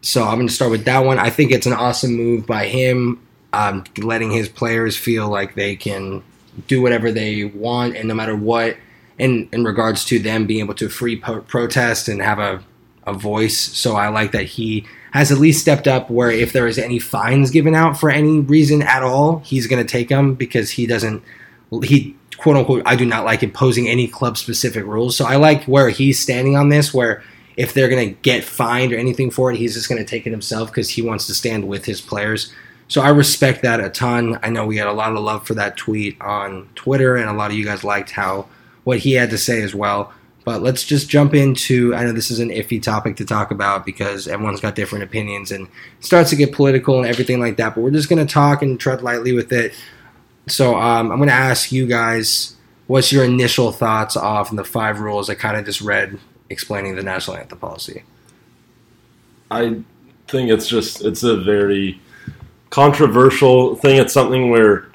So 0.00 0.22
I'm 0.22 0.36
going 0.36 0.48
to 0.48 0.54
start 0.54 0.70
with 0.70 0.86
that 0.86 1.00
one. 1.00 1.18
I 1.18 1.28
think 1.28 1.52
it's 1.52 1.66
an 1.66 1.74
awesome 1.74 2.14
move 2.14 2.46
by 2.46 2.66
him, 2.68 3.20
um, 3.52 3.84
letting 3.98 4.30
his 4.30 4.48
players 4.48 4.96
feel 4.96 5.28
like 5.28 5.54
they 5.54 5.76
can 5.76 6.22
do 6.66 6.82
whatever 6.82 7.10
they 7.10 7.44
want, 7.44 7.96
and 7.96 8.08
no 8.08 8.14
matter 8.14 8.36
what, 8.36 8.76
in 9.18 9.48
in 9.52 9.64
regards 9.64 10.04
to 10.06 10.18
them 10.18 10.46
being 10.46 10.60
able 10.60 10.74
to 10.74 10.88
free 10.88 11.16
protest 11.16 12.08
and 12.08 12.22
have 12.22 12.38
a 12.38 12.62
a 13.06 13.12
voice. 13.12 13.58
So 13.58 13.96
I 13.96 14.08
like 14.08 14.32
that 14.32 14.44
he 14.44 14.86
has 15.12 15.32
at 15.32 15.38
least 15.38 15.60
stepped 15.60 15.88
up 15.88 16.10
where 16.10 16.30
if 16.30 16.52
there 16.52 16.66
is 16.66 16.78
any 16.78 16.98
fines 16.98 17.50
given 17.50 17.74
out 17.74 17.98
for 17.98 18.10
any 18.10 18.40
reason 18.40 18.82
at 18.82 19.02
all, 19.02 19.38
he's 19.40 19.66
going 19.66 19.84
to 19.84 19.90
take 19.90 20.08
them 20.08 20.34
because 20.34 20.70
he 20.70 20.86
doesn't 20.86 21.22
he 21.82 22.16
quote 22.36 22.56
unquote 22.56 22.82
I 22.86 22.96
do 22.96 23.04
not 23.04 23.24
like 23.24 23.42
imposing 23.42 23.88
any 23.88 24.08
club 24.08 24.36
specific 24.36 24.84
rules. 24.84 25.16
So 25.16 25.24
I 25.24 25.36
like 25.36 25.64
where 25.64 25.90
he's 25.90 26.18
standing 26.18 26.56
on 26.56 26.68
this 26.68 26.94
where 26.94 27.22
if 27.56 27.74
they're 27.74 27.88
going 27.88 28.08
to 28.08 28.20
get 28.22 28.44
fined 28.44 28.92
or 28.92 28.96
anything 28.96 29.30
for 29.30 29.50
it, 29.50 29.58
he's 29.58 29.74
just 29.74 29.88
going 29.88 30.02
to 30.02 30.08
take 30.08 30.26
it 30.26 30.30
himself 30.30 30.70
because 30.70 30.90
he 30.90 31.02
wants 31.02 31.26
to 31.26 31.34
stand 31.34 31.68
with 31.68 31.84
his 31.84 32.00
players. 32.00 32.52
So 32.92 33.00
I 33.00 33.08
respect 33.08 33.62
that 33.62 33.80
a 33.80 33.88
ton. 33.88 34.38
I 34.42 34.50
know 34.50 34.66
we 34.66 34.76
had 34.76 34.86
a 34.86 34.92
lot 34.92 35.12
of 35.12 35.18
love 35.22 35.46
for 35.46 35.54
that 35.54 35.78
tweet 35.78 36.20
on 36.20 36.68
Twitter, 36.74 37.16
and 37.16 37.26
a 37.30 37.32
lot 37.32 37.50
of 37.50 37.56
you 37.56 37.64
guys 37.64 37.84
liked 37.84 38.10
how 38.10 38.48
what 38.84 38.98
he 38.98 39.14
had 39.14 39.30
to 39.30 39.38
say 39.38 39.62
as 39.62 39.74
well. 39.74 40.12
But 40.44 40.60
let's 40.60 40.84
just 40.84 41.08
jump 41.08 41.32
into. 41.32 41.94
I 41.94 42.04
know 42.04 42.12
this 42.12 42.30
is 42.30 42.38
an 42.38 42.50
iffy 42.50 42.82
topic 42.82 43.16
to 43.16 43.24
talk 43.24 43.50
about 43.50 43.86
because 43.86 44.28
everyone's 44.28 44.60
got 44.60 44.74
different 44.74 45.04
opinions 45.04 45.50
and 45.50 45.68
starts 46.00 46.28
to 46.28 46.36
get 46.36 46.52
political 46.52 46.98
and 46.98 47.06
everything 47.06 47.40
like 47.40 47.56
that. 47.56 47.74
But 47.74 47.80
we're 47.80 47.92
just 47.92 48.10
going 48.10 48.26
to 48.26 48.30
talk 48.30 48.60
and 48.60 48.78
tread 48.78 49.00
lightly 49.00 49.32
with 49.32 49.54
it. 49.54 49.72
So 50.48 50.76
um, 50.76 51.10
I'm 51.10 51.16
going 51.16 51.30
to 51.30 51.34
ask 51.34 51.72
you 51.72 51.86
guys, 51.86 52.56
what's 52.88 53.10
your 53.10 53.24
initial 53.24 53.72
thoughts 53.72 54.18
off 54.18 54.54
the 54.54 54.64
five 54.64 55.00
rules 55.00 55.30
I 55.30 55.34
kind 55.34 55.56
of 55.56 55.64
just 55.64 55.80
read 55.80 56.18
explaining 56.50 56.96
the 56.96 57.02
national 57.02 57.38
anthem 57.38 57.58
policy? 57.58 58.02
I 59.50 59.80
think 60.28 60.50
it's 60.50 60.68
just 60.68 61.02
it's 61.02 61.22
a 61.22 61.38
very 61.38 61.98
controversial 62.72 63.76
thing. 63.76 64.00
It's 64.00 64.14
something 64.14 64.50
where, 64.50 64.88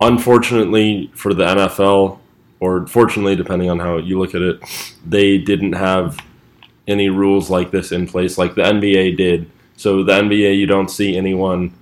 unfortunately 0.00 1.10
for 1.14 1.32
the 1.32 1.44
NFL, 1.44 2.18
or 2.60 2.86
fortunately, 2.86 3.36
depending 3.36 3.70
on 3.70 3.78
how 3.78 3.96
you 3.98 4.18
look 4.18 4.34
at 4.34 4.42
it, 4.42 4.60
they 5.06 5.38
didn't 5.38 5.74
have 5.74 6.18
any 6.86 7.08
rules 7.08 7.48
like 7.48 7.70
this 7.70 7.92
in 7.92 8.06
place, 8.06 8.36
like 8.36 8.54
the 8.54 8.62
NBA 8.62 9.16
did. 9.16 9.50
So 9.76 10.02
the 10.02 10.12
NBA, 10.12 10.58
you 10.58 10.66
don't 10.66 10.90
see 10.90 11.16
anyone 11.16 11.72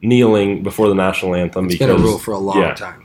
kneeling 0.00 0.62
before 0.62 0.88
the 0.88 0.94
national 0.94 1.34
anthem 1.34 1.66
It's 1.66 1.74
because 1.74 1.88
been 1.88 2.00
a 2.00 2.02
rule 2.02 2.18
for 2.18 2.32
a 2.32 2.38
long 2.38 2.60
yeah. 2.60 2.74
time. 2.74 3.04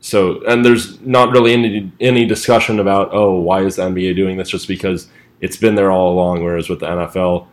So, 0.00 0.44
and 0.44 0.64
there's 0.64 1.00
not 1.00 1.30
really 1.30 1.52
any 1.52 1.92
any 2.00 2.26
discussion 2.26 2.78
about 2.78 3.10
oh 3.12 3.34
why 3.34 3.62
is 3.62 3.76
the 3.76 3.82
NBA 3.82 4.14
doing 4.14 4.36
this? 4.36 4.48
Just 4.48 4.68
because 4.68 5.08
it's 5.40 5.56
been 5.56 5.74
there 5.74 5.90
all 5.90 6.12
along. 6.12 6.44
Whereas 6.44 6.68
with 6.68 6.80
the 6.80 6.86
NFL, 6.86 7.46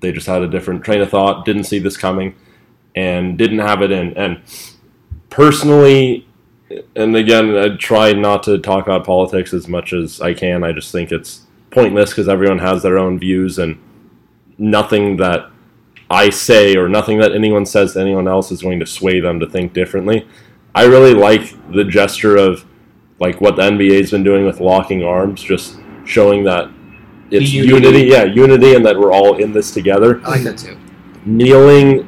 they 0.00 0.12
just 0.12 0.26
had 0.26 0.42
a 0.42 0.48
different 0.48 0.84
train 0.84 1.00
of 1.00 1.10
thought, 1.10 1.44
didn't 1.44 1.64
see 1.64 1.78
this 1.78 1.96
coming, 1.96 2.34
and 2.98 3.38
didn't 3.38 3.60
have 3.60 3.80
it 3.80 3.92
in. 3.92 4.12
And 4.16 4.40
personally, 5.30 6.26
and 6.96 7.14
again, 7.14 7.56
I 7.56 7.76
try 7.76 8.12
not 8.12 8.42
to 8.44 8.58
talk 8.58 8.86
about 8.86 9.06
politics 9.06 9.54
as 9.54 9.68
much 9.68 9.92
as 9.92 10.20
I 10.20 10.34
can. 10.34 10.64
I 10.64 10.72
just 10.72 10.90
think 10.90 11.12
it's 11.12 11.46
pointless 11.70 12.10
because 12.10 12.28
everyone 12.28 12.58
has 12.58 12.82
their 12.82 12.98
own 12.98 13.18
views, 13.18 13.58
and 13.58 13.78
nothing 14.58 15.16
that 15.18 15.48
I 16.10 16.30
say 16.30 16.76
or 16.76 16.88
nothing 16.88 17.18
that 17.20 17.32
anyone 17.32 17.66
says 17.66 17.92
to 17.92 18.00
anyone 18.00 18.26
else 18.26 18.50
is 18.50 18.62
going 18.62 18.80
to 18.80 18.86
sway 18.86 19.20
them 19.20 19.38
to 19.40 19.46
think 19.48 19.72
differently. 19.72 20.26
I 20.74 20.84
really 20.84 21.14
like 21.14 21.54
the 21.70 21.84
gesture 21.84 22.36
of 22.36 22.64
like 23.20 23.40
what 23.40 23.56
the 23.56 23.62
NBA's 23.62 24.10
been 24.10 24.24
doing 24.24 24.44
with 24.44 24.60
locking 24.60 25.04
arms, 25.04 25.42
just 25.42 25.76
showing 26.04 26.44
that 26.44 26.68
it's 27.30 27.52
Unity. 27.52 27.74
unity. 27.74 28.04
yeah, 28.06 28.24
unity, 28.24 28.74
and 28.74 28.84
that 28.86 28.98
we're 28.98 29.12
all 29.12 29.36
in 29.36 29.52
this 29.52 29.70
together. 29.70 30.20
I 30.24 30.30
like 30.30 30.42
that 30.44 30.58
too. 30.58 30.78
Kneeling, 31.26 32.07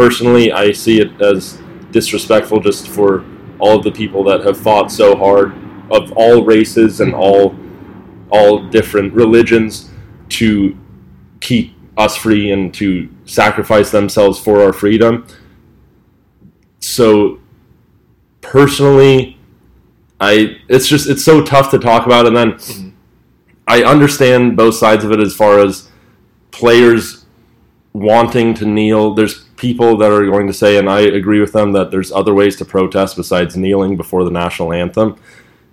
personally, 0.00 0.50
I 0.50 0.72
see 0.72 0.98
it 0.98 1.20
as 1.20 1.60
disrespectful 1.90 2.60
just 2.60 2.88
for 2.88 3.22
all 3.58 3.76
of 3.76 3.84
the 3.84 3.92
people 3.92 4.24
that 4.24 4.40
have 4.46 4.58
fought 4.58 4.90
so 4.90 5.14
hard 5.14 5.52
of 5.90 6.10
all 6.12 6.42
races 6.42 7.02
and 7.02 7.14
all 7.14 7.54
all 8.30 8.66
different 8.70 9.12
religions 9.12 9.90
to 10.30 10.74
keep 11.40 11.74
us 11.98 12.16
free 12.16 12.50
and 12.50 12.72
to 12.72 13.10
sacrifice 13.26 13.90
themselves 13.90 14.38
for 14.38 14.62
our 14.62 14.72
freedom. 14.72 15.26
So 16.78 17.38
personally, 18.40 19.38
I 20.18 20.56
it's 20.68 20.88
just 20.88 21.10
it's 21.10 21.22
so 21.22 21.44
tough 21.44 21.70
to 21.72 21.78
talk 21.78 22.06
about 22.06 22.26
and 22.26 22.34
then 22.34 22.52
Mm-hmm. 22.52 22.88
I 23.68 23.84
understand 23.84 24.56
both 24.56 24.76
sides 24.76 25.04
of 25.04 25.12
it 25.12 25.20
as 25.20 25.34
far 25.34 25.58
as 25.60 25.90
players 26.50 27.19
wanting 27.92 28.54
to 28.54 28.64
kneel. 28.64 29.14
There's 29.14 29.44
people 29.56 29.96
that 29.98 30.10
are 30.10 30.26
going 30.26 30.46
to 30.46 30.52
say, 30.52 30.78
and 30.78 30.88
I 30.88 31.00
agree 31.00 31.40
with 31.40 31.52
them, 31.52 31.72
that 31.72 31.90
there's 31.90 32.12
other 32.12 32.34
ways 32.34 32.56
to 32.56 32.64
protest 32.64 33.16
besides 33.16 33.56
kneeling 33.56 33.96
before 33.96 34.24
the 34.24 34.30
national 34.30 34.72
anthem. 34.72 35.16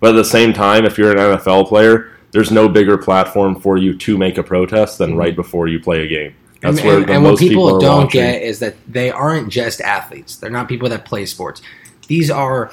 But 0.00 0.10
at 0.10 0.16
the 0.16 0.24
same 0.24 0.52
time, 0.52 0.84
if 0.84 0.98
you're 0.98 1.12
an 1.12 1.18
NFL 1.18 1.68
player, 1.68 2.12
there's 2.30 2.50
no 2.50 2.68
bigger 2.68 2.98
platform 2.98 3.60
for 3.60 3.76
you 3.76 3.96
to 3.98 4.18
make 4.18 4.38
a 4.38 4.42
protest 4.42 4.98
than 4.98 5.16
right 5.16 5.34
before 5.34 5.68
you 5.68 5.80
play 5.80 6.04
a 6.04 6.08
game. 6.08 6.34
That's 6.60 6.78
and, 6.78 6.86
where 6.86 6.96
and, 6.98 7.10
and 7.10 7.24
what 7.24 7.30
most 7.30 7.40
people, 7.40 7.76
are 7.76 7.80
don't 7.80 8.04
watching. 8.04 8.20
get 8.20 8.42
is 8.42 8.58
that 8.58 8.76
they 8.86 9.10
aren't 9.10 9.48
just 9.48 9.80
athletes. 9.80 10.36
They're 10.36 10.50
not 10.50 10.68
people 10.68 10.88
that 10.88 11.04
play 11.04 11.24
sports. 11.24 11.62
These 12.08 12.30
are 12.30 12.72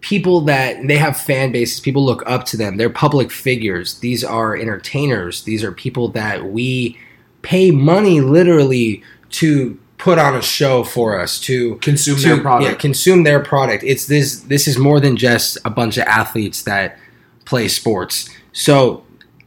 people 0.00 0.42
that 0.42 0.86
they 0.86 0.96
have 0.96 1.16
fan 1.16 1.50
bases. 1.50 1.80
People 1.80 2.04
look 2.04 2.22
up 2.26 2.44
to 2.44 2.56
them. 2.56 2.76
They're 2.76 2.90
public 2.90 3.30
figures. 3.30 3.98
These 3.98 4.22
are 4.22 4.56
entertainers. 4.56 5.42
These 5.42 5.64
are 5.64 5.72
people 5.72 6.08
that 6.10 6.44
we 6.44 6.98
pay 7.44 7.70
money 7.70 8.20
literally 8.20 9.02
to 9.30 9.78
put 9.98 10.18
on 10.18 10.34
a 10.34 10.42
show 10.42 10.82
for 10.82 11.18
us 11.20 11.38
to 11.40 11.76
Consume 11.76 12.16
to- 12.18 12.22
their 12.28 12.40
product. 12.40 12.70
Yeah, 12.70 12.76
consume 12.76 13.22
their 13.22 13.40
product. 13.40 13.84
It's 13.84 14.06
this. 14.06 14.40
This 14.40 14.66
is 14.66 14.76
more 14.78 14.98
than 15.00 15.16
just 15.16 15.58
a 15.64 15.70
bunch 15.70 15.96
of 15.96 16.04
athletes 16.06 16.62
that 16.62 16.98
play 17.44 17.68
sports. 17.68 18.28
So 18.52 19.04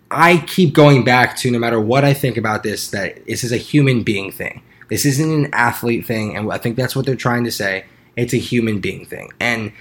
I 0.10 0.38
keep 0.48 0.74
going 0.74 1.04
back 1.04 1.36
to 1.38 1.52
no 1.52 1.60
matter 1.60 1.80
what 1.82 2.06
I 2.06 2.14
think 2.14 2.38
about 2.38 2.64
this, 2.64 2.90
that 2.92 3.26
this 3.26 3.44
is 3.44 3.52
a 3.52 3.58
human 3.58 4.04
being 4.04 4.32
thing. 4.32 4.62
This 4.90 5.06
isn't 5.06 5.32
an 5.32 5.50
athlete 5.54 6.06
thing, 6.06 6.36
and 6.38 6.50
I 6.52 6.58
think 6.58 6.78
that's 6.78 6.96
what 6.96 7.06
they're 7.06 7.16
trying 7.16 7.44
to 7.44 7.52
say. 7.52 7.86
It's 8.16 8.34
a 8.34 8.38
human 8.38 8.80
being 8.80 9.06
thing, 9.06 9.30
and 9.40 9.72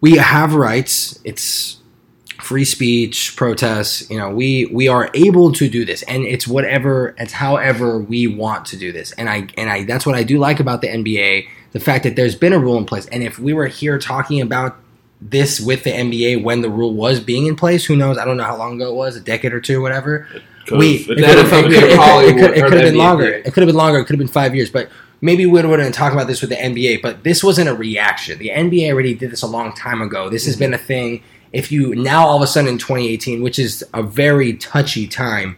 we 0.00 0.16
have 0.16 0.54
rights. 0.54 1.18
It's 1.24 1.78
free 2.44 2.64
speech, 2.64 3.34
protests. 3.36 4.08
You 4.10 4.18
know, 4.18 4.30
we 4.30 4.66
we 4.66 4.86
are 4.88 5.10
able 5.14 5.50
to 5.52 5.68
do 5.68 5.84
this, 5.84 6.02
and 6.02 6.24
it's 6.24 6.46
whatever, 6.46 7.14
it's 7.18 7.32
however 7.32 7.98
we 7.98 8.26
want 8.26 8.66
to 8.66 8.76
do 8.76 8.92
this. 8.92 9.12
And 9.12 9.28
I 9.30 9.48
and 9.56 9.70
I 9.70 9.84
that's 9.84 10.04
what 10.06 10.14
I 10.14 10.22
do 10.22 10.38
like 10.38 10.60
about 10.60 10.80
the 10.82 10.88
NBA, 10.88 11.46
the 11.72 11.80
fact 11.80 12.04
that 12.04 12.16
there's 12.16 12.34
been 12.36 12.52
a 12.52 12.58
rule 12.58 12.76
in 12.78 12.84
place. 12.84 13.06
And 13.06 13.22
if 13.22 13.38
we 13.38 13.52
were 13.54 13.66
here 13.66 13.98
talking 13.98 14.40
about 14.40 14.76
this 15.20 15.58
with 15.60 15.84
the 15.84 15.90
NBA 15.90 16.42
when 16.44 16.60
the 16.60 16.68
rule 16.68 16.92
was 16.92 17.18
being 17.18 17.46
in 17.46 17.56
place, 17.56 17.84
who 17.86 17.96
knows? 17.96 18.18
I 18.18 18.24
don't 18.24 18.36
know 18.36 18.44
how 18.44 18.56
long 18.56 18.76
ago 18.76 18.90
it 18.90 18.94
was, 18.94 19.16
a 19.16 19.20
decade 19.20 19.52
or 19.54 19.60
two, 19.60 19.80
whatever. 19.80 20.28
We 20.70 20.96
it 20.96 21.10
it 21.10 21.16
could 21.16 21.38
have 21.38 21.52
it 21.52 21.62
could 21.62 21.72
could- 21.72 21.82
have 21.90 21.98
probably- 21.98 22.24
it 22.28 22.34
could- 22.38 22.56
it 22.58 22.62
or 22.62 22.68
could 22.68 22.72
the 22.78 22.82
have 22.82 22.92
been 22.92 22.98
longer. 22.98 23.28
It 23.32 23.44
could 23.54 23.62
have 23.62 23.66
been 23.66 23.76
longer. 23.76 23.98
It 24.00 24.04
could 24.06 24.14
have 24.14 24.18
been 24.18 24.28
five 24.28 24.54
years, 24.54 24.70
but 24.70 24.90
maybe 25.20 25.46
we 25.46 25.62
would 25.62 25.78
have 25.80 25.92
talked 25.92 26.14
about 26.14 26.26
this 26.26 26.40
with 26.42 26.50
the 26.50 26.56
NBA. 26.56 27.00
But 27.02 27.24
this 27.24 27.42
wasn't 27.42 27.68
a 27.70 27.74
reaction. 27.74 28.38
The 28.38 28.50
NBA 28.50 28.90
already 28.92 29.14
did 29.14 29.30
this 29.30 29.42
a 29.42 29.46
long 29.46 29.74
time 29.74 30.02
ago. 30.02 30.28
This 30.28 30.44
has 30.46 30.56
been 30.56 30.74
a 30.74 30.78
thing. 30.78 31.22
If 31.54 31.72
you 31.72 31.94
now 31.94 32.26
all 32.26 32.36
of 32.36 32.42
a 32.42 32.46
sudden 32.46 32.68
in 32.68 32.78
2018, 32.78 33.42
which 33.42 33.58
is 33.58 33.84
a 33.94 34.02
very 34.02 34.54
touchy 34.54 35.06
time, 35.06 35.56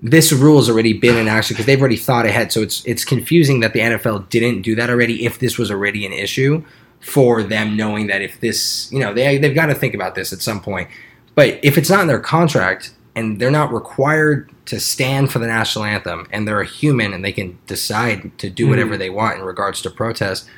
this 0.00 0.32
rule 0.32 0.58
has 0.58 0.68
already 0.68 0.92
been 0.92 1.16
in 1.16 1.28
action 1.28 1.54
because 1.54 1.66
they've 1.66 1.80
already 1.80 1.96
thought 1.96 2.26
ahead. 2.26 2.52
So 2.52 2.62
it's 2.62 2.84
it's 2.84 3.04
confusing 3.04 3.60
that 3.60 3.72
the 3.72 3.80
NFL 3.80 4.28
didn't 4.28 4.62
do 4.62 4.74
that 4.76 4.90
already. 4.90 5.24
If 5.24 5.38
this 5.38 5.58
was 5.58 5.70
already 5.70 6.06
an 6.06 6.12
issue 6.12 6.62
for 7.00 7.42
them, 7.42 7.76
knowing 7.76 8.06
that 8.06 8.22
if 8.22 8.40
this, 8.40 8.90
you 8.92 9.00
know, 9.00 9.12
they 9.12 9.38
they've 9.38 9.54
got 9.54 9.66
to 9.66 9.74
think 9.74 9.94
about 9.94 10.14
this 10.14 10.32
at 10.32 10.40
some 10.40 10.60
point. 10.60 10.88
But 11.34 11.58
if 11.62 11.76
it's 11.76 11.90
not 11.90 12.00
in 12.00 12.06
their 12.06 12.20
contract 12.20 12.92
and 13.16 13.40
they're 13.40 13.50
not 13.50 13.72
required 13.72 14.50
to 14.66 14.80
stand 14.80 15.32
for 15.32 15.38
the 15.38 15.46
national 15.46 15.84
anthem 15.84 16.26
and 16.30 16.46
they're 16.46 16.60
a 16.60 16.66
human 16.66 17.12
and 17.12 17.24
they 17.24 17.32
can 17.32 17.58
decide 17.66 18.36
to 18.38 18.50
do 18.50 18.64
mm-hmm. 18.64 18.70
whatever 18.70 18.96
they 18.96 19.10
want 19.10 19.38
in 19.38 19.44
regards 19.44 19.82
to 19.82 19.90
protest, 19.90 20.48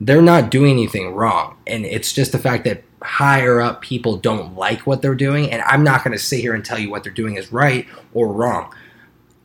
they're 0.00 0.22
not 0.22 0.50
doing 0.50 0.72
anything 0.72 1.14
wrong. 1.14 1.56
And 1.66 1.84
it's 1.84 2.12
just 2.12 2.32
the 2.32 2.38
fact 2.38 2.64
that 2.64 2.84
higher 3.04 3.60
up 3.60 3.82
people 3.82 4.16
don't 4.16 4.56
like 4.56 4.86
what 4.86 5.02
they're 5.02 5.14
doing. 5.14 5.50
And 5.50 5.62
I'm 5.62 5.84
not 5.84 6.02
going 6.02 6.16
to 6.16 6.22
sit 6.22 6.40
here 6.40 6.54
and 6.54 6.64
tell 6.64 6.78
you 6.78 6.90
what 6.90 7.04
they're 7.04 7.12
doing 7.12 7.36
is 7.36 7.52
right 7.52 7.86
or 8.12 8.32
wrong. 8.32 8.74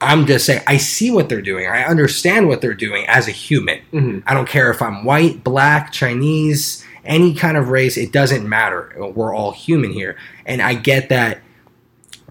I'm 0.02 0.26
just 0.26 0.46
saying, 0.46 0.62
I 0.66 0.78
see 0.78 1.12
what 1.12 1.28
they're 1.28 1.42
doing. 1.42 1.68
I 1.68 1.84
understand 1.84 2.48
what 2.48 2.62
they're 2.62 2.74
doing 2.74 3.06
as 3.08 3.28
a 3.28 3.32
human. 3.32 3.80
Mhm. 3.92 4.24
I 4.26 4.34
don't 4.34 4.48
care 4.48 4.72
if 4.72 4.82
I'm 4.82 5.04
white, 5.04 5.44
black, 5.44 5.92
Chinese, 5.92 6.86
any 7.04 7.34
kind 7.34 7.58
of 7.58 7.68
race, 7.68 7.98
it 7.98 8.14
doesn't 8.14 8.48
matter. 8.48 8.94
We're 9.14 9.36
all 9.36 9.52
human 9.52 9.92
here. 9.92 10.16
And 10.46 10.62
I 10.62 10.74
get 10.74 11.10
that 11.10 11.42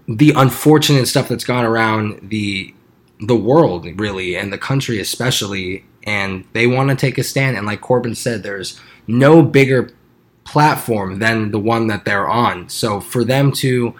the 0.07 0.33
unfortunate 0.35 1.07
stuff 1.07 1.27
that's 1.29 1.43
gone 1.43 1.63
around 1.65 2.29
the 2.29 2.73
the 3.21 3.35
world 3.35 3.85
really 3.99 4.35
and 4.35 4.51
the 4.51 4.57
country 4.57 4.97
especially 4.99 5.85
and 6.05 6.45
they 6.53 6.65
want 6.65 6.89
to 6.89 6.95
take 6.95 7.17
a 7.19 7.23
stand 7.23 7.55
and 7.57 7.67
like 7.67 7.81
Corbin 7.81 8.15
said 8.15 8.41
there's 8.41 8.79
no 9.05 9.43
bigger 9.43 9.91
platform 10.49 11.19
than 11.19 11.51
the 11.51 11.59
one 11.59 11.87
that 11.87 12.05
they're 12.05 12.27
on. 12.27 12.67
So 12.69 12.99
for 12.99 13.23
them 13.23 13.51
to 13.53 13.93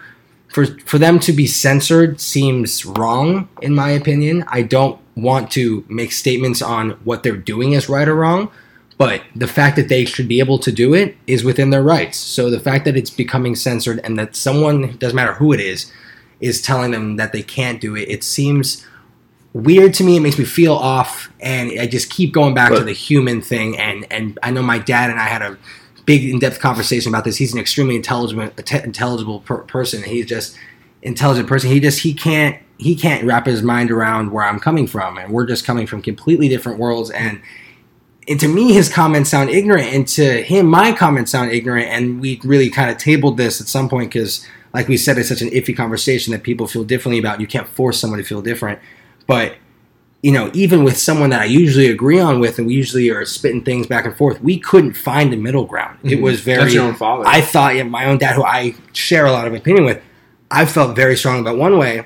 for 0.48 0.66
for 0.84 0.98
them 0.98 1.20
to 1.20 1.32
be 1.32 1.46
censored 1.46 2.20
seems 2.20 2.84
wrong 2.84 3.48
in 3.62 3.74
my 3.74 3.90
opinion. 3.90 4.44
I 4.48 4.62
don't 4.62 5.00
want 5.16 5.50
to 5.52 5.84
make 5.88 6.12
statements 6.12 6.60
on 6.60 6.90
what 7.04 7.22
they're 7.22 7.36
doing 7.36 7.72
is 7.72 7.88
right 7.88 8.08
or 8.08 8.16
wrong, 8.16 8.50
but 8.98 9.22
the 9.34 9.46
fact 9.46 9.76
that 9.76 9.88
they 9.88 10.04
should 10.04 10.26
be 10.26 10.40
able 10.40 10.58
to 10.58 10.72
do 10.72 10.92
it 10.92 11.16
is 11.26 11.44
within 11.44 11.70
their 11.70 11.82
rights. 11.82 12.18
So 12.18 12.50
the 12.50 12.60
fact 12.60 12.84
that 12.84 12.96
it's 12.96 13.10
becoming 13.10 13.54
censored 13.54 14.00
and 14.02 14.18
that 14.18 14.34
someone 14.34 14.96
doesn't 14.96 15.16
matter 15.16 15.34
who 15.34 15.52
it 15.52 15.60
is 15.60 15.90
is 16.40 16.60
telling 16.62 16.90
them 16.90 17.16
that 17.16 17.32
they 17.32 17.42
can't 17.42 17.80
do 17.80 17.94
it, 17.94 18.08
it 18.08 18.24
seems 18.24 18.84
weird 19.52 19.94
to 19.94 20.04
me. 20.04 20.16
It 20.16 20.20
makes 20.20 20.38
me 20.38 20.44
feel 20.44 20.74
off, 20.74 21.30
and 21.40 21.78
I 21.78 21.86
just 21.86 22.10
keep 22.10 22.32
going 22.32 22.54
back 22.54 22.72
to 22.72 22.84
the 22.84 22.92
human 22.92 23.40
thing. 23.40 23.78
And 23.78 24.06
and 24.10 24.38
I 24.42 24.50
know 24.50 24.62
my 24.62 24.78
dad 24.78 25.10
and 25.10 25.20
I 25.20 25.28
had 25.28 25.42
a 25.42 25.58
big 26.10 26.28
in 26.28 26.40
depth 26.40 26.58
conversation 26.58 27.12
about 27.12 27.24
this. 27.24 27.36
He's 27.36 27.52
an 27.52 27.60
extremely 27.60 27.94
intelligent, 27.94 28.58
intelligible 28.72 29.40
per- 29.40 29.62
person. 29.62 30.02
He's 30.02 30.26
just 30.26 30.56
intelligent 31.02 31.46
person. 31.46 31.70
He 31.70 31.78
just 31.78 32.00
he 32.00 32.12
can't 32.12 32.60
he 32.78 32.96
can't 32.96 33.24
wrap 33.24 33.46
his 33.46 33.62
mind 33.62 33.92
around 33.92 34.32
where 34.32 34.44
I'm 34.44 34.58
coming 34.58 34.88
from, 34.88 35.18
and 35.18 35.32
we're 35.32 35.46
just 35.46 35.64
coming 35.64 35.86
from 35.86 36.02
completely 36.02 36.48
different 36.48 36.80
worlds. 36.80 37.10
And 37.10 37.40
and 38.26 38.40
to 38.40 38.48
me, 38.48 38.72
his 38.72 38.92
comments 38.92 39.30
sound 39.30 39.50
ignorant, 39.50 39.92
and 39.92 40.08
to 40.08 40.42
him, 40.42 40.66
my 40.66 40.90
comments 40.90 41.30
sound 41.30 41.52
ignorant. 41.52 41.86
And 41.86 42.20
we 42.20 42.40
really 42.42 42.70
kind 42.70 42.90
of 42.90 42.98
tabled 42.98 43.36
this 43.36 43.60
at 43.60 43.68
some 43.68 43.88
point 43.88 44.12
because, 44.12 44.44
like 44.74 44.88
we 44.88 44.96
said, 44.96 45.16
it's 45.16 45.28
such 45.28 45.42
an 45.42 45.50
iffy 45.50 45.76
conversation 45.76 46.32
that 46.32 46.42
people 46.42 46.66
feel 46.66 46.82
differently 46.82 47.20
about. 47.20 47.40
You 47.40 47.46
can't 47.46 47.68
force 47.68 48.00
someone 48.00 48.18
to 48.18 48.24
feel 48.24 48.42
different, 48.42 48.80
but 49.28 49.54
you 50.22 50.32
know, 50.32 50.50
even 50.52 50.84
with 50.84 50.98
someone 50.98 51.30
that 51.30 51.40
I 51.40 51.46
usually 51.46 51.86
agree 51.90 52.20
on 52.20 52.40
with, 52.40 52.58
and 52.58 52.66
we 52.66 52.74
usually 52.74 53.08
are 53.10 53.24
spitting 53.24 53.62
things 53.64 53.86
back 53.86 54.04
and 54.04 54.14
forth, 54.16 54.42
we 54.42 54.58
couldn't 54.58 54.92
find 54.94 55.32
a 55.32 55.36
middle 55.36 55.64
ground. 55.64 55.98
It 56.04 56.18
Mhm. 56.18 56.22
was 56.22 56.40
very. 56.40 56.58
That's 56.62 56.74
your 56.74 56.84
own 56.84 56.94
father. 56.94 57.24
I 57.26 57.40
thought, 57.40 57.74
yeah, 57.74 57.84
my 57.84 58.04
own 58.04 58.18
dad, 58.18 58.34
who 58.34 58.44
I 58.44 58.74
share 58.92 59.24
a 59.24 59.32
lot 59.32 59.46
of 59.46 59.54
opinion 59.54 59.84
with, 59.86 59.98
I 60.50 60.66
felt 60.66 60.94
very 60.94 61.16
strong 61.16 61.40
about 61.40 61.56
one 61.56 61.78
way. 61.78 62.02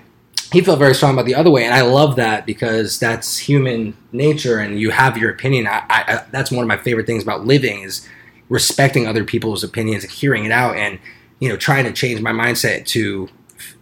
He 0.52 0.60
felt 0.60 0.78
very 0.78 0.94
strong 0.94 1.14
about 1.14 1.26
the 1.26 1.34
other 1.34 1.50
way, 1.50 1.64
and 1.64 1.74
I 1.74 1.80
love 1.80 2.14
that 2.16 2.46
because 2.46 3.00
that's 3.00 3.38
human 3.38 3.94
nature, 4.12 4.58
and 4.58 4.78
you 4.78 4.90
have 4.90 5.18
your 5.18 5.30
opinion. 5.30 5.66
I, 5.66 5.82
I, 5.90 6.04
I 6.06 6.20
that's 6.30 6.52
one 6.52 6.62
of 6.62 6.68
my 6.68 6.76
favorite 6.76 7.06
things 7.06 7.24
about 7.24 7.44
living 7.44 7.80
is 7.82 8.06
respecting 8.48 9.08
other 9.08 9.24
people's 9.24 9.64
opinions 9.64 10.04
and 10.04 10.12
hearing 10.12 10.44
it 10.44 10.52
out, 10.52 10.76
and 10.76 10.98
you 11.40 11.48
know, 11.48 11.56
trying 11.56 11.84
to 11.84 11.92
change 11.92 12.20
my 12.20 12.30
mindset 12.30 12.86
to, 12.86 13.28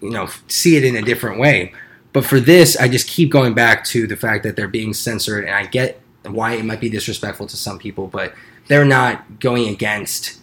you 0.01 0.11
know, 0.11 0.27
see 0.49 0.77
it 0.77 0.85
in 0.85 0.97
a 0.97 1.03
different 1.03 1.39
way. 1.39 1.75
But 2.13 2.25
for 2.25 2.41
this, 2.41 2.77
I 2.77 2.89
just 2.89 3.09
keep 3.09 3.31
going 3.31 3.55
back 3.55 3.85
to 3.87 4.07
the 4.07 4.17
fact 4.17 4.43
that 4.45 4.57
they're 4.57 4.69
being 4.69 4.93
censored, 4.93 5.45
and 5.45 5.55
I 5.55 5.67
get 5.67 6.01
why 6.25 6.53
it 6.55 6.65
might 6.65 6.81
be 6.81 6.89
disrespectful 6.89 7.47
to 7.49 7.57
some 7.57 7.79
people, 7.79 8.07
but 8.07 8.35
they're 8.69 8.85
not 8.85 9.41
going 9.41 9.69
against 9.69 10.39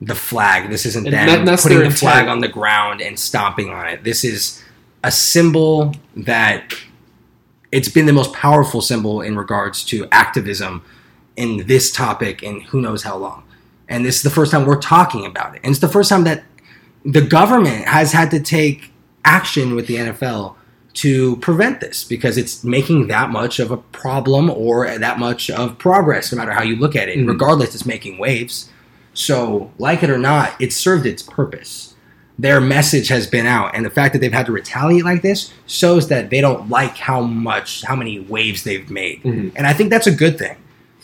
the 0.00 0.14
flag. 0.14 0.70
This 0.70 0.84
isn't 0.86 1.06
And 1.06 1.14
them 1.28 1.44
that- 1.46 1.60
putting 1.60 1.78
the 1.80 1.90
flag 1.90 2.28
on 2.28 2.40
the 2.40 2.48
ground 2.48 3.00
and 3.00 3.18
stomping 3.18 3.70
on 3.70 3.86
it. 3.88 4.04
This 4.04 4.24
is 4.24 4.62
a 5.02 5.10
symbol 5.10 5.94
that 6.14 6.74
it's 7.72 7.88
been 7.88 8.06
the 8.06 8.12
most 8.12 8.32
powerful 8.32 8.80
symbol 8.80 9.20
in 9.20 9.36
regards 9.36 9.82
to 9.84 10.06
activism 10.12 10.82
in 11.36 11.66
this 11.66 11.90
topic 11.90 12.42
in 12.42 12.60
who 12.60 12.80
knows 12.80 13.02
how 13.02 13.16
long. 13.16 13.42
And 13.88 14.04
this 14.04 14.16
is 14.16 14.22
the 14.22 14.30
first 14.30 14.52
time 14.52 14.64
we're 14.66 14.80
talking 14.80 15.24
about 15.26 15.54
it. 15.54 15.60
And 15.64 15.70
it's 15.70 15.80
the 15.80 15.88
first 15.88 16.08
time 16.08 16.24
that 16.24 16.44
the 17.04 17.20
government 17.20 17.86
has 17.86 18.12
had 18.12 18.30
to 18.32 18.40
take 18.40 18.92
action 19.24 19.74
with 19.74 19.86
the 19.86 19.96
NFL 19.96 20.56
to 20.96 21.36
prevent 21.36 21.80
this 21.80 22.04
because 22.04 22.38
it's 22.38 22.64
making 22.64 23.08
that 23.08 23.28
much 23.30 23.58
of 23.58 23.70
a 23.70 23.76
problem 23.76 24.48
or 24.50 24.98
that 24.98 25.18
much 25.18 25.50
of 25.50 25.76
progress, 25.78 26.32
no 26.32 26.38
matter 26.38 26.52
how 26.52 26.62
you 26.62 26.74
look 26.76 26.96
at 26.96 27.08
it. 27.08 27.18
Mhm. 27.18 27.28
Regardless, 27.28 27.74
it's 27.74 27.84
making 27.86 28.18
waves. 28.18 28.70
So, 29.12 29.70
like 29.78 30.02
it 30.02 30.10
or 30.10 30.18
not, 30.18 30.54
it 30.60 30.72
served 30.72 31.04
its 31.06 31.22
purpose. 31.22 31.94
Their 32.38 32.60
message 32.60 33.08
has 33.08 33.26
been 33.26 33.46
out, 33.46 33.74
and 33.74 33.84
the 33.84 33.90
fact 33.90 34.12
that 34.12 34.20
they've 34.20 34.32
had 34.32 34.46
to 34.46 34.52
retaliate 34.52 35.04
like 35.04 35.22
this 35.22 35.52
shows 35.66 36.08
that 36.08 36.28
they 36.30 36.40
don't 36.40 36.68
like 36.68 36.96
how 36.96 37.22
much, 37.22 37.82
how 37.84 37.96
many 37.96 38.20
waves 38.20 38.62
they've 38.64 38.90
made. 38.90 39.22
Mhm. 39.22 39.52
And 39.56 39.66
I 39.66 39.72
think 39.72 39.88
that's 39.90 40.06
a 40.06 40.10
good 40.14 40.38
thing. 40.38 40.56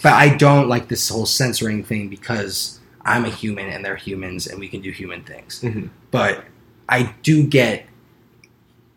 But 0.03 0.13
I 0.15 0.31
don't 0.31 0.69
like 0.69 0.89
this 0.89 1.09
whole 1.09 1.27
censoring 1.27 1.85
thing 1.85 2.09
because 2.09 2.81
I'm 3.05 3.25
a 3.25 3.31
human 3.31 3.67
and 3.69 3.85
they're 3.85 3.97
humans 3.97 4.47
and 4.47 4.59
we 4.59 4.69
can 4.69 4.81
do 4.81 4.91
human 4.91 5.23
things. 5.23 5.61
Mhm. 5.63 5.89
But 6.11 6.45
I 6.89 7.15
do 7.23 7.43
get 7.45 7.87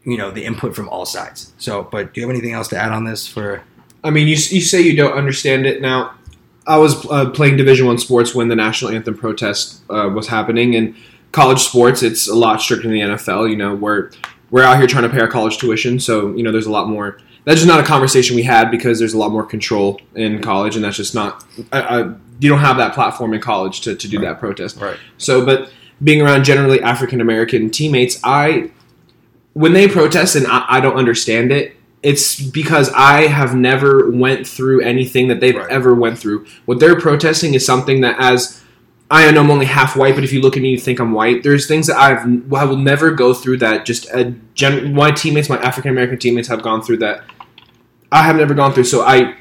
you 0.06 0.18
know 0.18 0.32
the 0.32 0.45
input 0.45 0.76
from 0.76 0.88
all 0.89 1.06
sides. 1.06 1.53
So, 1.58 1.84
but 1.91 2.14
do 2.14 2.22
you 2.22 2.28
have 2.28 2.34
anything 2.36 2.53
else 2.53 2.68
to 2.70 2.78
add 2.78 2.91
on 2.91 3.06
this 3.06 3.28
for? 3.28 3.64
I 4.03 4.12
mean, 4.12 4.28
you, 4.28 4.34
you 4.36 4.62
say 4.62 4.82
you 4.82 4.95
don't 4.95 5.14
understand 5.14 5.66
it 5.66 5.82
now. 5.82 6.14
I 6.68 6.78
was 6.78 7.06
uh, 7.10 7.30
playing 7.32 7.58
Division 7.58 7.86
One 7.88 7.97
sports 7.97 8.34
when 8.34 8.47
the 8.47 8.56
national 8.56 8.91
anthem 8.91 9.18
protest 9.18 9.82
uh, 9.89 10.10
was 10.14 10.28
happening, 10.28 10.76
and 10.76 10.95
college 11.32 11.60
sports 11.60 12.01
it's 12.03 12.28
a 12.28 12.36
lot 12.36 12.62
stricter 12.62 12.88
than 12.88 12.93
the 12.93 13.01
NFL. 13.01 13.49
You 13.49 13.56
know, 13.58 13.76
we're 13.76 14.12
we're 14.51 14.64
out 14.64 14.78
here 14.78 14.88
trying 14.88 15.03
to 15.03 15.10
pay 15.10 15.20
our 15.20 15.28
college 15.28 15.58
tuition, 15.58 15.99
so 15.99 16.34
you 16.36 16.43
know 16.43 16.51
there's 16.51 16.68
a 16.68 16.72
lot 16.72 16.88
more. 16.88 17.20
That's 17.45 17.60
just 17.60 17.68
not 17.68 17.80
a 17.80 17.84
conversation 17.84 18.36
we 18.36 18.41
had 18.41 18.72
because 18.72 18.97
there's 18.97 19.14
a 19.14 19.20
lot 19.20 19.32
more 19.32 19.45
control 19.45 20.01
in 20.16 20.41
college, 20.41 20.76
and 20.76 20.84
that's 20.84 20.97
just 20.97 21.14
not. 21.14 21.45
I, 21.72 21.82
I, 21.82 21.99
you 22.39 22.49
don't 22.49 22.60
have 22.60 22.78
that 22.78 22.93
platform 22.95 23.34
in 23.36 23.41
college 23.41 23.82
to, 23.82 23.95
to 23.95 24.08
do 24.08 24.18
Right. 24.18 24.26
that 24.26 24.39
protest. 24.39 24.78
Right. 24.78 24.97
So, 25.20 25.45
but 25.45 25.72
being 26.03 26.22
around 26.22 26.43
generally 26.43 26.82
African 26.82 27.22
American 27.22 27.70
teammates, 27.70 28.20
I 28.24 28.72
when 29.56 29.72
they 29.74 29.88
protest 29.88 30.36
and 30.36 30.45
I, 30.47 30.66
I 30.68 30.80
don't 30.82 30.97
understand 30.97 31.51
it, 31.51 31.76
it's 32.03 32.39
because 32.39 32.91
I 32.93 33.28
have 33.28 33.56
never 33.56 34.12
went 34.12 34.45
through 34.45 34.82
anything 34.82 35.30
that 35.30 35.39
they've 35.39 35.56
Right. 35.56 35.70
ever 35.70 35.95
went 35.95 36.20
through. 36.20 36.45
What 36.66 36.80
they're 36.80 36.99
protesting 36.99 37.53
is 37.56 37.66
something 37.66 38.01
that 38.01 38.18
as 38.20 38.62
I 39.10 39.32
know 39.32 39.39
I'm 39.41 39.49
only 39.49 39.66
half 39.66 39.95
white, 39.95 40.14
but 40.14 40.24
if 40.26 40.34
you 40.34 40.41
look 40.41 40.58
at 40.58 40.62
me, 40.62 40.72
you 40.72 40.78
think 40.78 40.99
I'm 40.99 41.14
white. 41.14 41.41
There's 41.43 41.68
things 41.68 41.88
that 41.88 41.97
I've 41.97 42.53
I 42.53 42.66
will 42.66 42.76
never 42.78 43.12
go 43.12 43.34
through 43.34 43.58
that. 43.60 43.86
Just 43.86 44.08
a 44.14 44.34
gen, 44.56 44.93
my 44.93 45.12
teammates, 45.12 45.47
my 45.47 45.58
African 45.60 45.91
American 45.91 46.18
teammates, 46.20 46.47
have 46.49 46.62
gone 46.62 46.82
through 46.82 46.97
that. 46.97 47.24
I 48.12 48.24
have 48.24 48.36
never 48.36 48.53
gone 48.53 48.74
through. 48.74 48.84
So 48.86 49.03
I, 49.03 49.36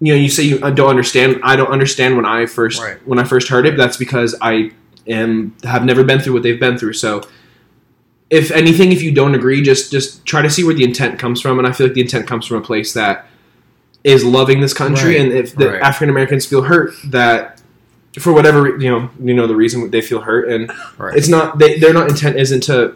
you 0.00 0.12
know, 0.12 0.14
you 0.14 0.28
say 0.28 0.42
you 0.42 0.58
uh, 0.62 0.70
don't 0.70 0.90
understand. 0.90 1.40
I 1.44 1.54
don't 1.54 1.70
understand 1.70 2.16
when 2.16 2.26
I 2.26 2.46
first 2.46 2.82
Right. 2.82 2.96
when 3.06 3.18
I 3.18 3.24
first 3.24 3.48
heard 3.48 3.66
it. 3.66 3.76
That's 3.76 3.96
because 3.98 4.34
I 4.40 4.72
am 5.06 5.54
have 5.64 5.84
never 5.84 6.02
been 6.02 6.18
through 6.20 6.32
what 6.34 6.42
they've 6.42 6.58
been 6.60 6.76
through. 6.76 6.94
So 6.94 7.22
if 8.30 8.50
anything, 8.50 8.90
if 8.92 9.02
you 9.02 9.12
don't 9.12 9.34
agree, 9.34 9.62
just 9.62 9.90
just 9.92 10.24
try 10.24 10.42
to 10.42 10.50
see 10.50 10.64
where 10.64 10.74
the 10.74 10.84
intent 10.84 11.18
comes 11.18 11.40
from. 11.40 11.58
And 11.58 11.66
I 11.68 11.72
feel 11.72 11.86
like 11.88 11.94
the 11.94 12.00
intent 12.00 12.26
comes 12.26 12.46
from 12.46 12.56
a 12.58 12.60
place 12.62 12.92
that 12.94 13.26
is 14.02 14.24
loving 14.24 14.60
this 14.60 14.74
country. 14.74 15.12
Right. 15.16 15.20
And 15.20 15.32
if 15.32 15.54
the 15.54 15.70
Right. 15.72 15.82
African 15.82 16.10
Americans 16.10 16.44
feel 16.46 16.62
hurt, 16.62 16.94
that 17.06 17.60
for 18.18 18.32
whatever 18.32 18.76
you 18.78 18.90
know, 18.90 19.10
you 19.22 19.34
know 19.34 19.46
the 19.46 19.56
reason 19.56 19.90
they 19.90 20.00
feel 20.00 20.20
hurt, 20.20 20.48
and 20.48 20.70
Right. 20.98 21.16
it's 21.16 21.28
not 21.28 21.58
they, 21.58 21.78
their 21.78 21.92
not 21.92 22.08
intent 22.10 22.36
isn't 22.36 22.62
to 22.64 22.94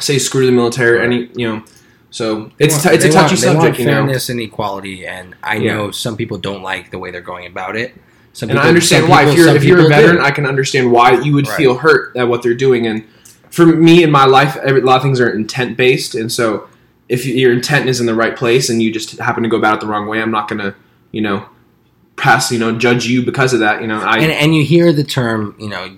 say 0.00 0.18
screw 0.18 0.46
the 0.46 0.52
military 0.52 0.98
or 0.98 1.02
any 1.02 1.30
you 1.34 1.46
know. 1.48 1.62
So 2.10 2.50
They 2.56 2.64
it's 2.66 2.74
want- 2.74 2.82
t- 2.84 2.94
it's 2.94 3.04
a 3.04 3.08
they 3.08 3.12
touchy 3.14 3.18
want- 3.18 3.30
they 3.30 3.36
subject, 3.36 3.58
want 3.62 3.78
you 3.78 3.84
know. 3.86 3.92
fairness 3.92 4.28
and 4.30 4.40
equality, 4.40 5.06
and 5.06 5.34
I 5.42 5.56
Yeah. 5.56 5.74
know 5.74 5.90
some 5.90 6.16
people 6.16 6.38
don't 6.38 6.62
like 6.62 6.90
the 6.90 6.98
way 6.98 7.10
they're 7.10 7.20
going 7.20 7.46
about 7.46 7.76
it. 7.76 7.94
Some 8.32 8.48
And 8.50 8.56
people, 8.58 8.66
I 8.66 8.68
understand 8.68 9.08
why. 9.08 9.24
people- 9.24 9.32
if 9.32 9.38
you're 9.46 9.56
if 9.56 9.64
you're 9.64 9.86
a 9.86 9.88
veteran, 9.88 10.16
do. 10.16 10.22
I 10.22 10.30
can 10.30 10.46
understand 10.46 10.90
why 10.92 11.20
you 11.20 11.32
would 11.34 11.46
Right. 11.48 11.56
feel 11.56 11.76
hurt 11.78 12.16
at 12.16 12.28
what 12.28 12.42
they're 12.42 12.54
doing. 12.54 12.86
And 12.86 13.02
for 13.56 13.66
me 13.66 14.02
in 14.02 14.10
my 14.10 14.26
life, 14.26 14.56
every, 14.56 14.80
a 14.82 14.84
lot 14.84 14.96
of 14.96 15.02
things 15.02 15.18
are 15.20 15.30
intent 15.30 15.76
based, 15.76 16.14
and 16.14 16.30
so 16.30 16.68
if 17.08 17.24
your 17.24 17.52
intent 17.52 17.88
is 17.88 18.00
in 18.00 18.06
the 18.06 18.14
right 18.14 18.36
place 18.36 18.68
and 18.68 18.82
you 18.82 18.92
just 18.92 19.18
happen 19.18 19.42
to 19.42 19.48
go 19.48 19.56
about 19.56 19.74
it 19.74 19.80
the 19.80 19.86
wrong 19.86 20.06
way, 20.08 20.20
I'm 20.20 20.30
not 20.30 20.48
gonna, 20.48 20.74
you 21.12 21.20
know, 21.20 21.46
pass, 22.16 22.50
you 22.52 22.58
know, 22.58 22.76
judge 22.76 23.06
you 23.06 23.24
because 23.24 23.52
of 23.52 23.60
that. 23.60 23.80
You 23.80 23.86
know, 23.86 24.00
I 24.00 24.18
and 24.18 24.32
and 24.32 24.54
you 24.54 24.64
hear 24.64 24.92
the 24.92 25.04
term, 25.04 25.54
you 25.58 25.68
know, 25.68 25.96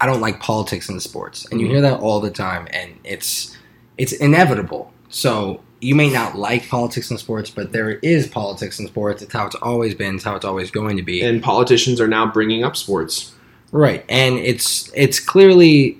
I 0.00 0.06
don't 0.06 0.20
like 0.20 0.40
politics 0.40 0.88
in 0.88 1.00
sports, 1.00 1.46
and 1.50 1.60
you 1.60 1.66
Mm-hmm. 1.66 1.72
hear 1.74 1.82
that 1.82 2.00
all 2.00 2.20
the 2.20 2.30
time, 2.30 2.68
and 2.72 2.92
it's 3.04 3.56
it's 3.98 4.12
inevitable. 4.12 4.92
So 5.08 5.62
you 5.80 5.94
may 5.94 6.10
not 6.10 6.36
like 6.36 6.68
politics 6.68 7.10
in 7.10 7.16
sports, 7.18 7.50
but 7.50 7.72
there 7.72 7.92
is 8.02 8.28
politics 8.28 8.78
in 8.78 8.86
sports. 8.86 9.22
It's 9.22 9.32
how 9.32 9.46
it's 9.46 9.56
always 9.56 9.94
been. 9.94 10.16
It's 10.16 10.24
how 10.24 10.36
it's 10.36 10.44
always 10.44 10.70
going 10.70 10.96
to 10.98 11.02
be. 11.02 11.22
and 11.22 11.42
politicians 11.42 12.00
are 12.00 12.08
now 12.08 12.30
bringing 12.30 12.62
up 12.64 12.76
sports. 12.76 13.34
Right, 13.72 14.04
and 14.08 14.36
it's 14.36 14.90
it's 14.94 15.18
clearly 15.20 15.99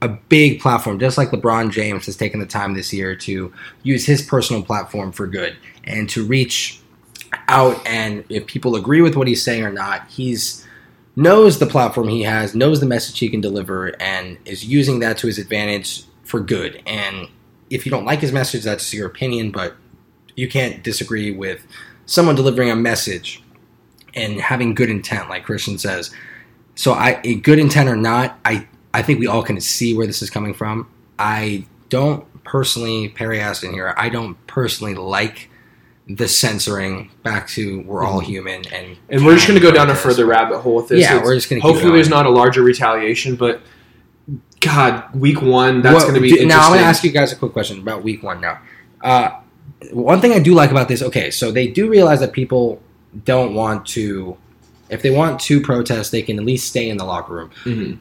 a 0.00 0.08
big 0.08 0.60
platform, 0.60 0.98
just 0.98 1.18
like 1.18 1.30
LeBron 1.30 1.70
James 1.70 2.06
has 2.06 2.16
taken 2.16 2.40
the 2.40 2.46
time 2.46 2.74
this 2.74 2.92
year 2.92 3.16
to 3.16 3.52
use 3.82 4.06
his 4.06 4.22
personal 4.22 4.62
platform 4.62 5.10
for 5.10 5.26
good 5.26 5.56
and 5.84 6.08
to 6.10 6.24
reach 6.24 6.80
out. 7.48 7.84
And 7.86 8.24
if 8.28 8.46
people 8.46 8.76
agree 8.76 9.00
with 9.00 9.16
what 9.16 9.26
he's 9.26 9.42
saying 9.42 9.64
or 9.64 9.72
not, 9.72 10.08
he's 10.08 10.64
knows 11.16 11.58
the 11.58 11.66
platform 11.66 12.08
he 12.08 12.22
has, 12.22 12.54
knows 12.54 12.78
the 12.78 12.86
message 12.86 13.18
he 13.18 13.28
can 13.28 13.40
deliver, 13.40 14.00
and 14.00 14.38
is 14.44 14.64
using 14.64 15.00
that 15.00 15.18
to 15.18 15.26
his 15.26 15.38
advantage 15.38 16.04
for 16.22 16.38
good. 16.38 16.80
And 16.86 17.28
if 17.70 17.84
you 17.84 17.90
don't 17.90 18.04
like 18.04 18.20
his 18.20 18.30
message, 18.30 18.62
that's 18.62 18.94
your 18.94 19.08
opinion, 19.08 19.50
but 19.50 19.74
you 20.36 20.46
can't 20.48 20.84
disagree 20.84 21.32
with 21.32 21.66
someone 22.06 22.36
delivering 22.36 22.70
a 22.70 22.76
message 22.76 23.42
and 24.14 24.40
having 24.40 24.74
good 24.74 24.90
intent, 24.90 25.28
like 25.28 25.44
Christian 25.44 25.76
says. 25.76 26.14
So 26.76 26.92
I 26.92 27.14
good 27.42 27.58
intent 27.58 27.88
or 27.88 27.96
not, 27.96 28.38
I 28.44 28.68
I 28.98 29.02
think 29.02 29.20
we 29.20 29.26
all 29.28 29.42
can 29.44 29.60
see 29.60 29.94
where 29.94 30.06
this 30.06 30.22
is 30.22 30.28
coming 30.30 30.52
from. 30.54 30.88
I 31.18 31.64
don't 31.88 32.24
personally, 32.44 33.08
Perry 33.08 33.40
Aston 33.40 33.72
here, 33.72 33.94
I 33.96 34.08
don't 34.08 34.34
personally 34.46 34.94
like 34.94 35.48
the 36.08 36.26
censoring 36.26 37.10
back 37.22 37.46
to 37.48 37.82
we're 37.82 38.02
all 38.02 38.18
human 38.18 38.62
and 38.72 38.96
And 39.10 39.24
we're 39.24 39.34
just 39.34 39.46
going 39.46 39.60
to 39.60 39.64
go 39.64 39.70
down 39.70 39.88
a 39.90 39.94
further 39.94 40.24
rabbit 40.26 40.58
hole 40.60 40.74
with 40.76 40.88
this. 40.88 41.00
Yeah, 41.02 41.12
It's- 41.16 41.24
we're 41.24 41.34
just 41.34 41.48
gonna 41.50 41.60
Hopefully, 41.60 41.92
there's 41.92 42.08
not 42.08 42.26
a 42.26 42.30
larger 42.30 42.62
retaliation, 42.62 43.36
but 43.36 43.60
God, 44.60 45.04
week 45.14 45.40
one, 45.40 45.82
that's 45.82 46.02
going 46.02 46.14
to 46.14 46.20
be 46.20 46.28
do- 46.30 46.34
interesting. 46.36 46.48
now. 46.48 46.64
I'm 46.64 46.70
going 46.70 46.80
to 46.80 46.86
ask 46.86 47.04
you 47.04 47.10
guys 47.12 47.30
a 47.32 47.36
quick 47.36 47.52
question 47.52 47.78
about 47.78 48.02
week 48.02 48.22
one. 48.22 48.40
Now, 48.40 48.58
uh, 49.02 49.30
one 49.92 50.20
thing 50.20 50.32
I 50.32 50.40
do 50.40 50.54
like 50.54 50.70
about 50.72 50.88
this, 50.88 51.02
okay, 51.02 51.30
so 51.30 51.52
they 51.52 51.68
do 51.68 51.88
realize 51.88 52.20
that 52.20 52.32
people 52.32 52.82
don't 53.24 53.54
want 53.54 53.86
to, 53.88 54.36
if 54.90 55.02
they 55.02 55.10
want 55.10 55.38
to 55.42 55.60
protest, 55.60 56.10
they 56.10 56.22
can 56.22 56.38
at 56.38 56.44
least 56.44 56.66
stay 56.68 56.88
in 56.90 56.96
the 56.96 57.04
locker 57.04 57.34
room. 57.34 57.50
Mhm. 57.64 57.98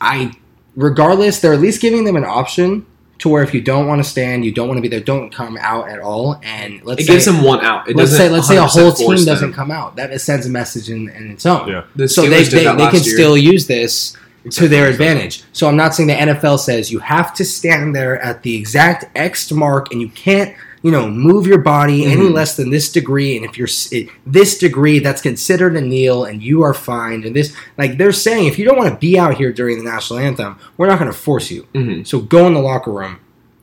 I, 0.00 0.32
regardless, 0.76 1.40
they're 1.40 1.52
at 1.54 1.60
least 1.60 1.80
giving 1.80 2.04
them 2.04 2.16
an 2.16 2.24
option 2.24 2.86
to 3.18 3.28
where 3.28 3.42
if 3.42 3.52
you 3.52 3.60
don't 3.60 3.86
want 3.88 4.02
to 4.02 4.08
stand, 4.08 4.44
you 4.44 4.52
don't 4.52 4.68
want 4.68 4.78
to 4.78 4.82
be 4.82 4.88
there, 4.88 5.00
don't 5.00 5.30
come 5.30 5.56
out 5.60 5.88
at 5.88 5.98
all. 5.98 6.38
And 6.44 6.80
let's 6.84 7.00
It 7.02 7.06
say, 7.06 7.12
gives 7.14 7.24
them 7.24 7.42
one 7.42 7.60
out. 7.64 7.88
It 7.88 7.96
let's 7.96 8.10
doesn't 8.12 8.26
say 8.26 8.32
let's 8.32 8.46
say 8.46 8.56
a 8.58 8.64
whole 8.66 8.92
team 8.92 9.06
force 9.08 9.24
doesn't 9.24 9.48
them. 9.50 9.54
come 9.56 9.70
out. 9.72 9.96
That 9.96 10.18
sends 10.20 10.46
a 10.46 10.50
message 10.50 10.88
in, 10.88 11.08
in 11.10 11.32
its 11.32 11.44
own. 11.44 11.68
Yeah. 11.68 11.84
The 11.96 12.08
So 12.08 12.22
they, 12.22 12.44
they, 12.44 12.64
they 12.64 12.74
can 12.76 12.92
year. 12.94 13.02
still 13.02 13.36
use 13.36 13.66
this 13.66 14.16
to 14.52 14.68
their 14.68 14.88
advantage. 14.88 15.42
So 15.52 15.68
I'm 15.68 15.76
not 15.76 15.94
saying 15.94 16.06
the 16.06 16.14
NFL 16.14 16.60
says 16.60 16.92
you 16.92 17.00
have 17.00 17.34
to 17.34 17.44
stand 17.44 17.94
there 17.94 18.20
at 18.22 18.42
the 18.44 18.54
exact 18.56 19.06
X 19.16 19.50
mark 19.50 19.90
and 19.92 20.00
you 20.00 20.08
can't, 20.10 20.54
you 20.82 20.90
know, 20.90 21.08
move 21.08 21.46
your 21.46 21.58
body 21.58 22.04
any 22.06 22.22
Mhm. 22.28 22.32
less 22.32 22.56
than 22.56 22.70
this 22.70 22.88
degree. 22.90 23.36
And 23.36 23.44
if 23.44 23.58
you're 23.58 23.68
it, 23.92 24.08
this 24.26 24.58
degree, 24.58 24.98
that's 24.98 25.20
considered 25.22 25.76
a 25.76 25.80
kneel, 25.80 26.24
and 26.24 26.42
you 26.42 26.62
are 26.62 26.74
fined. 26.74 27.24
And 27.24 27.34
this, 27.34 27.52
like 27.76 27.98
they're 27.98 28.12
saying, 28.12 28.46
if 28.46 28.58
you 28.58 28.64
don't 28.64 28.78
want 28.78 28.90
to 28.90 28.96
be 28.98 29.18
out 29.18 29.34
here 29.36 29.52
during 29.52 29.78
the 29.78 29.84
national 29.84 30.18
anthem, 30.20 30.56
we're 30.76 30.86
not 30.86 30.98
going 30.98 31.10
to 31.10 31.16
force 31.16 31.50
you. 31.50 31.66
Mhm. 31.74 32.06
So 32.06 32.20
go 32.20 32.46
in 32.46 32.54
the 32.54 32.60
locker 32.60 32.90
room. 32.92 33.16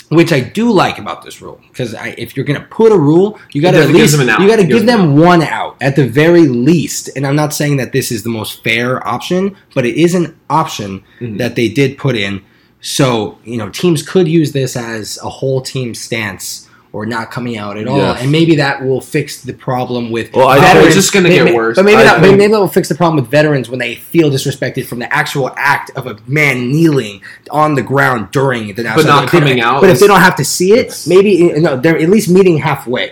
Which 0.10 0.32
I 0.32 0.40
do 0.40 0.72
like 0.72 1.00
about 1.00 1.26
this 1.26 1.42
rule 1.42 1.60
because 1.72 1.96
if 2.16 2.38
you're 2.38 2.46
going 2.46 2.62
to 2.62 2.68
put 2.68 2.92
a 2.92 2.98
rule, 2.98 3.40
you 3.54 3.62
got 3.64 3.72
to 3.72 3.82
at 3.82 3.90
least 3.90 4.16
you 4.20 4.48
got 4.48 4.58
to 4.58 4.64
give 4.64 4.86
them 4.86 5.18
one 5.18 5.42
out 5.42 5.78
at 5.82 5.96
the 5.96 6.06
very 6.08 6.48
least. 6.48 7.10
And 7.16 7.26
I'm 7.26 7.36
not 7.36 7.56
saying 7.56 7.78
that 7.78 7.92
this 7.92 8.12
is 8.12 8.22
the 8.22 8.30
most 8.30 8.64
fair 8.64 9.06
option, 9.06 9.56
but 9.74 9.84
it 9.84 9.96
is 9.96 10.14
an 10.14 10.36
option 10.48 11.02
Mhm. 11.20 11.40
that 11.40 11.56
they 11.56 11.68
did 11.70 11.98
put 11.98 12.16
in. 12.16 12.42
So 12.82 13.40
you 13.46 13.58
know, 13.58 13.70
teams 13.70 14.04
could 14.04 14.28
use 14.28 14.52
this 14.52 14.76
as 14.76 15.18
a 15.24 15.30
whole 15.30 15.60
team 15.60 15.96
stance 15.96 16.65
or 16.96 17.06
not 17.06 17.30
coming 17.30 17.58
out 17.58 17.78
at 17.78 17.88
all, 17.88 17.98
Yes. 17.98 18.22
and 18.22 18.32
maybe 18.32 18.56
that 18.56 18.82
will 18.86 19.02
fix 19.02 19.42
the 19.42 19.52
problem 19.52 20.12
with 20.12 20.32
Well, 20.34 20.48
I 20.48 20.60
veterans. 20.62 20.88
It's 20.88 20.96
just 20.96 21.12
gonna 21.14 21.28
get 21.28 21.44
may- 21.44 21.54
worse. 21.54 21.76
But 21.76 21.84
maybe 21.84 21.98
I 21.98 22.04
that, 22.04 22.22
think- 22.22 22.38
maybe 22.38 22.50
that 22.54 22.58
will 22.58 22.70
fix 22.70 22.88
the 22.88 22.96
problem 22.96 23.22
with 23.22 23.30
veterans 23.30 23.70
when 23.70 23.80
they 23.80 23.96
feel 23.96 24.32
disrespected 24.32 24.86
from 24.86 25.00
the 25.00 25.14
actual 25.14 25.52
act 25.58 25.92
of 25.98 26.08
a 26.08 26.16
man 26.26 26.72
kneeling 26.72 27.20
on 27.52 27.76
the 27.76 27.82
ground 27.82 28.30
during 28.32 28.74
the 28.76 28.84
national. 28.84 29.04
not 29.08 29.30
they 29.30 29.40
don't- 29.40 29.42
coming 29.42 29.60
out 29.62 29.82
But 29.82 29.90
if 29.90 30.00
they 30.00 30.08
don't 30.08 30.22
have 30.22 30.38
to 30.38 30.46
see 30.46 30.72
it, 30.72 31.04
maybe 31.06 31.52
no, 31.60 31.76
they're 31.76 31.98
at 32.00 32.10
least 32.10 32.30
meeting 32.30 32.60
halfway. 32.60 33.12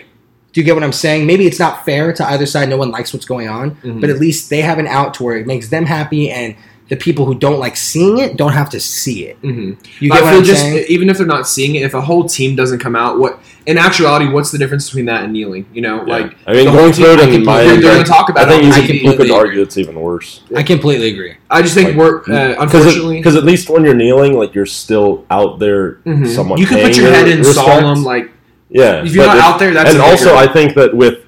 Do 0.53 0.61
you 0.61 0.63
get 0.63 0.75
what 0.75 0.83
I'm 0.85 0.93
saying? 0.93 1.25
Maybe 1.25 1.45
it's 1.45 1.59
not 1.59 1.83
fair 1.83 2.13
to 2.13 2.25
either 2.31 2.45
side. 2.45 2.69
No 2.69 2.77
one 2.77 2.89
likes 2.91 3.11
what's 3.11 3.25
going 3.25 3.49
on, 3.49 3.75
Mhm. 3.83 3.99
but 3.99 4.09
at 4.09 4.17
least 4.17 4.49
they 4.49 4.61
have 4.61 4.79
an 4.79 4.87
out 4.87 5.15
to 5.15 5.23
where 5.23 5.35
it 5.35 5.45
makes 5.45 5.67
them 5.67 5.85
happy, 5.87 6.29
and 6.29 6.55
the 6.89 6.95
people 6.97 7.25
who 7.25 7.33
don't 7.33 7.59
like 7.59 7.75
seeing 7.75 8.19
it 8.19 8.37
don't 8.37 8.51
have 8.53 8.69
to 8.69 8.79
see 8.79 9.23
it. 9.25 9.41
Mhm. 9.41 9.77
You 9.99 10.11
I 10.11 10.15
get 10.17 10.23
what 10.23 10.29
feel 10.29 10.39
I'm 10.39 10.43
just 10.45 10.61
saying? 10.61 10.85
even 10.89 11.09
if 11.09 11.17
they're 11.17 11.25
not 11.25 11.47
seeing 11.47 11.73
it, 11.75 11.81
if 11.81 11.93
a 11.95 12.01
whole 12.01 12.25
team 12.25 12.55
doesn't 12.55 12.79
come 12.79 12.95
out, 12.95 13.17
what 13.19 13.39
in 13.65 13.77
actuality, 13.77 14.27
what's 14.27 14.51
the 14.51 14.57
difference 14.57 14.87
between 14.89 15.05
that 15.05 15.23
and 15.23 15.33
kneeling? 15.33 15.65
You 15.73 15.81
know, 15.81 16.05
Yeah. 16.05 16.13
like 16.17 16.35
I 16.45 16.53
mean, 16.53 16.65
the 16.65 16.71
whole 16.71 16.79
going 16.81 16.93
team- 16.93 17.05
through 17.05 17.13
it 17.13 17.19
I 17.19 17.29
in 17.31 17.45
my, 17.45 17.63
they're, 17.63 17.71
they're 17.77 17.81
going 17.93 18.03
to 18.03 18.09
talk 18.09 18.29
about 18.29 18.45
I 18.45 18.49
think 18.49 18.63
it. 18.63 18.65
you, 18.67 18.71
on 18.73 18.77
I 18.77 18.85
could- 18.85 18.95
you 18.95 19.01
could 19.01 19.09
completely 19.17 19.35
argue 19.37 19.61
it's 19.61 19.77
even 19.77 19.99
worse. 19.99 20.41
I 20.55 20.63
completely 20.63 21.09
agree. 21.13 21.35
I 21.49 21.61
just 21.61 21.73
think 21.73 21.89
Like, 21.89 21.97
we're 21.97 22.17
uh, 22.19 22.21
Because 22.21 22.57
unfortunately. 22.75 23.17
because 23.17 23.35
at 23.35 23.43
least 23.45 23.69
when 23.69 23.83
you're 23.85 23.93
kneeling, 23.95 24.33
like 24.37 24.53
you're 24.55 24.65
still 24.65 25.25
out 25.31 25.59
there, 25.59 25.99
Mhm. 26.05 26.27
somewhat. 26.27 26.59
you 26.59 26.65
can 26.65 26.79
put 26.79 26.97
your 26.97 27.11
head 27.11 27.27
in 27.27 27.39
respect. 27.39 27.67
solemn, 27.67 28.03
like 28.03 28.31
Yeah, 28.69 29.03
if 29.03 29.13
you're 29.13 29.25
but 29.25 29.35
not 29.35 29.43
out 29.53 29.59
there, 29.59 29.71
that's 29.73 29.91
and 29.91 29.99
a 29.99 30.03
also 30.05 30.35
I 30.35 30.47
think 30.47 30.73
that 30.75 30.93
with 30.95 31.19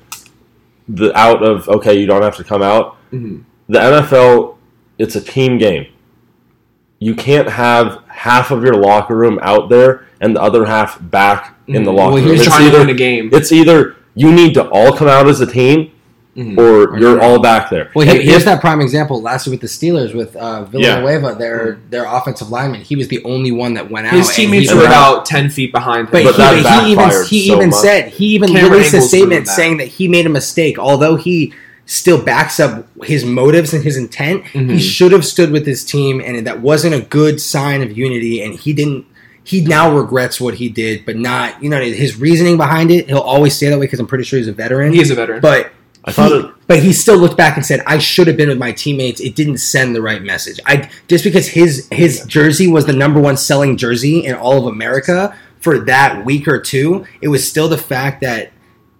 the 0.89 1.17
out 1.17 1.41
of 1.43 1.67
okay, 1.69 1.97
you 1.99 2.05
don't 2.05 2.21
have 2.21 2.35
to 2.37 2.43
come 2.43 2.61
out. 2.61 2.95
Mhm. 3.13 3.41
The 3.69 3.79
NFL, 3.79 4.55
it's 4.99 5.15
a 5.15 5.21
team 5.21 5.57
game. 5.57 5.85
You 6.99 7.15
can't 7.15 7.49
have 7.49 7.99
half 8.07 8.51
of 8.51 8.63
your 8.63 8.75
locker 8.75 9.15
room 9.15 9.39
out 9.41 9.69
there 9.69 10.05
and 10.21 10.35
the 10.35 10.41
other 10.41 10.65
half 10.65 10.97
back 11.01 11.54
in 11.67 11.83
the 11.83 11.91
Mhm. 11.91 11.95
locker 11.95 12.09
Well, 12.13 12.17
room. 12.17 12.27
here's 12.27 12.39
It's 12.41 12.49
trying 12.49 12.61
to 12.61 12.67
either, 12.69 12.79
win 12.79 12.89
a 12.89 12.93
game. 12.93 13.29
it's 13.33 13.51
either 13.51 13.95
you 14.15 14.31
need 14.31 14.53
to 14.53 14.63
all 14.67 14.93
come 14.93 15.07
out 15.07 15.27
as 15.27 15.41
a 15.41 15.45
team, 15.47 15.89
Mhm. 16.37 16.57
or 16.57 16.87
Or 16.93 16.99
you're 16.99 17.21
all 17.21 17.39
back 17.39 17.69
there. 17.69 17.89
Well, 17.95 18.07
And 18.07 18.19
here's 18.21 18.37
if- 18.39 18.45
that 18.45 18.59
prime 18.61 18.81
example. 18.81 19.21
Last 19.21 19.47
year 19.47 19.51
with 19.53 19.61
the 19.61 19.67
Steelers, 19.67 20.13
with 20.13 20.35
uh, 20.35 20.65
Villanueva, 20.65 21.35
their 21.39 21.77
their 21.89 22.05
offensive 22.05 22.49
lineman, 22.51 22.81
he 22.81 22.95
was 22.95 23.07
the 23.07 23.21
only 23.23 23.51
one 23.51 23.73
that 23.75 23.89
went 23.89 24.07
out. 24.07 24.13
His 24.13 24.29
teammates 24.29 24.71
were 24.71 24.81
went 24.81 24.89
out. 24.93 25.13
about 25.13 25.25
ten 25.25 25.49
feet 25.49 25.71
behind 25.71 26.01
him. 26.01 26.07
But, 26.11 26.23
But 26.37 26.55
he, 26.57 26.63
that 26.63 26.83
he 26.85 26.91
even 26.91 27.09
he 27.29 27.47
so 27.47 27.55
even 27.55 27.69
much. 27.69 27.79
said 27.79 28.09
he 28.09 28.25
even 28.27 28.49
Camera 28.49 28.71
released 28.71 28.93
a 28.93 29.01
statement 29.01 29.45
that. 29.45 29.51
saying 29.51 29.77
that 29.77 29.87
he 29.87 30.07
made 30.07 30.25
a 30.25 30.29
mistake. 30.29 30.77
Although 30.77 31.15
he 31.15 31.53
still 31.85 32.17
backs 32.17 32.59
up 32.59 32.87
his 33.03 33.23
motives 33.23 33.71
and 33.73 33.83
his 33.83 33.95
intent, 33.95 34.43
he 34.51 34.59
Mhm. 34.59 34.79
should 34.79 35.11
have 35.13 35.23
stood 35.23 35.51
with 35.51 35.65
his 35.65 35.83
team, 35.83 36.19
and 36.23 36.45
that 36.45 36.59
wasn't 36.61 36.93
a 36.95 36.99
good 37.01 37.39
sign 37.39 37.81
of 37.81 37.97
unity. 37.97 38.41
And 38.41 38.55
he 38.59 38.73
didn't. 38.73 39.05
He 39.45 39.61
now 39.61 39.95
regrets 39.95 40.41
what 40.41 40.55
he 40.55 40.67
did, 40.69 41.05
but 41.05 41.15
not 41.15 41.63
you 41.63 41.69
know 41.69 41.79
his 41.79 42.19
reasoning 42.19 42.57
behind 42.57 42.91
it. 42.91 43.07
He'll 43.07 43.19
always 43.19 43.55
say 43.57 43.69
that 43.69 43.77
way 43.79 43.85
because 43.85 43.99
I'm 43.99 44.07
pretty 44.07 44.23
sure 44.25 44.37
he's 44.39 44.47
a 44.49 44.53
veteran. 44.53 44.91
he 44.91 44.99
is 44.99 45.11
a 45.11 45.15
veteran. 45.15 45.39
but 45.39 45.71
I 46.03 46.11
thought 46.11 46.31
he- 46.31 46.37
it- 46.39 46.51
but 46.67 46.79
he 46.79 46.93
still 46.93 47.17
looked 47.17 47.37
back 47.37 47.55
and 47.57 47.65
said, 47.65 47.81
"I 47.85 47.99
should 47.99 48.25
have 48.27 48.37
been 48.37 48.49
with 48.49 48.57
my 48.57 48.71
teammates. 48.71 49.21
It 49.21 49.35
didn't 49.35 49.57
send 49.59 49.95
the 49.95 50.01
right 50.01 50.21
message. 50.23 50.59
I 50.65 50.89
just 51.07 51.23
because 51.23 51.47
his 51.47 51.87
his 51.91 52.25
jersey 52.25 52.67
was 52.67 52.85
the 52.87 52.93
number 52.93 53.19
one 53.19 53.37
selling 53.37 53.77
jersey 53.77 54.25
in 54.25 54.33
all 54.35 54.57
of 54.57 54.65
America 54.73 55.35
for 55.59 55.77
that 55.79 56.25
week 56.25 56.47
or 56.47 56.59
two, 56.59 57.05
it 57.21 57.27
was 57.27 57.47
still 57.47 57.67
the 57.67 57.77
fact 57.77 58.21
that 58.21 58.51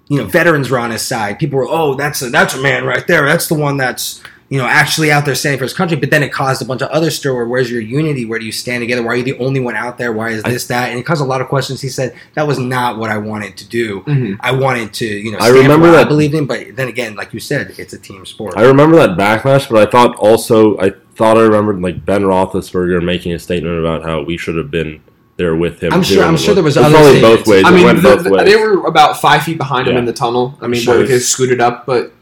you 0.08 0.20
know 0.20 0.26
veterans 0.26 0.70
were 0.70 0.78
on 0.78 0.92
his 0.92 1.02
side. 1.02 1.40
People 1.40 1.58
were, 1.58 1.68
oh, 1.68 1.96
that's 1.96 2.22
a 2.22 2.30
that's 2.30 2.54
a 2.54 2.62
man 2.62 2.86
right 2.86 3.06
there. 3.08 3.26
That's 3.26 3.48
the 3.48 3.56
one 3.56 3.78
that's." 3.78 4.22
You 4.48 4.60
know, 4.60 4.66
actually 4.68 5.12
out 5.12 5.26
there 5.26 5.34
standing 5.34 5.58
for 5.58 5.64
his 5.66 5.74
country, 5.74 5.98
but 5.98 6.12
then 6.12 6.22
it 6.22 6.32
caused 6.32 6.62
a 6.62 6.66
bunch 6.66 6.84
of 6.84 6.90
other 6.90 7.10
stir. 7.10 7.34
Where 7.34 7.48
where's 7.48 7.72
your 7.72 7.82
unity? 7.82 8.26
Where 8.26 8.38
do 8.38 8.46
you 8.46 8.52
stand 8.52 8.84
together? 8.84 9.02
Why 9.02 9.14
are 9.14 9.16
you 9.16 9.24
the 9.24 9.38
only 9.40 9.60
one 9.60 9.76
out 9.76 9.98
there? 9.98 10.14
Why 10.14 10.30
is 10.30 10.44
I- 10.46 10.52
this 10.52 10.68
that? 10.68 10.90
And 10.92 11.00
it 11.00 11.04
caused 11.04 11.22
a 11.22 11.26
lot 11.26 11.42
of 11.42 11.48
questions. 11.48 11.82
He 11.82 11.90
said 11.90 12.14
that 12.36 12.46
was 12.46 12.60
not 12.60 13.00
what 13.00 13.10
I 13.10 13.18
wanted 13.18 13.58
to 13.58 13.68
do. 13.68 14.02
Mhm. 14.02 14.38
I 14.42 14.52
wanted 14.52 14.94
to, 14.94 15.06
you 15.08 15.32
know, 15.32 15.38
I 15.40 15.50
stand 15.50 15.56
for 15.56 15.62
remember 15.64 15.88
what 15.88 15.96
I 15.96 16.04
that- 16.04 16.10
believed 16.10 16.36
in, 16.36 16.46
but 16.46 16.76
then 16.76 16.88
again, 16.88 17.16
like 17.16 17.34
you 17.34 17.40
said, 17.40 17.74
it's 17.80 17.94
a 17.94 17.98
team 17.98 18.24
sport. 18.26 18.54
I 18.56 18.62
remember 18.66 18.98
that 18.98 19.18
backlash, 19.18 19.68
but 19.68 19.80
I 19.88 19.90
thought 19.90 20.16
also 20.18 20.78
I 20.78 20.92
thought 21.16 21.38
I 21.38 21.42
remembered 21.42 21.82
like 21.82 22.06
Ben 22.06 22.22
Roethlisberger 22.22 23.04
making 23.04 23.34
a 23.34 23.40
statement 23.40 23.80
about 23.80 24.04
how 24.04 24.22
we 24.22 24.38
should 24.38 24.58
have 24.58 24.70
been 24.70 25.00
there 25.38 25.56
with 25.56 25.82
him. 25.82 25.92
I'm 25.92 26.02
too, 26.04 26.14
sure- 26.14 26.22
and 26.24 26.32
I'm 26.32 26.38
sure 26.38 26.54
there 26.54 26.64
was 26.64 26.78
it's 26.78 26.86
other 26.86 26.96
probably 26.96 27.20
both 27.22 27.48
ways. 27.48 27.66
I 27.66 27.70
it 27.70 27.74
mean, 27.74 27.86
went 27.86 28.04
the- 28.04 28.10
both 28.16 28.24
the- 28.24 28.30
ways. 28.30 28.46
they 28.48 28.56
were 28.58 28.86
about 28.86 29.20
five 29.20 29.42
feet 29.42 29.58
behind 29.58 29.88
him 29.88 29.98
in 29.98 30.06
the 30.06 30.14
tunnel. 30.14 30.56
I 30.62 30.68
mean, 30.68 30.82
sure. 30.82 31.00
where 31.00 31.08
they 31.08 31.18
scooted 31.20 31.60
up, 31.60 31.88
but 31.88 32.14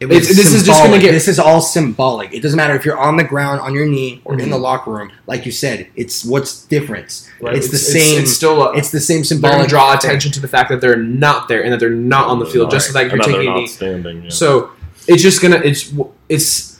It 0.00 0.06
It's- 0.10 0.28
this 0.34 0.54
is 0.54 0.62
just 0.64 0.82
gonna 0.82 0.98
get- 0.98 1.12
This 1.12 1.28
is 1.28 1.38
all 1.38 1.60
symbolic. 1.60 2.32
It 2.32 2.40
doesn't 2.40 2.56
matter 2.56 2.74
if 2.74 2.86
you're 2.86 2.96
on 2.98 3.18
the 3.18 3.24
ground, 3.24 3.60
on 3.60 3.74
your 3.74 3.84
knee, 3.86 4.22
or 4.24 4.32
in 4.32 4.46
Mhm. 4.46 4.50
the 4.50 4.56
locker 4.58 4.90
room. 4.90 5.10
Like 5.26 5.44
you 5.44 5.52
said, 5.52 5.88
it's 5.94 6.24
what's 6.24 6.62
difference. 6.62 7.28
right, 7.42 7.54
It's, 7.54 7.68
the 7.68 7.76
same. 7.78 8.20
It's, 8.22 8.32
still. 8.32 8.62
A, 8.62 8.72
It's 8.72 8.90
the 8.90 9.00
same 9.00 9.18
they're 9.18 9.24
symbolic. 9.24 9.56
going 9.56 9.64
to 9.66 9.70
draw 9.70 9.90
thing. 9.96 10.08
attention 10.10 10.32
to 10.32 10.40
the 10.40 10.48
fact 10.48 10.70
that 10.70 10.80
they're 10.80 10.96
not 10.96 11.48
there 11.48 11.62
and 11.62 11.70
that 11.72 11.80
they're 11.80 11.90
not 11.90 12.28
on 12.28 12.38
the 12.38 12.46
field, 12.46 12.70
just 12.70 12.94
like 12.94 13.10
you're 13.10 13.18
that 13.18 13.26
they're 13.26 13.36
taking 13.36 13.52
a 13.52 13.56
knee. 13.56 13.66
standing. 13.66 14.22
yeah. 14.24 14.30
So 14.30 14.70
it's 15.06 15.22
just 15.22 15.40
gonna 15.42 15.60
it's 15.64 15.92
it's 16.28 16.78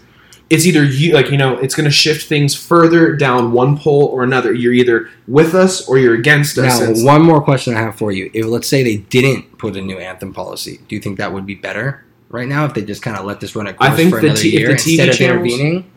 it's 0.50 0.66
either 0.66 0.82
you 0.84 1.12
like 1.14 1.30
you 1.30 1.36
know 1.38 1.56
it's 1.58 1.74
gonna 1.74 1.90
shift 1.90 2.26
things 2.28 2.54
further 2.54 3.12
down 3.16 3.52
one 3.52 3.76
pole 3.78 4.06
or 4.12 4.22
another. 4.22 4.52
You're 4.52 4.72
either 4.74 5.08
with 5.28 5.54
us 5.54 5.86
or 5.88 5.98
you're 5.98 6.14
against 6.14 6.58
us. 6.58 6.80
Now, 6.80 7.04
one 7.04 7.22
more 7.22 7.40
question 7.40 7.74
I 7.74 7.80
have 7.80 7.96
for 7.96 8.12
you. 8.12 8.30
If 8.34 8.46
let's 8.46 8.66
say 8.68 8.82
they 8.82 8.96
didn't 8.96 9.58
put 9.58 9.76
a 9.76 9.80
new 9.80 9.96
anthem 9.98 10.32
policy, 10.32 10.80
do 10.88 10.94
you 10.96 11.00
think 11.00 11.18
that 11.18 11.32
would 11.32 11.46
be 11.46 11.54
better 11.54 12.04
right 12.30 12.48
now? 12.48 12.64
If 12.64 12.74
they 12.74 12.82
just 12.82 13.02
kind 13.02 13.16
of 13.16 13.24
let 13.26 13.40
this 13.40 13.54
run 13.54 13.66
its 13.66 13.76
I 13.80 13.94
think 13.94 14.10
for 14.10 14.20
the 14.20 14.26
another 14.28 14.40
T- 14.40 14.48
if 14.56 14.60
year 14.60 14.68
the 14.68 14.74
TV 14.74 14.88
instead 14.92 15.08
of 15.10 15.14
channels- 15.16 15.52
intervening? 15.52 15.90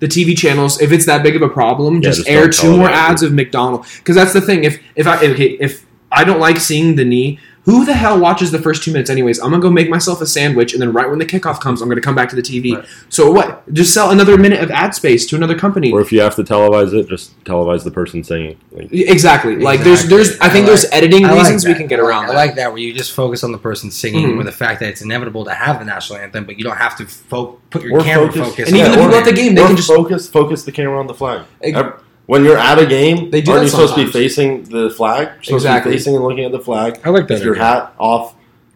the 0.00 0.06
TV 0.08 0.36
channels, 0.36 0.80
if 0.82 0.92
it's 0.92 1.06
that 1.06 1.22
big 1.22 1.36
of 1.36 1.42
a 1.42 1.48
problem, 1.48 1.94
Yeah, 1.96 2.00
just, 2.10 2.18
just 2.18 2.28
air 2.28 2.48
two 2.50 2.76
more 2.76 2.90
ads 2.90 3.22
it. 3.22 3.26
of 3.26 3.32
McDonald's. 3.32 3.96
Because 3.98 4.14
that's 4.16 4.32
the 4.34 4.40
thing. 4.42 4.64
If 4.64 4.78
if 4.94 5.06
I 5.06 5.16
okay, 5.26 5.56
if 5.60 5.86
I 6.12 6.24
don't 6.24 6.40
like 6.40 6.58
seeing 6.58 6.96
the 6.96 7.04
knee, 7.04 7.38
who 7.66 7.84
the 7.84 7.92
hell 7.92 8.18
watches 8.18 8.50
the 8.52 8.58
first 8.60 8.82
two 8.82 8.92
minutes 8.92 9.10
anyways? 9.10 9.38
I'm 9.40 9.50
gonna 9.50 9.60
go 9.60 9.68
make 9.70 9.90
myself 9.90 10.20
a 10.22 10.26
sandwich, 10.26 10.72
and 10.72 10.80
then 10.80 10.92
right 10.92 11.08
when 11.10 11.18
the 11.18 11.26
kickoff 11.26 11.60
comes, 11.60 11.82
I'm 11.82 11.88
gonna 11.88 12.00
come 12.00 12.14
back 12.14 12.28
to 12.30 12.36
the 12.36 12.40
TV. 12.42 12.76
Right. 12.76 12.84
So 13.10 13.30
what? 13.30 13.70
Just 13.74 13.92
sell 13.92 14.10
another 14.10 14.38
minute 14.38 14.60
of 14.62 14.70
ad 14.70 14.94
space 14.94 15.26
to 15.26 15.36
another 15.36 15.58
company. 15.58 15.92
or 15.92 16.00
if 16.00 16.10
you 16.12 16.20
have 16.20 16.34
to 16.36 16.44
televise 16.44 16.94
it, 16.94 17.08
just 17.08 17.38
televise 17.44 17.84
the 17.84 17.90
person 17.90 18.24
singing. 18.24 18.56
Like, 18.72 18.88
Exactly. 18.92 19.56
Like 19.56 19.80
there's 19.80 20.04
Exactly. 20.04 20.16
there's 20.16 20.40
I 20.40 20.48
think 20.48 20.64
I 20.64 20.68
there's 20.68 20.84
editing 20.92 21.24
I 21.26 21.30
like 21.32 21.38
reasons 21.42 21.66
we 21.66 21.74
can 21.74 21.86
get 21.88 21.98
around 22.00 22.26
I 22.30 22.34
like 22.34 22.54
that 22.54 22.68
where 22.70 22.78
you 22.80 22.92
just 22.94 23.12
focus 23.12 23.42
on 23.44 23.52
the 23.52 23.58
person 23.58 23.90
singing 23.90 24.28
Mhm. 24.32 24.36
with 24.38 24.46
the 24.46 24.52
fact 24.52 24.80
that 24.80 24.88
it's 24.88 25.02
inevitable 25.02 25.44
to 25.44 25.52
have 25.52 25.78
the 25.80 25.84
national 25.84 26.20
anthem, 26.20 26.44
but 26.44 26.56
you 26.58 26.64
don't 26.64 26.76
have 26.76 26.96
to 26.98 27.06
fo- 27.06 27.58
put 27.70 27.82
your 27.82 27.98
Or 27.98 28.02
camera 28.02 28.26
focus- 28.28 28.48
focus. 28.48 28.68
And 28.68 28.76
even 28.76 28.92
on 28.92 28.96
the 28.98 29.02
people 29.04 29.18
at 29.18 29.24
the 29.24 29.32
game, 29.32 29.54
they 29.56 29.62
can 29.66 29.76
just 29.76 29.88
focus 29.88 30.28
focus 30.28 30.62
the 30.62 30.72
camera 30.72 30.98
on 31.00 31.08
the 31.08 31.14
flag. 31.14 31.42
Ex- 31.62 31.76
Ev- 31.76 31.92
When 32.26 32.44
you're 32.44 32.58
at 32.58 32.78
a 32.78 32.86
game, 32.86 33.30
They 33.30 33.40
do 33.40 33.52
aren't 33.52 33.60
that 33.60 33.64
you 33.66 33.70
supposed 33.70 33.94
to 33.94 34.04
be 34.04 34.10
facing 34.10 34.64
the 34.64 34.90
flag? 34.90 35.28
You're 35.28 35.42
supposed 35.44 35.64
Exactly. 35.64 35.92
to 35.92 35.94
be 35.94 35.98
facing 35.98 36.16
and 36.16 36.24
looking 36.24 36.44
at 36.44 36.52
the 36.52 36.60
flag. 36.60 37.00
I 37.04 37.10
like 37.10 37.28
that. 37.28 37.34
With 37.34 37.44
your 37.44 37.54
hat 37.54 37.94
off 37.98 38.34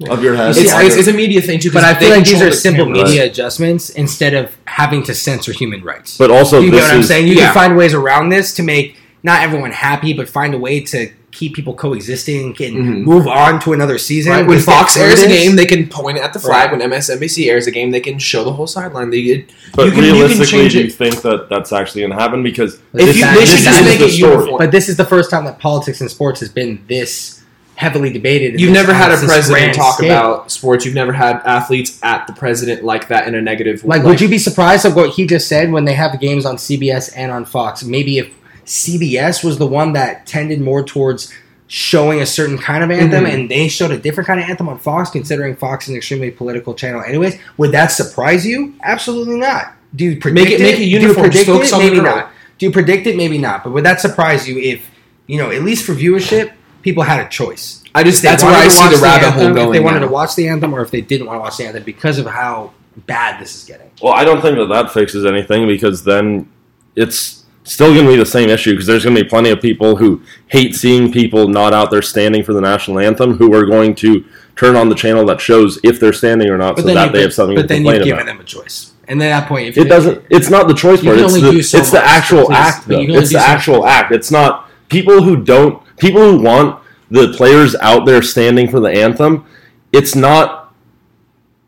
of 0.09 0.23
your 0.23 0.35
head. 0.37 0.51
it's, 0.57 0.73
it's, 0.73 0.97
it's 0.97 1.09
a 1.09 1.13
media 1.13 1.43
thing 1.43 1.59
too. 1.61 1.71
but 1.73 1.85
I 1.85 1.93
they 1.95 2.01
feel 2.07 2.11
like 2.11 2.25
these 2.25 2.41
are 2.41 2.53
simple 2.53 2.87
cameras. 2.87 3.03
media 3.05 3.27
adjustments 3.27 3.91
instead 3.91 4.33
of 4.35 4.57
having 4.67 5.03
to 5.05 5.15
censor 5.15 5.53
human 5.53 5.83
rights. 5.83 6.17
but 6.17 6.31
also, 6.31 6.61
you 6.61 6.71
get 6.71 6.77
this 6.77 6.85
what 6.85 6.95
I'm 6.95 7.01
is 7.01 7.09
saying? 7.09 7.27
You 7.29 7.35
yeah. 7.35 7.47
can 7.47 7.55
find 7.55 7.77
ways 7.77 7.93
around 7.93 8.31
this 8.31 8.55
to 8.55 8.63
make 8.63 8.97
not 9.23 9.43
everyone 9.43 9.73
happy, 9.73 10.13
but 10.15 10.29
find 10.29 10.55
a 10.55 10.59
way 10.59 10.81
to 10.81 11.13
keep 11.33 11.55
people 11.55 11.75
coexisting 11.75 12.47
and 12.47 12.57
can 12.57 12.75
Mhm. 12.75 13.05
move 13.05 13.27
on 13.29 13.61
to 13.61 13.73
another 13.73 13.99
season. 13.99 14.33
Right, 14.33 14.47
when 14.47 14.59
Just 14.59 14.67
Fox 14.67 14.95
through 14.95 15.05
airs 15.05 15.23
a 15.23 15.29
game, 15.29 15.55
they 15.57 15.65
can 15.67 15.87
point 15.87 16.19
at 16.19 16.33
the 16.33 16.39
flag. 16.39 16.71
Right. 16.71 16.79
When 16.79 16.83
MSNBC 16.93 17.49
airs 17.49 17.67
a 17.67 17.71
game, 17.71 17.91
they 17.93 18.01
can 18.01 18.19
show 18.19 18.43
the 18.45 18.53
whole 18.53 18.67
sideline. 18.67 19.11
They 19.11 19.23
get, 19.23 19.51
But 19.75 19.87
you 19.87 19.93
can, 19.93 20.05
you 20.05 20.11
can 20.11 20.21
realistically, 20.21 20.47
change 20.63 20.73
do 20.73 20.83
you 20.83 20.91
think 20.91 21.23
that 21.23 21.49
that's 21.49 21.73
actually 21.73 22.01
going 22.03 22.13
to 22.13 22.19
happen? 22.19 22.43
Because 22.43 22.75
If 22.75 22.81
this- 23.07 23.17
you, 23.17 23.23
that- 23.23 23.35
they 23.35 23.41
this 23.41 23.51
should 23.51 23.59
is 23.61 23.65
just 23.65 23.79
the 23.79 23.85
make 23.85 24.01
it 24.01 24.11
story. 24.11 24.33
uniform. 24.33 24.59
But 24.59 24.73
this 24.73 24.89
is 24.89 24.97
the 24.97 25.05
first 25.05 25.31
time 25.31 25.45
that 25.45 25.59
politics 25.61 26.01
in 26.01 26.09
sports 26.09 26.41
has 26.41 26.49
been 26.49 26.81
this 26.89 27.37
heavily 27.77 28.11
debated. 28.13 28.61
You've 28.61 28.73
never 28.73 28.93
had 28.93 29.11
a 29.11 29.17
president 29.17 29.75
talk 29.75 29.99
scale. 29.99 30.11
about 30.11 30.51
sports. 30.53 30.85
You've 30.85 30.95
never 30.95 31.13
had 31.15 31.41
athletes 31.47 31.99
at 32.03 32.27
the 32.27 32.33
president 32.35 32.85
like 32.85 33.09
that 33.09 33.27
in 33.27 33.35
a 33.35 33.41
negative. 33.41 33.83
Way. 33.85 33.97
Like, 33.99 34.07
would 34.07 34.21
you 34.21 34.29
be 34.29 34.37
surprised 34.37 34.85
of 34.85 34.95
what 34.97 35.11
he 35.11 35.27
just 35.27 35.49
said 35.49 35.73
when 35.73 35.87
they 35.87 35.95
have 35.95 36.13
the 36.13 36.19
games 36.19 36.45
on 36.45 36.57
CBS 36.59 37.09
and 37.17 37.33
on 37.33 37.47
Fox? 37.47 37.83
Maybe 37.83 38.19
if 38.19 38.29
CBS 38.71 39.43
was 39.43 39.59
the 39.59 39.67
one 39.67 39.93
that 39.95 40.27
tended 40.27 40.61
more 40.61 40.83
towards 40.85 41.33
showing 41.67 42.21
a 42.21 42.27
certain 42.27 42.57
kind 42.59 42.83
of 42.85 42.91
anthem 42.91 43.25
Mhm. 43.25 43.33
and 43.35 43.49
they 43.51 43.69
showed 43.69 43.91
a 43.91 43.99
different 43.99 44.27
kind 44.29 44.41
of 44.41 44.49
anthem 44.49 44.69
on 44.69 44.79
Fox, 44.79 45.11
considering 45.11 45.55
Fox 45.57 45.85
is 45.87 45.91
an 45.91 45.97
extremely 45.97 46.31
political 46.31 46.75
channel 46.75 47.03
anyways, 47.03 47.37
would 47.57 47.73
that 47.73 47.89
surprise 47.93 48.47
you? 48.47 48.75
Absolutely 48.83 49.39
not. 49.39 49.73
Do 49.95 50.05
you 50.05 50.17
predict 50.17 50.49
Make 50.51 50.55
it- 50.59 50.63
make 50.63 50.79
it 50.81 50.85
uniform. 50.85 51.31
Do 51.31 51.39
you 51.39 51.45
predict 51.45 51.73
it? 51.73 51.79
Maybe 51.79 51.97
girl. 51.97 52.05
not. 52.05 52.31
Do 52.59 52.67
you 52.67 52.73
predict 52.73 53.07
it? 53.09 53.17
Maybe 53.17 53.39
not. 53.39 53.65
But 53.65 53.73
would 53.73 53.85
that 53.85 54.01
surprise 54.01 54.49
you 54.49 54.59
if, 54.59 54.81
you 55.27 55.37
know, 55.39 55.51
at 55.51 55.63
least 55.65 55.85
for 55.85 55.93
viewership, 55.95 56.51
people 56.83 57.03
had 57.03 57.25
a 57.25 57.29
choice? 57.29 57.83
I 57.95 58.05
just 58.05 58.23
that's 58.23 58.43
where 58.45 58.53
I 58.53 58.69
see 58.69 58.79
watch 58.81 58.95
the 58.95 59.03
rabbit 59.03 59.27
anthem, 59.27 59.41
hole 59.47 59.55
going. 59.55 59.69
If 59.69 59.73
they 59.73 59.81
wanted 59.81 60.01
now. 60.01 60.07
to 60.07 60.13
watch 60.13 60.37
the 60.37 60.47
anthem 60.49 60.73
or 60.75 60.81
if 60.81 60.91
they 60.93 61.01
didn't 61.01 61.27
want 61.27 61.39
to 61.39 61.41
watch 61.41 61.57
the 61.57 61.65
anthem 61.67 61.83
because 61.85 62.19
of 62.19 62.27
how 62.27 62.71
bad 63.07 63.41
this 63.41 63.55
is 63.57 63.65
getting. 63.65 63.87
Well, 64.03 64.13
I 64.13 64.25
don't 64.25 64.41
think 64.43 64.57
that 64.59 64.69
that 64.69 64.93
fixes 64.93 65.25
anything 65.25 65.67
because 65.67 66.05
then 66.05 66.47
it's 66.95 67.40
still 67.71 67.93
going 67.95 68.05
to 68.07 68.11
be 68.11 68.17
the 68.17 68.27
same 68.27 68.49
issue 68.51 68.73
because 68.73 68.87
there's 68.87 69.05
going 69.05 69.15
to 69.17 69.23
be 69.23 69.29
plenty 69.29 69.51
of 69.51 69.61
people 69.61 69.97
who 69.97 70.21
hate 70.49 70.75
seeing 70.75 71.13
people 71.13 71.49
not 71.49 71.73
out 71.73 71.91
there 71.91 72.03
standing 72.03 72.43
for 72.43 72.53
the 72.53 72.61
national 72.61 72.99
anthem 72.99 73.35
who 73.35 73.55
are 73.55 73.65
going 73.65 73.95
to 73.95 74.25
turn 74.57 74.77
on 74.77 74.89
the 74.89 74.95
channel 74.95 75.25
that 75.27 75.41
shows 75.41 75.79
if 75.85 76.01
they're 76.01 76.13
standing 76.13 76.49
or 76.51 76.59
not 76.59 76.79
so 76.79 76.83
that 76.83 77.07
you- 77.07 77.13
they 77.13 77.23
have 77.23 77.33
something 77.33 77.55
but 77.57 77.63
to 77.63 77.69
then 77.69 77.79
complain 77.79 77.97
you've 77.97 78.05
given 78.05 78.21
about. 78.23 78.27
them 78.33 78.41
a 78.41 78.45
choice. 78.45 78.93
And 79.07 79.21
then 79.21 79.33
at 79.33 79.41
that 79.41 79.49
point, 79.49 79.69
if 79.69 79.77
It 79.79 79.85
doesn't. 79.89 80.23
It's 80.31 80.51
not 80.51 80.69
the 80.69 80.75
choice 80.75 81.03
part. 81.03 81.19
It's 81.19 81.33
the 81.35 81.63
so 81.63 81.79
it's 81.79 81.91
the 81.91 82.05
actual 82.05 82.47
please, 82.47 82.57
act. 82.57 82.87
Though. 82.87 83.01
It's 83.01 83.33
the 83.33 83.39
so 83.41 83.45
actual 83.45 83.79
much. 83.81 83.91
act. 83.91 84.13
It's 84.13 84.31
not 84.31 84.71
people 84.89 85.23
who 85.23 85.37
don't. 85.43 85.83
People 85.97 86.23
who 86.23 86.41
want 86.41 86.81
the 87.11 87.33
players 87.33 87.75
out 87.81 88.07
there 88.07 88.23
standing 88.23 88.69
for 88.71 88.79
the 88.79 88.89
anthem. 88.89 89.45
It's 89.93 90.15
not. 90.15 90.73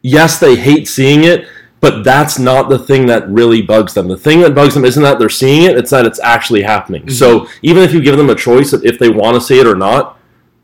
Yes, 0.02 0.38
they 0.38 0.54
hate 0.56 0.86
seeing 0.88 1.24
it, 1.24 1.46
but 1.82 2.02
that's 2.04 2.38
not 2.38 2.70
the 2.70 2.78
thing 2.78 3.04
that 3.06 3.28
really 3.28 3.60
bugs 3.60 3.92
them. 3.92 4.08
The 4.08 4.16
thing 4.16 4.40
that 4.40 4.54
bugs 4.54 4.72
them 4.72 4.84
isn't 4.86 5.02
that 5.02 5.18
they're 5.18 5.28
seeing 5.28 5.64
it; 5.64 5.76
it's 5.76 5.90
that 5.90 6.06
it's 6.06 6.20
actually 6.20 6.62
happening. 6.62 7.10
So 7.10 7.46
even 7.60 7.82
if 7.82 7.92
you 7.92 8.00
give 8.00 8.16
them 8.16 8.30
a 8.30 8.34
choice 8.34 8.72
of 8.72 8.82
if 8.86 8.98
they 8.98 9.10
want 9.10 9.34
to 9.34 9.40
see 9.40 9.58
it 9.60 9.66
or 9.66 9.74
not, 9.74 10.18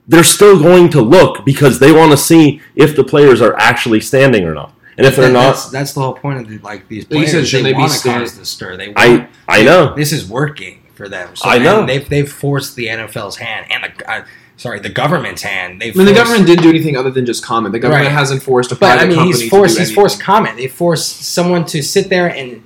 they're 0.07 0.25
still 0.25 0.59
going 0.59 0.89
to 0.91 1.03
look 1.03 1.45
because 1.45 1.79
they 1.81 1.93
want 1.93 2.13
to 2.13 2.17
see 2.17 2.63
if 2.75 2.97
the 2.97 3.05
players 3.05 3.43
are 3.43 3.55
actually 3.59 4.01
standing 4.01 4.45
or 4.45 4.55
not. 4.55 4.73
And 4.97 5.07
if 5.07 5.17
they're 5.17 5.27
that- 5.27 5.33
not, 5.33 5.51
that's, 5.51 5.71
that's 5.71 5.93
the 5.93 6.01
whole 6.01 6.15
point 6.15 6.41
of 6.41 6.49
the, 6.49 6.59
like 6.59 6.89
these 6.89 7.05
Like 7.05 7.11
you 7.11 7.17
players. 7.19 7.31
said, 7.33 7.47
should 7.47 7.59
they, 7.65 7.71
they 7.71 7.73
be 7.75 7.79
want 7.81 7.93
to 7.93 8.01
cause 8.09 8.39
the 8.39 8.45
stir. 8.47 8.77
They 8.77 8.89
want, 8.89 8.99
I 8.99 9.29
I 9.49 9.63
know. 9.65 9.95
this 9.95 10.13
is 10.13 10.29
working 10.29 10.83
for 10.95 11.09
them. 11.09 11.37
So, 11.37 11.49
I 11.49 11.59
know. 11.59 11.85
They've 11.87 12.09
they've 12.09 12.31
forced 12.33 12.75
the 12.75 12.87
NFL's 12.87 13.37
hand 13.37 13.67
and 13.71 13.85
the 13.93 14.11
uh, 14.11 14.25
sorry 14.59 14.79
the 14.81 14.91
government's 14.91 15.41
hand. 15.43 15.81
They've 15.81 15.95
I 15.95 15.99
mean, 15.99 16.07
the 16.07 16.13
government 16.13 16.47
didn't 16.47 16.63
do 16.63 16.69
anything 16.69 16.97
other 16.97 17.11
than 17.11 17.25
just 17.25 17.43
comment. 17.43 17.73
The 17.73 17.79
government 17.79 18.07
Right. 18.09 18.13
hasn't 18.13 18.43
forced 18.43 18.71
a 18.71 18.75
But 18.75 18.87
private 18.89 19.03
I 19.03 19.07
mean, 19.07 19.17
company 19.17 19.41
he's 19.41 19.49
forced. 19.51 19.77
to 19.77 19.81
do 19.83 19.87
He's 19.87 19.95
forced 19.95 20.21
comment. 20.21 20.57
They 20.59 20.67
forced 20.67 21.23
someone 21.25 21.65
to 21.67 21.83
sit 21.83 22.11
there 22.11 22.27
and 22.29 22.63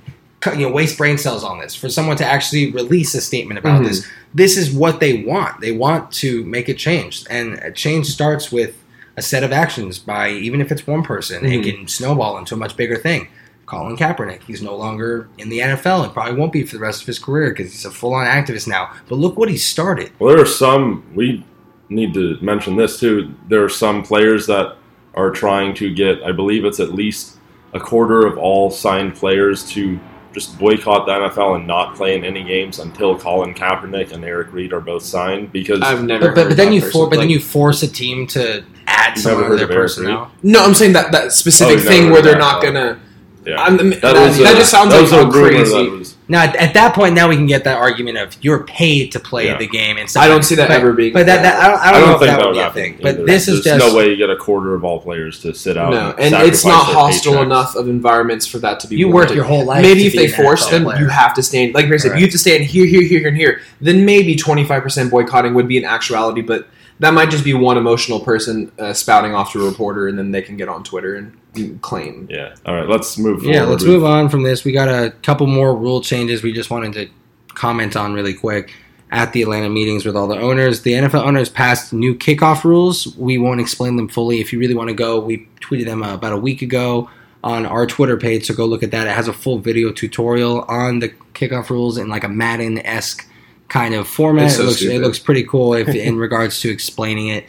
you 0.57 0.67
know 0.67 0.71
waste 0.73 0.97
brain 0.97 1.17
cells 1.17 1.43
on 1.45 1.59
this. 1.59 1.73
For 1.73 1.87
someone 1.87 2.17
to 2.17 2.25
actually 2.25 2.71
release 2.71 3.15
a 3.15 3.21
statement 3.21 3.57
about 3.59 3.81
Mhm. 3.81 3.87
this. 3.87 4.05
This 4.33 4.57
is 4.57 4.71
what 4.71 4.99
they 4.99 5.23
want. 5.23 5.61
They 5.61 5.71
want 5.71 6.11
to 6.13 6.43
make 6.43 6.67
a 6.67 6.73
change, 6.73 7.23
and 7.29 7.53
a 7.63 7.71
change 7.71 8.07
starts 8.07 8.51
with 8.51 8.73
a 9.15 9.21
set 9.21 9.43
of 9.43 9.51
actions. 9.53 9.99
By 9.99 10.31
even 10.31 10.59
if 10.59 10.71
it's 10.71 10.85
one 10.85 11.03
person, 11.03 11.45
it 11.45 11.61
Mhm. 11.61 11.63
can 11.63 11.87
snowball 11.87 12.37
into 12.37 12.55
a 12.55 12.57
much 12.57 12.75
bigger 12.75 12.97
thing. 12.97 13.27
Colin 13.65 13.95
Kaepernick, 13.95 14.39
he's 14.45 14.61
no 14.61 14.75
longer 14.75 15.27
in 15.37 15.47
the 15.49 15.61
NFL 15.61 16.03
and 16.03 16.11
probably 16.13 16.33
won't 16.37 16.51
be 16.51 16.63
for 16.63 16.75
the 16.75 16.81
rest 16.81 16.99
of 17.01 17.07
his 17.07 17.17
career 17.19 17.49
because 17.51 17.71
he's 17.71 17.85
a 17.85 17.91
full-on 17.91 18.25
activist 18.25 18.67
now. 18.67 18.89
But 19.07 19.19
look 19.19 19.37
what 19.37 19.47
he 19.49 19.55
started. 19.57 20.09
Well, 20.19 20.33
there 20.33 20.43
are 20.43 20.45
some. 20.45 21.03
We 21.15 21.45
need 21.93 22.13
to 22.15 22.37
mention 22.41 22.75
this 22.75 22.99
too. 22.99 23.33
There 23.47 23.63
are 23.63 23.69
some 23.69 24.03
players 24.03 24.47
that 24.47 24.75
are 25.15 25.31
trying 25.31 25.73
to 25.75 25.93
get, 25.93 26.23
I 26.23 26.31
believe 26.31 26.65
it's 26.65 26.79
at 26.79 26.93
least 26.93 27.37
a 27.73 27.79
quarter 27.79 28.25
of 28.25 28.37
all 28.37 28.69
signed 28.71 29.15
players 29.15 29.63
to 29.71 29.99
just 30.33 30.57
boycott 30.57 31.05
the 31.05 31.11
NFL 31.11 31.57
and 31.57 31.67
not 31.67 31.95
play 31.95 32.15
in 32.17 32.23
any 32.25 32.43
games 32.43 32.79
until 32.79 33.17
Colin 33.17 33.53
Kaepernick 33.53 34.11
and 34.11 34.23
Eric 34.25 34.51
Reid 34.51 34.73
are 34.73 34.79
both 34.81 35.03
signed 35.03 35.51
because 35.51 35.81
I've 35.81 36.03
never. 36.03 36.29
But, 36.29 36.35
but, 36.35 36.41
heard 36.41 36.47
but 36.49 36.57
then 36.57 36.67
that 36.69 36.73
you 36.75 36.81
person. 36.81 36.91
for, 36.91 37.09
but 37.09 37.17
then 37.17 37.29
you 37.29 37.39
force 37.39 37.83
a 37.83 37.87
team 37.87 38.25
to 38.27 38.63
add 38.87 39.15
You've 39.15 39.23
someone 39.23 39.43
to 39.43 39.49
their 39.49 39.57
heard 39.59 39.63
of 39.65 39.71
Eric 39.71 39.81
personnel. 39.83 40.31
No, 40.41 40.63
I'm 40.63 40.73
saying 40.73 40.93
that 40.93 41.11
that 41.11 41.31
specific 41.33 41.77
Oh, 41.85 41.87
thing 41.87 42.09
where 42.11 42.21
they're 42.23 42.33
that, 42.33 42.39
not 42.39 42.63
gonna. 42.63 42.99
yeah. 43.45 43.61
I'm, 43.61 43.77
that, 43.77 44.01
That, 44.01 44.13
that, 44.13 44.27
was 44.27 44.39
a- 44.39 44.43
just 44.55 44.71
sounds 44.71 44.89
that 44.89 44.95
like 45.01 45.03
was 45.03 45.11
a 45.11 45.15
how 45.25 45.29
rumor 45.29 45.49
crazy. 45.65 46.12
That 46.29 46.47
was- 46.47 46.55
Now 46.55 46.61
at, 46.61 46.69
at 46.69 46.73
that 46.73 46.93
point, 46.95 47.15
now 47.15 47.27
we 47.29 47.35
can 47.35 47.45
get 47.47 47.63
that 47.65 47.77
argument 47.77 48.17
of 48.17 48.35
you're 48.41 48.63
paid 48.63 49.11
to 49.13 49.19
play 49.19 49.47
Yeah. 49.47 49.57
the 49.57 49.67
game 49.67 49.97
and 49.97 50.09
stuff. 50.09 50.23
I 50.23 50.27
don't 50.27 50.43
see 50.43 50.55
that 50.55 50.69
but, 50.69 50.77
ever 50.79 50.93
being. 50.93 51.13
But 51.13 51.25
that, 51.25 51.41
that 51.43 51.61
I 51.61 51.67
don't, 51.67 51.79
I 51.79 51.83
I 51.87 51.91
don't, 51.91 52.01
don't 52.01 52.09
know 52.09 52.15
if 52.15 52.19
think 52.19 52.29
that, 52.31 52.37
that 52.37 52.39
would 52.39 52.45
would 52.47 52.53
be 52.53 52.59
a 52.59 52.63
happen. 52.63 52.81
thing. 52.81 52.99
But 53.01 53.15
either. 53.15 53.25
this 53.25 53.47
is 53.47 53.63
just 53.63 53.79
no 53.85 53.95
way 53.95 54.09
you 54.09 54.15
get 54.15 54.29
a 54.29 54.35
quarter 54.37 54.73
of 54.75 54.83
all 54.83 54.99
players 54.99 55.39
to 55.41 55.53
sit 55.53 55.77
out. 55.77 55.91
no, 55.91 56.11
and, 56.17 56.33
and 56.33 56.47
it's 56.47 56.65
not 56.65 56.85
hostile 56.85 57.33
paychecks. 57.33 57.43
enough 57.43 57.75
of 57.75 57.87
environments 57.87 58.45
for 58.47 58.57
that 58.59 58.79
to 58.81 58.87
be. 58.87 58.95
you 58.97 59.07
work 59.09 59.33
your 59.33 59.43
whole 59.43 59.65
life. 59.65 59.81
Maybe 59.81 60.01
to 60.01 60.05
if 60.07 60.11
be 60.13 60.17
they 60.19 60.25
an 60.25 60.31
force 60.43 60.67
NFL 60.67 60.71
them, 60.71 60.83
player. 60.83 60.99
you 60.99 61.07
have 61.09 61.33
to 61.35 61.43
stand. 61.43 61.73
Like 61.73 61.85
I 61.85 61.97
said, 61.97 62.11
Right. 62.11 62.19
you 62.19 62.25
have 62.25 62.31
to 62.31 62.37
stand 62.39 62.63
here, 62.63 62.85
here, 62.85 63.01
here, 63.01 63.19
here, 63.19 63.27
and 63.27 63.37
here. 63.37 63.61
Then 63.81 64.05
maybe 64.05 64.35
25% 64.35 65.09
boycotting 65.09 65.53
would 65.53 65.67
be 65.67 65.77
an 65.77 65.85
actuality, 65.85 66.41
but 66.41 66.67
that 66.99 67.13
might 67.13 67.29
just 67.29 67.43
be 67.43 67.53
one 67.53 67.77
emotional 67.77 68.19
person 68.19 68.71
uh, 68.79 68.93
spouting 68.93 69.33
off 69.33 69.51
to 69.53 69.65
a 69.65 69.69
reporter, 69.69 70.07
and 70.07 70.17
then 70.17 70.31
they 70.31 70.41
can 70.41 70.57
get 70.57 70.69
on 70.69 70.83
Twitter 70.83 71.15
and 71.15 71.81
claim. 71.81 72.27
Yeah. 72.29 72.55
All 72.65 72.75
right. 72.75 72.87
Let's 72.87 73.17
move. 73.17 73.41
Forward. 73.41 73.53
Yeah, 73.53 73.63
let's 73.63 73.83
move 73.83 74.03
on 74.03 74.29
from 74.29 74.43
this. 74.43 74.63
We 74.63 74.71
got 74.71 74.87
a 74.87 75.11
couple 75.23 75.47
more 75.47 75.75
rule 75.75 76.01
changes 76.01 76.43
we 76.43 76.53
just 76.53 76.69
wanted 76.69 76.93
to 76.93 77.09
comment 77.49 77.95
on 77.95 78.13
really 78.13 78.33
quick. 78.33 78.73
At 79.11 79.31
the 79.31 79.43
Atlanta 79.43 79.69
meetings 79.69 80.05
with 80.05 80.15
all 80.15 80.27
the 80.27 80.39
owners, 80.39 80.81
the 80.81 80.93
NFL 80.93 81.23
owners 81.23 81.47
passed 81.47 81.93
new 81.93 82.15
kickoff 82.15 82.63
rules. 82.63 83.15
We 83.15 83.37
won't 83.37 83.61
explain 83.61 83.95
them 83.95 84.07
fully. 84.07 84.41
If 84.41 84.51
you 84.51 84.57
really 84.57 84.73
want 84.73 84.89
to 84.89 84.95
go, 84.95 85.19
we 85.19 85.47
tweeted 85.61 85.85
them 85.85 86.01
uh, 86.01 86.15
about 86.15 86.33
a 86.33 86.37
week 86.37 86.63
ago 86.63 87.11
on 87.43 87.65
our 87.67 87.85
Twitter 87.85 88.17
page, 88.17 88.47
so 88.47 88.55
go 88.55 88.65
look 88.65 88.81
at 88.81 88.89
that. 88.91 89.05
It 89.05 89.11
has 89.11 89.27
a 89.27 89.33
full 89.33 89.59
video 89.59 89.91
tutorial 89.91 90.61
on 90.63 90.99
the 90.99 91.09
kickoff 91.33 91.69
rules 91.69 91.97
in 91.97 92.07
like 92.07 92.23
a 92.23 92.29
Madden 92.29 92.79
esque 92.79 93.29
kind 93.73 93.95
of 93.95 94.07
format. 94.07 94.51
So 94.51 94.61
it 94.61 94.65
looks 94.67 94.81
it 94.83 95.01
looks 95.01 95.19
pretty 95.19 95.43
cool 95.43 95.73
if, 95.73 95.87
in 96.07 96.17
regards 96.17 96.61
to 96.61 96.69
explaining 96.69 97.29
it. 97.29 97.45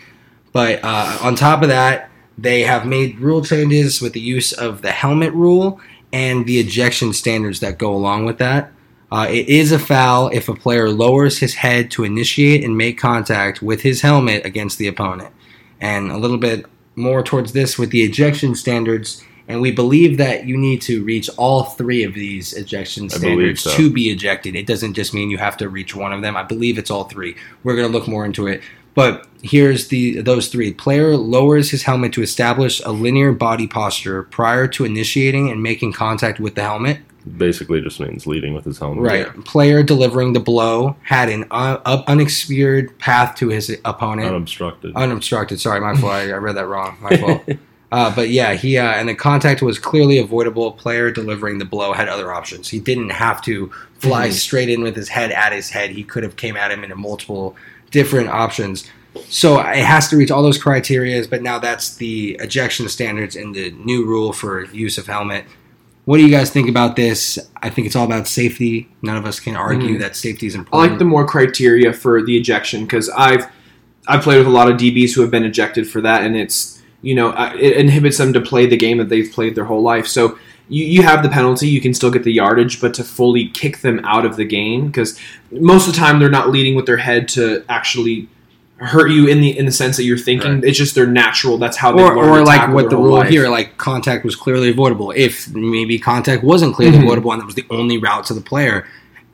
But 0.52 0.80
uh, 0.82 1.18
on 1.20 1.36
top 1.36 1.62
of 1.62 1.68
that, 1.68 2.10
they 2.38 2.62
have 2.62 2.86
made 2.86 3.18
rule 3.20 3.44
changes 3.44 4.00
with 4.00 4.14
the 4.14 4.20
use 4.20 4.52
of 4.52 4.80
the 4.80 4.90
helmet 4.90 5.34
rule 5.34 5.80
and 6.12 6.46
the 6.46 6.58
ejection 6.58 7.12
standards 7.12 7.60
that 7.60 7.76
go 7.76 7.94
along 7.94 8.24
with 8.24 8.38
that. 8.38 8.72
Uh, 9.12 9.26
it 9.28 9.48
is 9.48 9.70
a 9.70 9.78
foul 9.78 10.28
if 10.28 10.48
a 10.48 10.54
player 10.54 10.88
lowers 10.88 11.38
his 11.38 11.54
head 11.54 11.90
to 11.90 12.04
initiate 12.04 12.64
and 12.64 12.76
make 12.76 12.98
contact 12.98 13.60
with 13.62 13.82
his 13.82 14.00
helmet 14.00 14.44
against 14.46 14.78
the 14.78 14.88
opponent. 14.88 15.32
And 15.80 16.10
a 16.10 16.16
little 16.16 16.38
bit 16.38 16.64
more 16.96 17.22
towards 17.22 17.52
this 17.52 17.78
with 17.78 17.90
the 17.90 18.02
ejection 18.02 18.54
standards. 18.54 19.22
And 19.46 19.60
we 19.60 19.70
believe 19.70 20.16
that 20.18 20.46
you 20.46 20.56
need 20.56 20.80
to 20.82 21.04
reach 21.04 21.28
all 21.36 21.64
three 21.64 22.02
of 22.02 22.14
these 22.14 22.54
ejection 22.54 23.10
standards 23.10 23.62
so. 23.62 23.76
to 23.76 23.90
be 23.90 24.10
ejected. 24.10 24.56
It 24.56 24.66
doesn't 24.66 24.94
just 24.94 25.12
mean 25.12 25.28
you 25.28 25.38
have 25.38 25.56
to 25.58 25.68
reach 25.68 25.94
one 25.94 26.12
of 26.12 26.22
them. 26.22 26.36
I 26.36 26.42
believe 26.42 26.78
it's 26.78 26.90
all 26.90 27.04
three. 27.04 27.36
We're 27.62 27.76
going 27.76 27.86
to 27.90 27.92
look 27.92 28.08
more 28.08 28.24
into 28.24 28.46
it. 28.46 28.62
But 28.94 29.26
here's 29.42 29.88
the 29.88 30.20
those 30.20 30.48
three. 30.48 30.72
Player 30.72 31.16
lowers 31.16 31.70
his 31.70 31.82
helmet 31.82 32.12
to 32.14 32.22
establish 32.22 32.80
a 32.84 32.92
linear 32.92 33.32
body 33.32 33.66
posture 33.66 34.22
prior 34.22 34.68
to 34.68 34.84
initiating 34.84 35.50
and 35.50 35.62
making 35.62 35.92
contact 35.92 36.40
with 36.40 36.54
the 36.54 36.62
helmet. 36.62 37.00
Basically, 37.36 37.80
just 37.80 38.00
means 38.00 38.26
leading 38.26 38.54
with 38.54 38.64
his 38.64 38.78
helmet. 38.78 39.02
Right. 39.02 39.44
Player 39.44 39.82
delivering 39.82 40.34
the 40.34 40.40
blow 40.40 40.96
had 41.02 41.28
an 41.28 41.46
un- 41.50 41.80
up 41.84 42.06
path 42.98 43.34
to 43.36 43.48
his 43.48 43.76
opponent. 43.84 44.28
Unobstructed. 44.28 44.94
Unobstructed. 44.94 45.58
Sorry, 45.58 45.80
my 45.80 45.96
fault. 45.96 46.12
I 46.12 46.32
read 46.32 46.56
that 46.56 46.68
wrong. 46.68 46.96
My 47.00 47.16
fault. 47.16 47.48
Uh, 47.92 48.12
but 48.14 48.28
yeah, 48.28 48.54
he 48.54 48.76
uh, 48.76 48.84
and 48.92 49.08
the 49.08 49.14
contact 49.14 49.62
was 49.62 49.78
clearly 49.78 50.18
avoidable. 50.18 50.72
Player 50.72 51.10
delivering 51.10 51.58
the 51.58 51.64
blow 51.64 51.92
had 51.92 52.08
other 52.08 52.32
options. 52.32 52.68
He 52.68 52.80
didn't 52.80 53.10
have 53.10 53.40
to 53.42 53.70
fly 53.98 54.28
Mhm. 54.28 54.32
straight 54.32 54.68
in 54.68 54.82
with 54.82 54.96
his 54.96 55.08
head 55.10 55.30
at 55.30 55.52
his 55.52 55.70
head. 55.70 55.90
He 55.90 56.02
could 56.02 56.22
have 56.24 56.36
came 56.36 56.56
at 56.56 56.70
him 56.72 56.82
in 56.82 56.90
a 56.90 56.96
multiple 56.96 57.54
different 57.92 58.28
options. 58.30 58.84
So 59.28 59.60
it 59.60 59.84
has 59.84 60.08
to 60.08 60.16
reach 60.16 60.32
all 60.32 60.42
those 60.42 60.58
criterias. 60.60 61.30
But 61.30 61.42
now 61.42 61.60
that's 61.60 61.94
the 61.96 62.36
ejection 62.40 62.88
standards 62.88 63.36
and 63.36 63.54
the 63.54 63.72
new 63.84 64.04
rule 64.04 64.32
for 64.32 64.64
use 64.72 64.98
of 64.98 65.06
helmet. 65.06 65.44
What 66.04 66.16
do 66.18 66.24
you 66.24 66.30
guys 66.30 66.50
think 66.50 66.68
about 66.68 66.96
this? 66.96 67.38
I 67.62 67.70
think 67.70 67.86
it's 67.86 67.94
all 67.96 68.04
about 68.04 68.26
safety. 68.26 68.88
None 69.02 69.16
of 69.16 69.24
us 69.24 69.38
can 69.40 69.54
argue 69.56 69.96
Mhm. 69.96 70.00
that 70.00 70.16
safety 70.16 70.46
is 70.48 70.54
important. 70.56 70.84
I 70.88 70.90
like 70.90 70.98
the 70.98 71.04
more 71.04 71.24
criteria 71.26 71.92
for 71.92 72.22
the 72.22 72.36
ejection 72.36 72.82
because 72.84 73.08
I've 73.10 73.46
I've 74.06 74.20
played 74.20 74.36
with 74.36 74.46
a 74.46 74.50
lot 74.50 74.70
of 74.70 74.76
DBs 74.76 75.14
who 75.14 75.22
have 75.22 75.30
been 75.30 75.44
ejected 75.44 75.88
for 75.88 76.02
that, 76.02 76.24
and 76.24 76.36
it's 76.36 76.73
you 77.08 77.14
know 77.14 77.28
uh, 77.30 77.52
it 77.58 77.76
inhibits 77.76 78.18
them 78.18 78.32
to 78.32 78.40
play 78.40 78.64
the 78.66 78.76
game 78.76 78.98
that 78.98 79.08
they've 79.08 79.30
played 79.32 79.54
their 79.54 79.64
whole 79.64 79.82
life. 79.82 80.06
So 80.06 80.38
you, 80.68 80.84
you 80.94 81.02
have 81.02 81.22
the 81.22 81.28
penalty, 81.28 81.68
you 81.68 81.80
can 81.80 81.92
still 81.94 82.10
get 82.10 82.24
the 82.24 82.32
yardage, 82.32 82.80
but 82.80 82.94
to 82.94 83.04
fully 83.04 83.48
kick 83.48 83.74
them 83.86 84.00
out 84.04 84.24
of 84.24 84.36
the 84.36 84.44
game 84.44 84.86
because 84.86 85.18
most 85.50 85.86
of 85.86 85.92
the 85.92 85.98
time 85.98 86.18
they're 86.18 86.30
not 86.40 86.48
leading 86.50 86.74
with 86.74 86.86
their 86.86 86.96
head 86.96 87.28
to 87.36 87.64
actually 87.68 88.28
hurt 88.78 89.10
you 89.10 89.28
in 89.28 89.40
the 89.40 89.56
in 89.56 89.66
the 89.66 89.72
sense 89.72 89.96
that 89.98 90.04
you're 90.04 90.18
thinking. 90.18 90.54
Right. 90.56 90.64
It's 90.64 90.78
just 90.78 90.94
their 90.94 91.06
natural. 91.06 91.58
That's 91.58 91.76
how 91.76 91.92
they 91.92 92.02
or, 92.02 92.16
learn 92.16 92.28
or 92.28 92.38
to 92.38 92.44
like 92.44 92.72
what 92.72 92.90
the 92.90 92.96
rule 92.96 93.18
life. 93.18 93.28
here, 93.28 93.48
like 93.48 93.76
contact 93.76 94.24
was 94.24 94.34
clearly 94.36 94.70
avoidable. 94.70 95.12
If 95.14 95.48
maybe 95.54 95.98
contact 95.98 96.42
wasn't 96.42 96.74
clearly 96.74 96.98
Mhm. 96.98 97.02
avoidable 97.04 97.32
and 97.32 97.40
that 97.40 97.46
was 97.46 97.54
the 97.54 97.66
only 97.70 97.98
route 97.98 98.24
to 98.26 98.34
the 98.34 98.40
player, 98.40 98.86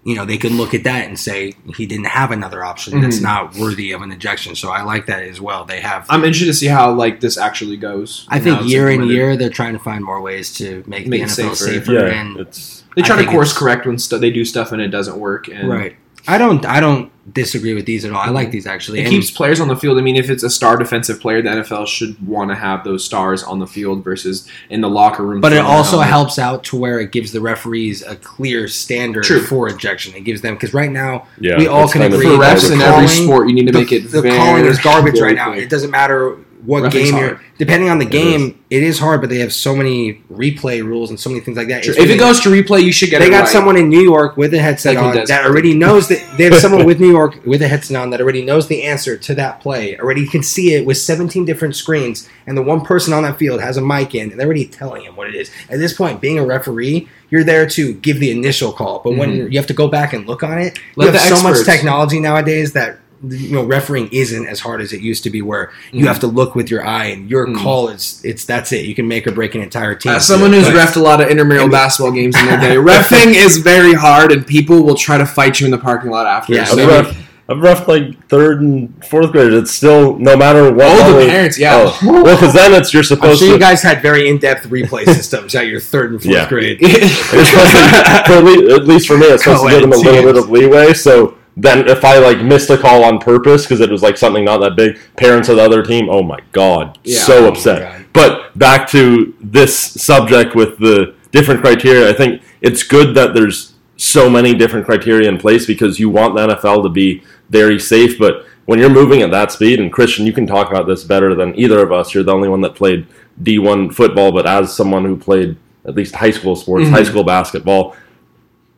you 0.03 0.15
know, 0.15 0.25
they 0.25 0.39
can 0.39 0.57
look 0.57 0.73
at 0.73 0.85
that 0.85 1.07
and 1.07 1.19
say 1.19 1.53
he 1.77 1.85
didn't 1.85 2.07
have 2.07 2.31
another 2.31 2.65
option 2.65 3.03
that's 3.03 3.19
Mhm. 3.19 3.23
not 3.23 3.55
worthy 3.57 3.93
of 3.93 4.01
an 4.01 4.11
ejection. 4.13 4.55
So 4.55 4.71
I 4.71 4.83
like 4.83 5.05
that 5.07 5.23
as 5.23 5.41
well. 5.43 5.65
They 5.67 5.81
have. 5.81 6.07
I'm 6.09 6.25
interested 6.25 6.47
to 6.47 6.55
see 6.55 6.69
how 6.69 6.91
like 6.93 7.21
this 7.21 7.37
actually 7.37 7.77
goes. 7.77 8.25
I 8.31 8.39
think 8.41 8.67
year 8.67 8.89
in 8.89 9.05
year 9.05 9.37
they're 9.37 9.51
trying 9.51 9.75
to 9.75 9.79
find 9.79 10.03
more 10.03 10.21
ways 10.23 10.55
to 10.55 10.83
make, 10.87 11.07
Make 11.07 11.21
the 11.21 11.27
NFL 11.27 11.55
safer. 11.55 11.85
safer. 11.85 11.93
Yeah. 11.93 12.07
and 12.21 12.37
It's 12.39 12.83
they 12.97 13.03
I 13.03 13.07
try 13.07 13.23
to 13.23 13.31
course 13.31 13.53
correct 13.53 13.87
when 13.87 13.99
stu- 13.99 14.19
they 14.19 14.31
do 14.31 14.45
stuff 14.45 14.73
and 14.73 14.81
it 14.81 14.89
doesn't 14.89 15.19
work. 15.19 15.49
And 15.49 15.69
right. 15.69 15.97
I 16.27 16.39
don't. 16.39 16.65
I 16.67 16.81
don't 16.81 17.11
disagree 17.33 17.75
with 17.75 17.87
these 17.87 18.05
at 18.05 18.13
all. 18.13 18.21
I 18.21 18.31
like 18.31 18.47
mm-hmm. 18.47 18.53
these 18.53 18.67
actually. 18.67 19.01
It 19.01 19.05
And- 19.05 19.11
keeps 19.11 19.31
players 19.31 19.61
on 19.61 19.69
the 19.69 19.77
field. 19.77 19.99
I 19.99 20.03
mean, 20.03 20.17
if 20.17 20.31
it's 20.31 20.43
a 20.43 20.51
star 20.51 20.77
defensive 20.77 21.21
player, 21.21 21.43
the 21.43 21.51
NFL 21.51 21.87
should 21.87 22.27
want 22.27 22.51
to 22.51 22.55
have 22.55 22.85
those 22.85 23.05
stars 23.05 23.43
on 23.43 23.59
the 23.59 23.67
field 23.67 24.03
versus 24.03 24.49
in 24.69 24.81
the 24.81 24.89
locker 24.89 25.23
room. 25.23 25.41
But 25.41 25.53
it 25.53 25.59
also 25.59 25.99
helmet. 25.99 26.09
helps 26.09 26.39
out 26.39 26.65
to 26.65 26.77
where 26.77 26.99
it 27.01 27.13
gives 27.13 27.33
the 27.33 27.41
referees 27.41 28.03
a 28.03 28.17
clear 28.17 28.69
standard 28.69 29.25
True. 29.25 29.41
for 29.41 29.69
ejection. 29.69 30.15
It 30.15 30.23
gives 30.23 30.41
them 30.41 30.55
because 30.55 30.75
right 30.75 30.91
now 30.91 31.27
yeah. 31.39 31.57
We 31.59 31.67
all 31.67 31.89
can 31.89 32.03
agree 32.03 32.27
for 32.27 32.33
refs 32.33 32.73
in 32.73 32.81
every 32.81 33.09
sport. 33.09 33.49
You 33.49 33.55
need 33.55 33.67
to 33.67 33.73
the, 33.73 33.79
make 33.79 33.93
it. 33.93 34.11
the 34.11 34.23
very, 34.23 34.37
calling 34.37 34.65
is 34.65 34.79
garbage 34.79 35.21
right 35.21 35.35
now. 35.35 35.53
clear. 35.53 35.63
It 35.63 35.71
doesn't 35.71 35.91
matter 35.91 36.37
what 36.65 36.91
game 36.93 37.13
hard. 37.13 37.25
you're. 37.27 37.41
Depending 37.59 37.91
on 37.91 37.99
the 37.99 38.05
game, 38.07 38.59
it 38.71 38.83
is 38.83 38.99
hard, 38.99 39.21
but 39.21 39.29
they 39.29 39.39
have 39.41 39.53
so 39.53 39.77
many 39.77 40.15
replay 40.33 40.83
rules 40.83 41.11
and 41.11 41.21
so 41.21 41.29
many 41.29 41.41
things 41.41 41.57
like 41.57 41.69
that. 41.69 41.87
If 41.87 41.97
really- 41.97 42.13
it 42.15 42.19
goes 42.19 42.41
to 42.41 42.49
replay, 42.49 42.83
you 42.83 42.91
should 42.93 43.11
get 43.11 43.19
they 43.21 43.27
it 43.27 43.31
got 43.31 43.41
right. 43.41 43.49
someone 43.49 43.77
in 43.77 43.89
New 43.89 44.01
York 44.01 44.37
with 44.37 44.55
a 44.55 44.59
headset 44.59 44.95
Like 44.97 45.19
on 45.19 45.25
that 45.27 45.45
already 45.45 45.75
knows 45.75 46.09
that 46.09 46.23
they 46.39 46.45
have 46.45 46.55
someone 46.61 46.85
with 46.87 47.01
New 47.01 47.11
York 47.11 47.45
with 47.45 47.61
a 47.63 47.69
headset 47.69 47.97
on 47.97 48.11
that 48.11 48.21
already 48.21 48.43
knows 48.43 48.69
the 48.69 48.83
answer 48.83 49.17
to 49.19 49.35
that 49.35 49.61
play. 49.61 49.99
Already 49.99 50.27
can 50.27 50.43
see 50.43 50.75
it 50.75 50.87
with 50.87 50.97
17 50.99 51.45
different 51.45 51.77
screens, 51.77 52.29
and 52.47 52.57
the 52.57 52.63
one 52.63 52.81
person 52.83 53.13
on 53.13 53.23
that 53.25 53.39
field 53.39 53.61
has 53.61 53.77
a 53.77 53.83
mic 53.83 54.15
in, 54.15 54.31
and 54.31 54.39
they're 54.41 54.47
already 54.47 54.67
telling 54.67 55.03
him 55.05 55.17
what 55.17 55.29
it 55.29 55.35
is. 55.35 55.51
At 55.69 55.79
this 55.79 55.93
point, 55.93 56.21
being 56.21 56.39
a 56.39 56.45
referee, 56.47 57.09
you're 57.31 57.45
there 57.45 57.67
to 57.69 57.93
give 57.95 58.21
the 58.21 58.31
initial 58.31 58.73
call, 58.73 59.01
but 59.05 59.17
when 59.17 59.31
Mhm. 59.49 59.53
you 59.53 59.59
have 59.59 59.67
to 59.69 59.75
go 59.75 59.87
back 59.89 60.13
and 60.13 60.27
look 60.27 60.43
on 60.43 60.59
it, 60.59 60.79
Let 60.97 61.07
you 61.07 61.13
have 61.19 61.39
so 61.39 61.43
much 61.43 61.65
technology 61.65 62.19
nowadays 62.21 62.73
that 62.73 62.99
you 63.29 63.53
know 63.53 63.63
refereeing 63.65 64.09
isn't 64.13 64.47
as 64.47 64.61
hard 64.61 64.81
as 64.81 64.93
it 64.95 65.01
used 65.03 65.23
to 65.25 65.31
be 65.31 65.43
where 65.43 65.71
you 65.93 66.05
Mhm. 66.05 66.09
have 66.09 66.21
to 66.21 66.27
look 66.27 66.55
with 66.55 66.71
your 66.71 66.85
eye 66.87 67.07
and 67.07 67.29
your 67.29 67.47
Mhm. 67.47 67.57
call 67.63 67.89
is 67.89 68.21
it's 68.25 68.45
that's 68.47 68.73
it 68.73 68.87
you 68.87 68.95
can 68.95 69.07
make 69.09 69.27
or 69.27 69.33
break 69.33 69.55
an 69.55 69.61
entire 69.61 69.95
team 69.95 70.13
As 70.13 70.27
someone 70.27 70.53
who's 70.55 70.65
But- 70.67 70.75
refed 70.77 70.97
a 70.97 71.01
lot 71.01 71.21
of 71.21 71.29
intramural 71.29 71.65
And- 71.65 71.73
basketball 71.73 72.13
games 72.13 72.35
in 72.39 72.47
their 72.47 72.59
day, 72.69 72.77
refing 72.77 73.35
is 73.35 73.59
very 73.59 73.93
hard, 73.93 74.33
and 74.33 74.47
people 74.47 74.83
will 74.83 74.95
try 74.95 75.19
to 75.19 75.27
fight 75.27 75.61
you 75.61 75.67
in 75.67 75.71
the 75.71 75.79
parking 75.79 76.11
lot 76.11 76.27
after. 76.27 76.55
Yeah, 76.55 76.63
I've, 76.71 76.77
ref, 76.89 77.17
I've 77.51 77.59
ref 77.59 77.87
like 77.89 78.29
third 78.29 78.63
and 78.63 78.93
fourth 79.11 79.33
grade. 79.33 79.53
It's 79.53 79.73
still 79.73 80.17
no 80.19 80.35
matter 80.37 80.73
what. 80.73 80.87
oh, 80.89 81.19
the 81.21 81.27
parents, 81.27 81.59
yeah. 81.59 81.75
Oh, 82.03 82.23
well, 82.23 82.37
because 82.37 82.55
then 82.55 82.73
it's 82.73 82.95
you're 82.95 83.03
supposed. 83.03 83.33
I'm 83.33 83.39
sure 83.39 83.47
to. 83.49 83.53
you 83.55 83.59
guys 83.59 83.83
had 83.83 84.01
very 84.01 84.29
in-depth 84.31 84.71
replay 84.71 85.05
systems 85.15 85.55
at 85.55 85.67
your 85.67 85.81
third 85.81 86.13
and 86.13 86.23
fourth 86.23 86.35
Yeah. 86.35 86.49
grade. 86.49 86.79
it's 86.81 87.13
supposed 87.51 87.73
to, 87.73 88.23
for 88.27 88.73
at, 88.77 88.87
least, 88.87 89.07
for 89.09 89.19
me, 89.19 89.27
it's 89.27 89.45
supposed 89.45 89.65
to 89.65 89.71
give 89.71 89.81
them 89.83 89.93
a 89.93 89.97
Co-ed 89.97 90.05
little 90.25 90.33
bit 90.33 90.43
of 90.43 90.49
leeway. 90.51 90.95
So 90.95 91.35
then, 91.63 91.89
if 91.89 92.05
I 92.05 92.19
like 92.19 92.43
missed 92.43 92.71
a 92.71 92.79
call 92.79 93.05
on 93.05 93.19
purpose 93.19 93.65
because 93.65 93.81
it 93.81 93.91
was 93.91 94.03
like 94.03 94.17
something 94.17 94.45
not 94.45 94.59
that 94.59 94.77
big, 94.77 94.99
parents 95.17 95.49
of 95.49 95.57
the 95.57 95.63
other 95.63 95.83
team, 95.83 96.09
oh 96.09 96.23
my 96.23 96.39
god, 96.53 96.99
Yeah. 97.05 97.19
so 97.21 97.45
Oh 97.45 97.49
upset. 97.49 97.81
God. 97.81 98.05
But 98.13 98.59
back 98.59 98.89
to 98.91 99.35
this 99.41 99.75
subject 99.77 100.55
with 100.55 100.79
the 100.79 101.15
different 101.33 101.61
criteria, 101.61 102.09
I 102.09 102.13
think 102.13 102.43
it's 102.61 102.83
good 102.83 103.15
that 103.17 103.35
there's 103.35 103.75
so 103.97 104.31
many 104.31 104.55
different 104.55 104.87
criteria 104.87 105.29
in 105.29 105.39
place 105.39 105.67
because 105.67 106.01
you 106.01 106.09
want 106.09 106.35
the 106.35 106.47
NFL 106.55 106.83
to 106.85 106.89
be 106.89 107.23
very 107.51 107.79
safe. 107.79 108.19
But 108.19 108.47
when 108.67 108.79
you're 108.79 108.89
moving 108.89 109.21
at 109.23 109.31
that 109.33 109.53
speed, 109.53 109.79
and 109.81 109.93
Christian, 109.93 110.25
you 110.27 110.33
can 110.33 110.47
talk 110.47 110.71
about 110.71 110.87
this 110.87 111.05
better 111.05 111.35
than 111.35 111.55
either 111.59 111.83
of 111.83 111.93
us. 111.93 112.15
You're 112.15 112.25
the 112.25 112.33
only 112.33 112.49
one 112.49 112.61
that 112.63 112.75
played 112.75 113.07
D1 113.43 113.93
football, 113.95 114.33
but 114.33 114.47
as 114.47 114.75
someone 114.75 115.05
who 115.05 115.17
played 115.17 115.57
at 115.85 115.95
least 115.95 116.15
high 116.15 116.31
school 116.31 116.57
sports, 116.57 116.87
Mhm. 116.87 116.91
high 116.93 117.03
school 117.03 117.25
basketball, 117.25 117.97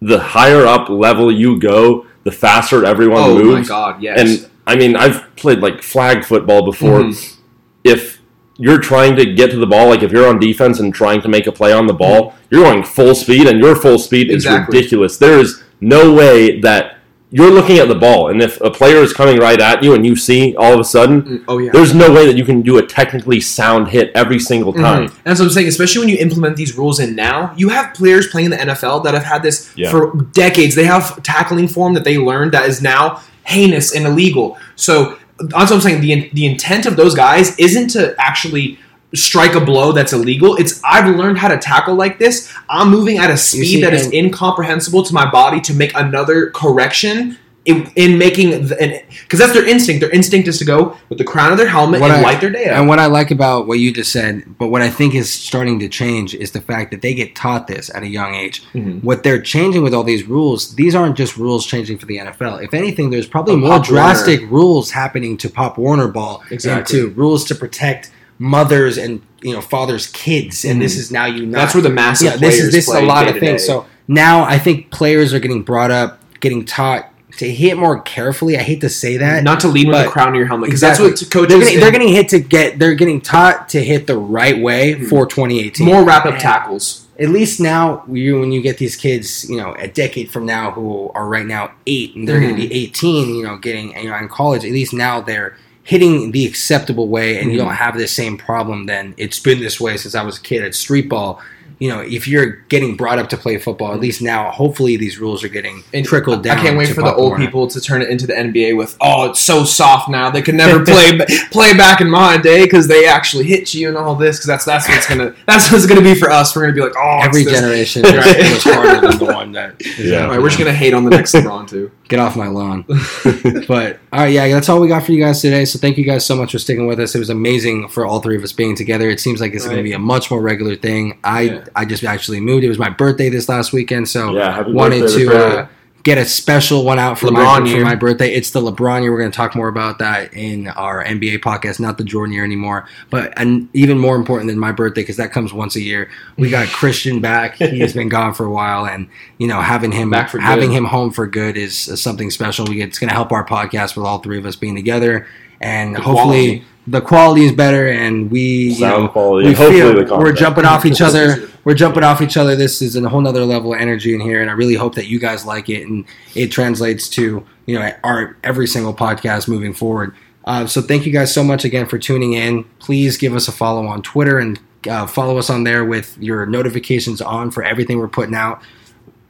the 0.01 0.19
higher 0.19 0.67
up 0.67 0.89
level 0.89 1.31
you 1.31 1.59
go, 1.59 2.07
the 2.25 2.31
faster 2.33 2.85
everyone 2.85 3.23
oh 3.23 3.35
moves. 3.39 3.69
my 3.69 3.75
god, 3.75 4.03
yes. 4.03 4.19
And 4.19 4.51
I 4.67 4.77
mean, 4.77 4.95
I've 4.97 5.35
played 5.37 5.59
like 5.61 5.83
flag 5.83 6.25
football 6.25 6.65
before. 6.65 7.01
Mhm. 7.01 7.37
If 7.85 8.21
you're 8.59 8.79
trying 8.79 9.17
to 9.17 9.25
get 9.35 9.51
to 9.51 9.57
the 9.59 9.67
ball, 9.67 9.89
like 9.89 10.03
if 10.03 10.13
you're 10.13 10.29
on 10.29 10.39
defense 10.39 10.79
and 10.79 10.95
trying 10.95 11.21
to 11.23 11.29
make 11.29 11.47
a 11.47 11.53
play 11.53 11.73
on 11.73 11.87
the 11.87 11.95
ball, 11.95 12.35
you're 12.51 12.63
going 12.63 12.85
full 12.85 13.15
speed, 13.15 13.49
and 13.49 13.59
your 13.59 13.75
full 13.75 13.99
speed 13.99 14.31
is 14.31 14.47
ridiculous. 14.47 15.17
There 15.17 15.39
is 15.39 15.63
no 15.81 16.13
way 16.13 16.61
that 16.61 16.99
you're 17.35 17.51
looking 17.51 17.79
at 17.79 17.89
the 17.89 17.95
ball, 17.95 18.29
and 18.29 18.43
if 18.43 18.61
a 18.61 18.71
player 18.71 18.99
is 18.99 19.13
coming 19.13 19.39
right 19.39 19.61
at 19.61 19.83
you 19.83 19.95
and 19.95 20.05
you 20.07 20.15
see 20.15 20.55
all 20.57 20.73
of 20.75 20.79
a 20.81 20.85
sudden, 20.85 21.23
Mm, 21.23 21.45
Oh 21.49 21.59
yeah. 21.59 21.71
there's 21.73 21.95
no 21.95 22.13
way 22.13 22.27
that 22.27 22.37
you 22.37 22.45
can 22.45 22.61
do 22.63 22.79
a 22.79 22.83
technically 22.87 23.41
sound 23.41 23.89
hit 23.89 24.13
every 24.15 24.39
single 24.39 24.73
time. 24.73 25.09
Mhm. 25.09 25.13
That's 25.25 25.41
what 25.41 25.47
I'm 25.47 25.51
saying. 25.53 25.69
Especially 25.69 26.01
when 26.01 26.09
you 26.11 26.19
implement 26.19 26.57
these 26.57 26.77
rules 26.77 27.01
in 27.01 27.17
now, 27.17 27.53
you 27.57 27.71
have 27.71 27.95
players 27.95 28.27
playing 28.29 28.45
in 28.47 28.51
the 28.53 28.61
NFL 28.61 29.01
that 29.01 29.15
have 29.15 29.25
had 29.25 29.43
this 29.43 29.71
Yeah. 29.75 29.91
for 29.91 30.13
decades. 30.35 30.75
They 30.75 30.85
have 30.85 31.23
tackling 31.23 31.69
form 31.69 31.95
that 31.95 32.05
they 32.05 32.19
learned 32.19 32.53
that 32.53 32.69
is 32.69 32.83
now 32.83 33.21
heinous 33.45 33.93
and 33.97 34.07
illegal. 34.07 34.57
So 34.77 35.15
that's 35.41 35.71
what 35.71 35.73
I'm 35.73 35.81
saying. 35.81 36.01
The 36.03 36.31
the 36.35 36.47
intent 36.47 36.87
of 36.87 36.97
those 36.97 37.15
guys 37.15 37.55
isn't 37.59 37.89
to 37.97 38.15
actually 38.19 38.79
strike 39.15 39.55
a 39.55 39.61
blow 39.61 39.93
that's 39.93 40.13
illegal. 40.13 40.57
It's 40.57 40.83
I've 40.85 41.15
learned 41.17 41.39
how 41.39 41.49
to 41.49 41.59
tackle 41.59 41.95
like 41.95 42.19
this. 42.19 42.53
I'm 42.71 42.91
moving 42.91 43.19
at 43.19 43.31
a 43.31 43.37
speed 43.37 43.65
see, 43.67 43.81
that 43.83 43.93
is 43.95 44.11
incomprehensible 44.13 45.03
to 45.05 45.15
my 45.15 45.31
body 45.31 45.61
to 45.63 45.75
make 45.75 45.95
another 45.95 46.51
correction. 46.51 47.39
In, 47.65 47.89
in 47.95 48.19
making 48.19 48.51
because 48.67 49.39
that's 49.39 49.53
their 49.53 49.65
instinct. 49.69 50.01
Their 50.01 50.11
instinct 50.11 50.49
is 50.49 50.59
to 50.59 50.65
go 50.65 50.97
with 51.09 51.19
the 51.19 51.25
crown 51.25 51.53
of 51.53 51.59
their 51.59 51.69
helmet 51.69 52.03
and 52.03 52.11
I- 52.13 52.21
light 52.21 52.41
their 52.41 52.51
day 52.51 52.65
up. 52.69 52.77
And 52.77 52.89
what 52.89 52.99
I 52.99 53.07
like 53.07 53.31
about 53.31 53.69
what 53.69 53.79
you 53.79 53.93
just 53.93 54.11
said, 54.11 54.43
but 54.59 54.67
what 54.67 54.83
I 54.83 54.91
think 54.91 55.15
is 55.15 55.33
starting 55.33 55.79
to 55.79 55.89
change 55.89 56.35
is 56.35 56.51
the 56.51 56.61
fact 56.61 56.91
that 56.91 57.03
they 57.03 57.15
get 57.15 57.37
taught 57.37 57.69
this 57.69 57.89
at 57.95 58.03
a 58.03 58.09
young 58.09 58.35
age. 58.35 58.65
Mhm. 58.75 59.05
What 59.05 59.23
they're 59.23 59.41
changing 59.41 59.85
with 59.85 59.95
all 59.95 60.03
these 60.03 60.25
rules, 60.27 60.75
these 60.75 60.97
aren't 60.97 61.17
just 61.17 61.37
rules 61.37 61.65
changing 61.65 61.99
for 61.99 62.07
the 62.07 62.19
NFL. 62.19 62.57
If 62.57 62.75
anything, 62.75 63.11
there's 63.11 63.29
probably 63.29 63.55
Oh, 63.55 63.59
more 63.59 63.69
Pop 63.79 63.89
Warner. 63.89 64.03
drastic 64.03 64.41
rules 64.51 64.91
happening 64.91 65.37
to 65.37 65.49
Pop 65.49 65.79
Warner 65.79 66.09
ball 66.09 66.43
Exactly. 66.51 66.99
and 66.99 67.11
to 67.15 67.15
rules 67.17 67.45
to 67.45 67.55
protect 67.55 68.11
mothers 68.43 68.99
and 68.99 69.23
you 69.41 69.53
know 69.55 69.61
fathers' 69.61 70.09
kids. 70.09 70.65
And 70.65 70.83
this 70.83 70.97
is 70.97 71.11
now 71.11 71.27
you. 71.27 71.47
Not, 71.47 71.59
That's 71.59 71.75
where 71.75 71.83
the 71.83 71.91
massive 71.91 72.27
yeah, 72.33 72.37
this 72.37 72.59
is 72.59 72.73
this 72.73 72.89
is 72.89 72.95
a 72.95 73.01
lot 73.03 73.29
of 73.29 73.39
things. 73.39 73.65
So 73.65 73.87
now 74.09 74.43
I 74.45 74.59
think 74.59 74.91
players 74.91 75.33
are 75.33 75.39
getting 75.39 75.63
brought 75.63 75.91
up, 75.91 76.19
getting 76.41 76.65
taught 76.65 77.09
to 77.39 77.51
hit 77.51 77.79
more 77.79 77.99
carefully. 78.03 78.59
I 78.59 78.63
hate 78.63 78.83
to 78.83 78.91
say 78.91 79.17
that. 79.17 79.43
not 79.43 79.61
to 79.61 79.69
lead 79.69 79.89
with 79.89 80.05
the 80.05 80.11
crown 80.11 80.29
of 80.29 80.35
your 80.35 80.47
helmet 80.47 80.67
because 80.67 80.83
Exactly. 80.83 81.09
that's 81.11 81.23
what 81.23 81.31
coaches 81.31 81.49
they're 81.51 81.61
getting, 81.65 81.81
they're 81.81 81.91
getting 81.93 82.09
hit 82.09 82.29
to 82.31 82.41
get. 82.41 82.79
They're 82.79 82.95
getting 82.95 83.21
taught 83.21 83.69
to 83.71 83.83
hit 83.83 84.07
the 84.07 84.19
right 84.19 84.61
way 84.61 84.95
Mhm. 84.97 85.09
for 85.09 85.25
2018. 85.27 85.87
more 85.87 86.05
wrap 86.05 86.27
up 86.27 86.39
tackles. 86.39 87.07
At 87.19 87.29
least 87.29 87.61
now, 87.61 88.03
you 88.11 88.41
when 88.41 88.53
you 88.53 88.61
get 88.61 88.79
these 88.79 88.97
kids, 88.97 89.47
you 89.49 89.57
know, 89.57 89.75
a 89.79 89.87
decade 89.87 90.31
from 90.31 90.45
now 90.47 90.73
who 90.73 91.11
are 91.15 91.27
right 91.29 91.47
now 91.47 91.71
eight 91.87 92.15
and 92.17 92.27
they're 92.29 92.41
going 92.41 92.55
Mhm. 92.55 92.63
to 92.63 92.69
be 92.69 92.75
18, 92.75 93.35
you 93.35 93.45
know, 93.45 93.57
getting 93.57 93.97
you 93.97 94.09
know 94.11 94.17
in 94.17 94.29
college. 94.29 94.65
At 94.65 94.73
least 94.73 94.93
now 94.93 95.21
they're 95.21 95.57
hitting 95.85 96.31
the 96.33 96.47
acceptable 96.47 97.09
way, 97.09 97.39
and 97.39 97.51
you 97.53 97.59
Mhm. 97.59 97.63
don't 97.65 97.75
have 97.75 97.99
the 97.99 98.07
same 98.09 98.37
problem. 98.37 98.87
Then 98.87 99.15
it's 99.17 99.39
been 99.41 99.61
this 99.61 99.81
way 99.81 99.97
since 99.97 100.15
I 100.15 100.23
was 100.23 100.39
a 100.39 100.41
kid 100.41 100.63
at 100.63 100.75
street 100.75 101.09
ball. 101.09 101.41
You 101.79 101.89
know, 101.89 101.99
if 101.99 102.29
you're 102.29 102.59
getting 102.69 102.95
brought 102.95 103.19
up 103.19 103.29
to 103.31 103.37
play 103.37 103.59
football, 103.59 103.93
at 103.93 103.99
least 103.99 104.23
now, 104.23 104.51
hopefully, 104.53 104.97
these 104.97 105.19
rules 105.19 105.43
are 105.43 105.49
getting 105.49 105.83
And 105.93 106.07
trickled 106.07 106.45
down. 106.45 106.57
I 106.59 106.63
can't 106.63 106.79
wait 106.79 106.91
for 106.91 107.03
the 107.03 107.13
old 107.13 107.31
Warner. 107.31 107.45
people 107.45 107.67
to 107.67 107.81
turn 107.81 108.03
it 108.03 108.09
into 108.09 108.25
the 108.25 108.35
NBA 108.39 108.77
with 108.77 108.97
oh 109.01 109.31
it's 109.31 109.41
so 109.41 109.65
soft 109.65 110.09
now 110.09 110.31
they 110.31 110.43
could 110.43 110.55
never 110.55 110.85
play 110.85 111.19
play 111.51 111.75
back 111.75 112.01
in 112.01 112.09
my 112.09 112.37
day 112.37 112.63
because 112.63 112.87
they 112.87 113.07
actually 113.09 113.45
hit 113.45 113.75
you 113.75 113.89
and 113.89 113.97
all 113.97 114.15
this 114.15 114.37
because 114.37 114.47
that's 114.47 114.65
that's 114.65 114.89
what's 114.89 115.09
gonna 115.09 115.35
that's 115.49 115.73
what's 115.73 115.87
gonna 115.87 116.01
be 116.03 116.15
for 116.15 116.31
us 116.31 116.55
we're 116.55 116.63
gonna 116.63 116.75
be 116.75 116.83
like 116.83 116.95
oh 116.97 117.19
Every 117.25 117.45
generation 117.45 118.03
Right. 118.03 118.15
was 118.39 118.63
harder 118.63 119.01
than 119.09 119.19
the 119.19 119.25
one 119.25 119.51
that. 119.53 119.75
Yeah. 119.99 120.27
All 120.27 120.31
right, 120.31 120.41
we're 120.41 120.51
just 120.51 120.61
gonna 120.61 120.73
hate 120.73 120.95
on 120.95 121.03
the 121.03 121.11
next 121.11 121.35
LeBron 121.35 121.69
too. 121.69 121.91
Get 122.13 122.21
off 122.21 122.37
my 122.37 122.49
lawn. 122.49 122.85
but 123.67 123.99
all 124.13 124.21
right, 124.21 124.27
yeah, 124.33 124.49
that's 124.49 124.69
all 124.69 124.81
we 124.81 124.87
got 124.89 125.03
for 125.03 125.13
you 125.13 125.21
guys 125.23 125.41
today. 125.41 125.65
So 125.65 125.79
thank 125.79 125.97
you 125.97 126.05
guys 126.05 126.27
so 126.27 126.37
much 126.37 126.53
for 126.53 126.59
sticking 126.59 126.87
with 126.87 127.01
us. 127.01 127.15
It 127.15 127.19
was 127.19 127.31
amazing 127.31 127.89
for 127.89 128.05
all 128.05 128.21
three 128.21 128.37
of 128.37 128.43
us 128.43 128.53
being 128.53 128.77
together. 128.77 129.09
It 129.09 129.19
seems 129.19 129.41
like 129.41 129.55
it's 129.55 129.65
going 129.65 129.79
to 129.79 129.83
be 129.83 129.95
a 129.95 129.99
much 129.99 130.31
more 130.31 130.43
regular 130.43 130.77
thing. 130.77 131.19
I 131.25 131.41
Yeah. 131.41 131.65
I 131.75 131.85
just 131.87 132.05
actually 132.05 132.41
moved. 132.41 132.65
It 132.65 132.69
was 132.69 132.79
my 132.79 132.91
birthday 132.91 133.31
this 133.31 133.49
last 133.49 133.73
weekend, 133.73 134.09
so 134.09 134.35
Yeah, 134.35 134.61
wanted 134.69 135.09
to 135.09 135.35
uh, 135.35 135.67
get 136.03 136.19
a 136.19 136.25
special 136.25 136.85
one 136.85 136.99
out 136.99 137.19
for 137.19 137.31
my 137.31 137.41
LeBron 137.41 137.73
for 137.73 137.81
my 137.85 137.95
birthday. 137.95 138.33
It's 138.35 138.51
the 138.51 138.61
LeBron 138.61 139.03
year. 139.03 139.13
We're 139.13 139.21
going 139.21 139.31
to 139.31 139.37
talk 139.37 139.55
more 139.55 139.69
about 139.69 139.99
that 139.99 140.35
in 140.35 140.69
our 140.69 141.05
NBA 141.05 141.39
podcast, 141.39 141.79
not 141.79 141.99
the 141.99 142.05
Jordan 142.05 142.33
year 142.33 142.45
anymore. 142.45 142.87
But 143.11 143.33
and 143.37 143.69
even 143.73 143.99
more 143.99 144.17
important 144.17 144.49
than 144.49 144.59
my 144.59 144.73
birthday 144.73 145.03
because 145.03 145.17
that 145.17 145.33
comes 145.33 145.53
once 145.53 145.77
a 145.77 145.81
year. 145.81 146.11
We 146.37 146.51
got 146.51 146.67
Christian 146.73 147.21
back. 147.21 147.57
He 147.57 147.81
has 147.81 147.93
been 147.93 148.09
gone 148.09 148.35
for 148.35 148.45
a 148.45 148.51
while, 148.51 148.87
and 148.87 149.09
you 149.39 149.47
know 149.47 149.61
having 149.61 149.93
him 149.93 150.11
Back 150.11 150.31
for 150.31 150.39
having 150.39 150.71
good. 150.71 150.77
him 150.77 150.85
home 150.87 151.11
for 151.11 151.27
good 151.27 151.57
is, 151.57 151.89
is 151.89 152.03
something 152.03 152.31
special. 152.31 152.67
We 152.67 152.77
get, 152.77 152.89
it's 152.89 152.99
going 152.99 153.09
to 153.09 153.15
help 153.15 153.33
our 153.33 153.47
podcast 153.47 153.97
with 153.97 154.05
all 154.05 154.19
three 154.19 154.39
of 154.39 154.47
us 154.47 154.57
being 154.57 154.75
together, 154.75 155.27
and 155.61 155.95
The 155.95 156.01
hopefully 156.01 156.59
quality. 156.59 156.65
The 156.87 157.01
quality 157.01 157.45
is 157.45 157.53
better, 157.53 157.89
and 157.89 158.31
we 158.31 158.73
you 158.73 158.81
know, 158.81 159.09
quality, 159.09 159.49
we 159.49 159.55
hopefully 159.55 160.05
feel 160.05 160.19
we're 160.19 160.33
jumping 160.33 160.65
off 160.65 160.85
each 160.85 161.01
other. 161.01 161.49
We're 161.65 161.75
jumping 161.75 162.03
off 162.03 162.21
each 162.21 162.37
other. 162.37 162.57
This 162.57 162.83
is 162.83 162.97
a 162.97 163.09
whole 163.09 163.21
nother 163.21 163.45
level 163.45 163.73
of 163.73 163.81
energy 163.81 164.17
in 164.17 164.21
here, 164.21 164.41
and 164.41 164.51
I 164.51 164.55
really 164.55 164.75
hope 164.75 164.97
that 164.97 165.07
you 165.07 165.21
guys 165.21 165.47
like 165.47 165.69
it 165.69 165.87
and 165.87 166.05
it 166.35 166.49
translates 166.49 167.09
to 167.11 167.47
you 167.67 167.79
know 167.79 167.89
our 168.03 168.37
every 168.43 168.67
single 168.67 168.93
podcast 168.93 169.47
moving 169.47 169.73
forward. 169.73 170.13
Uh, 170.45 170.67
so 170.67 170.83
thank 170.83 171.07
you 171.07 171.13
guys 171.13 171.33
so 171.33 171.45
much 171.45 171.65
again 171.65 171.87
for 171.87 171.99
tuning 171.99 172.33
in. 172.33 172.65
Please 172.81 173.17
give 173.17 173.37
us 173.37 173.47
a 173.47 173.53
follow 173.53 173.87
on 173.87 174.03
Twitter 174.03 174.39
and 174.39 174.59
uh, 174.89 175.07
follow 175.07 175.39
us 175.39 175.51
on 175.51 175.63
there 175.63 175.85
with 175.85 176.19
your 176.19 176.47
notifications 176.47 177.21
on 177.21 177.53
for 177.53 177.63
everything 177.63 177.99
we're 177.99 178.09
putting 178.09 178.35
out. 178.35 178.61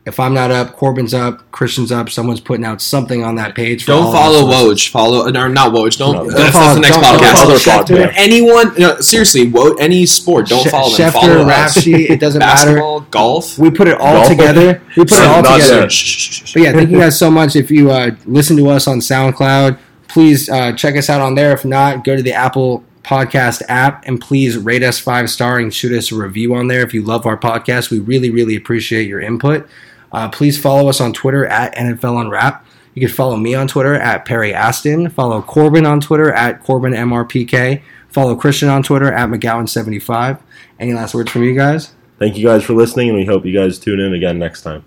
If 0.05 0.18
I'm 0.18 0.34
not 0.34 0.50
up, 0.50 0.72
Corbin's 0.72 1.14
up, 1.14 1.48
Christian's 1.53 1.92
up. 1.92 2.11
Someone's 2.11 2.40
putting 2.40 2.64
out 2.64 2.80
something 2.82 3.22
on 3.22 3.36
that 3.36 3.55
page. 3.55 3.84
for 3.84 3.92
Don't 3.92 4.12
follow. 4.12 4.50
Woj. 4.50 4.88
Follow 4.88 5.24
or 5.28 5.48
not 5.48 5.72
Woj. 5.72 5.96
Don't. 5.96 6.14
No, 6.14 6.24
that's, 6.24 6.34
don't 6.34 6.42
that's 6.42 6.57
follow- 6.57 6.74
the 6.74 6.80
next 6.80 6.94
don't- 6.96 7.03
don't 7.03 7.20
podcast. 7.20 7.32
follow 7.34 7.55
Schefter. 7.55 8.05
podcast. 8.09 8.12
Anyone? 8.16 8.74
No, 8.78 9.00
seriously, 9.00 9.48
Woj, 9.48 9.76
any 9.78 10.05
sport. 10.07 10.48
Don't 10.48 10.64
She- 10.64 10.70
follow 10.70 10.90
them. 10.90 11.09
Schefter, 11.09 11.12
follow 11.12 11.42
us. 11.48 11.76
RapSheet, 11.78 12.11
it 12.11 12.18
doesn't 12.18 12.40
matter. 12.40 12.64
Basketball, 12.64 13.00
golf. 13.12 13.57
We 13.59 13.70
put 13.70 13.86
it 13.86 13.96
all 14.00 14.14
Golf. 14.14 14.28
together. 14.28 14.82
We 14.96 15.05
put 15.05 15.12
it 15.12 15.24
all 15.24 15.42
together. 15.44 15.82
But 15.82 16.57
yeah, 16.62 16.72
thank 16.72 16.90
you 16.90 16.98
guys 16.98 17.16
so 17.16 17.30
much. 17.30 17.55
If 17.55 17.70
you 17.70 17.92
uh, 17.92 18.11
listen 18.26 18.57
to 18.57 18.68
us 18.70 18.88
on 18.88 18.98
SoundCloud, 18.98 19.78
please 20.09 20.48
uh, 20.48 20.72
check 20.72 20.96
us 20.96 21.09
out 21.11 21.20
on 21.20 21.36
there. 21.36 21.53
If 21.53 21.64
not, 21.64 22.03
go 22.03 22.16
to 22.16 22.22
the 22.22 22.32
Apple 22.32 22.82
Podcast 23.05 23.62
app 23.68 24.05
and 24.07 24.20
please 24.20 24.57
rate 24.57 24.82
us 24.82 24.98
five 24.98 25.28
star 25.30 25.59
and 25.59 25.72
shoot 25.74 25.92
us 25.96 26.12
a 26.12 26.16
review 26.16 26.55
on 26.55 26.66
there. 26.68 26.82
If 26.82 26.92
you 26.94 27.03
love 27.03 27.24
our 27.26 27.36
podcast, 27.36 27.90
we 27.90 27.98
really, 28.00 28.30
really 28.30 28.55
appreciate 28.57 29.09
your 29.09 29.20
input. 29.20 29.66
Uh, 30.12 30.28
please 30.28 30.60
follow 30.60 30.88
us 30.88 31.00
on 31.00 31.12
Twitter 31.12 31.46
at 31.46 31.74
NFL 31.74 32.20
Unwrap. 32.20 32.64
You 32.94 33.00
can 33.00 33.14
follow 33.14 33.36
me 33.36 33.54
on 33.54 33.68
Twitter 33.68 33.94
at 33.94 34.24
Perry 34.24 34.52
Aston. 34.52 35.08
Follow 35.08 35.40
Corbin 35.40 35.86
on 35.86 36.00
Twitter 36.00 36.30
at 36.30 36.62
Corbin 36.62 36.92
MRPK. 36.92 37.82
Follow 38.08 38.36
Christian 38.36 38.68
on 38.68 38.82
Twitter 38.82 39.10
at 39.10 39.30
McGowan75. 39.30 40.40
Any 40.78 40.92
last 40.92 41.14
words 41.14 41.30
from 41.30 41.44
you 41.44 41.54
guys? 41.54 41.94
Thank 42.18 42.36
you 42.36 42.46
guys 42.46 42.62
for 42.62 42.74
listening, 42.74 43.08
and 43.08 43.16
we 43.16 43.24
hope 43.24 43.46
you 43.46 43.54
guys 43.54 43.78
tune 43.78 43.98
in 43.98 44.12
again 44.12 44.38
next 44.38 44.62
time. 44.62 44.84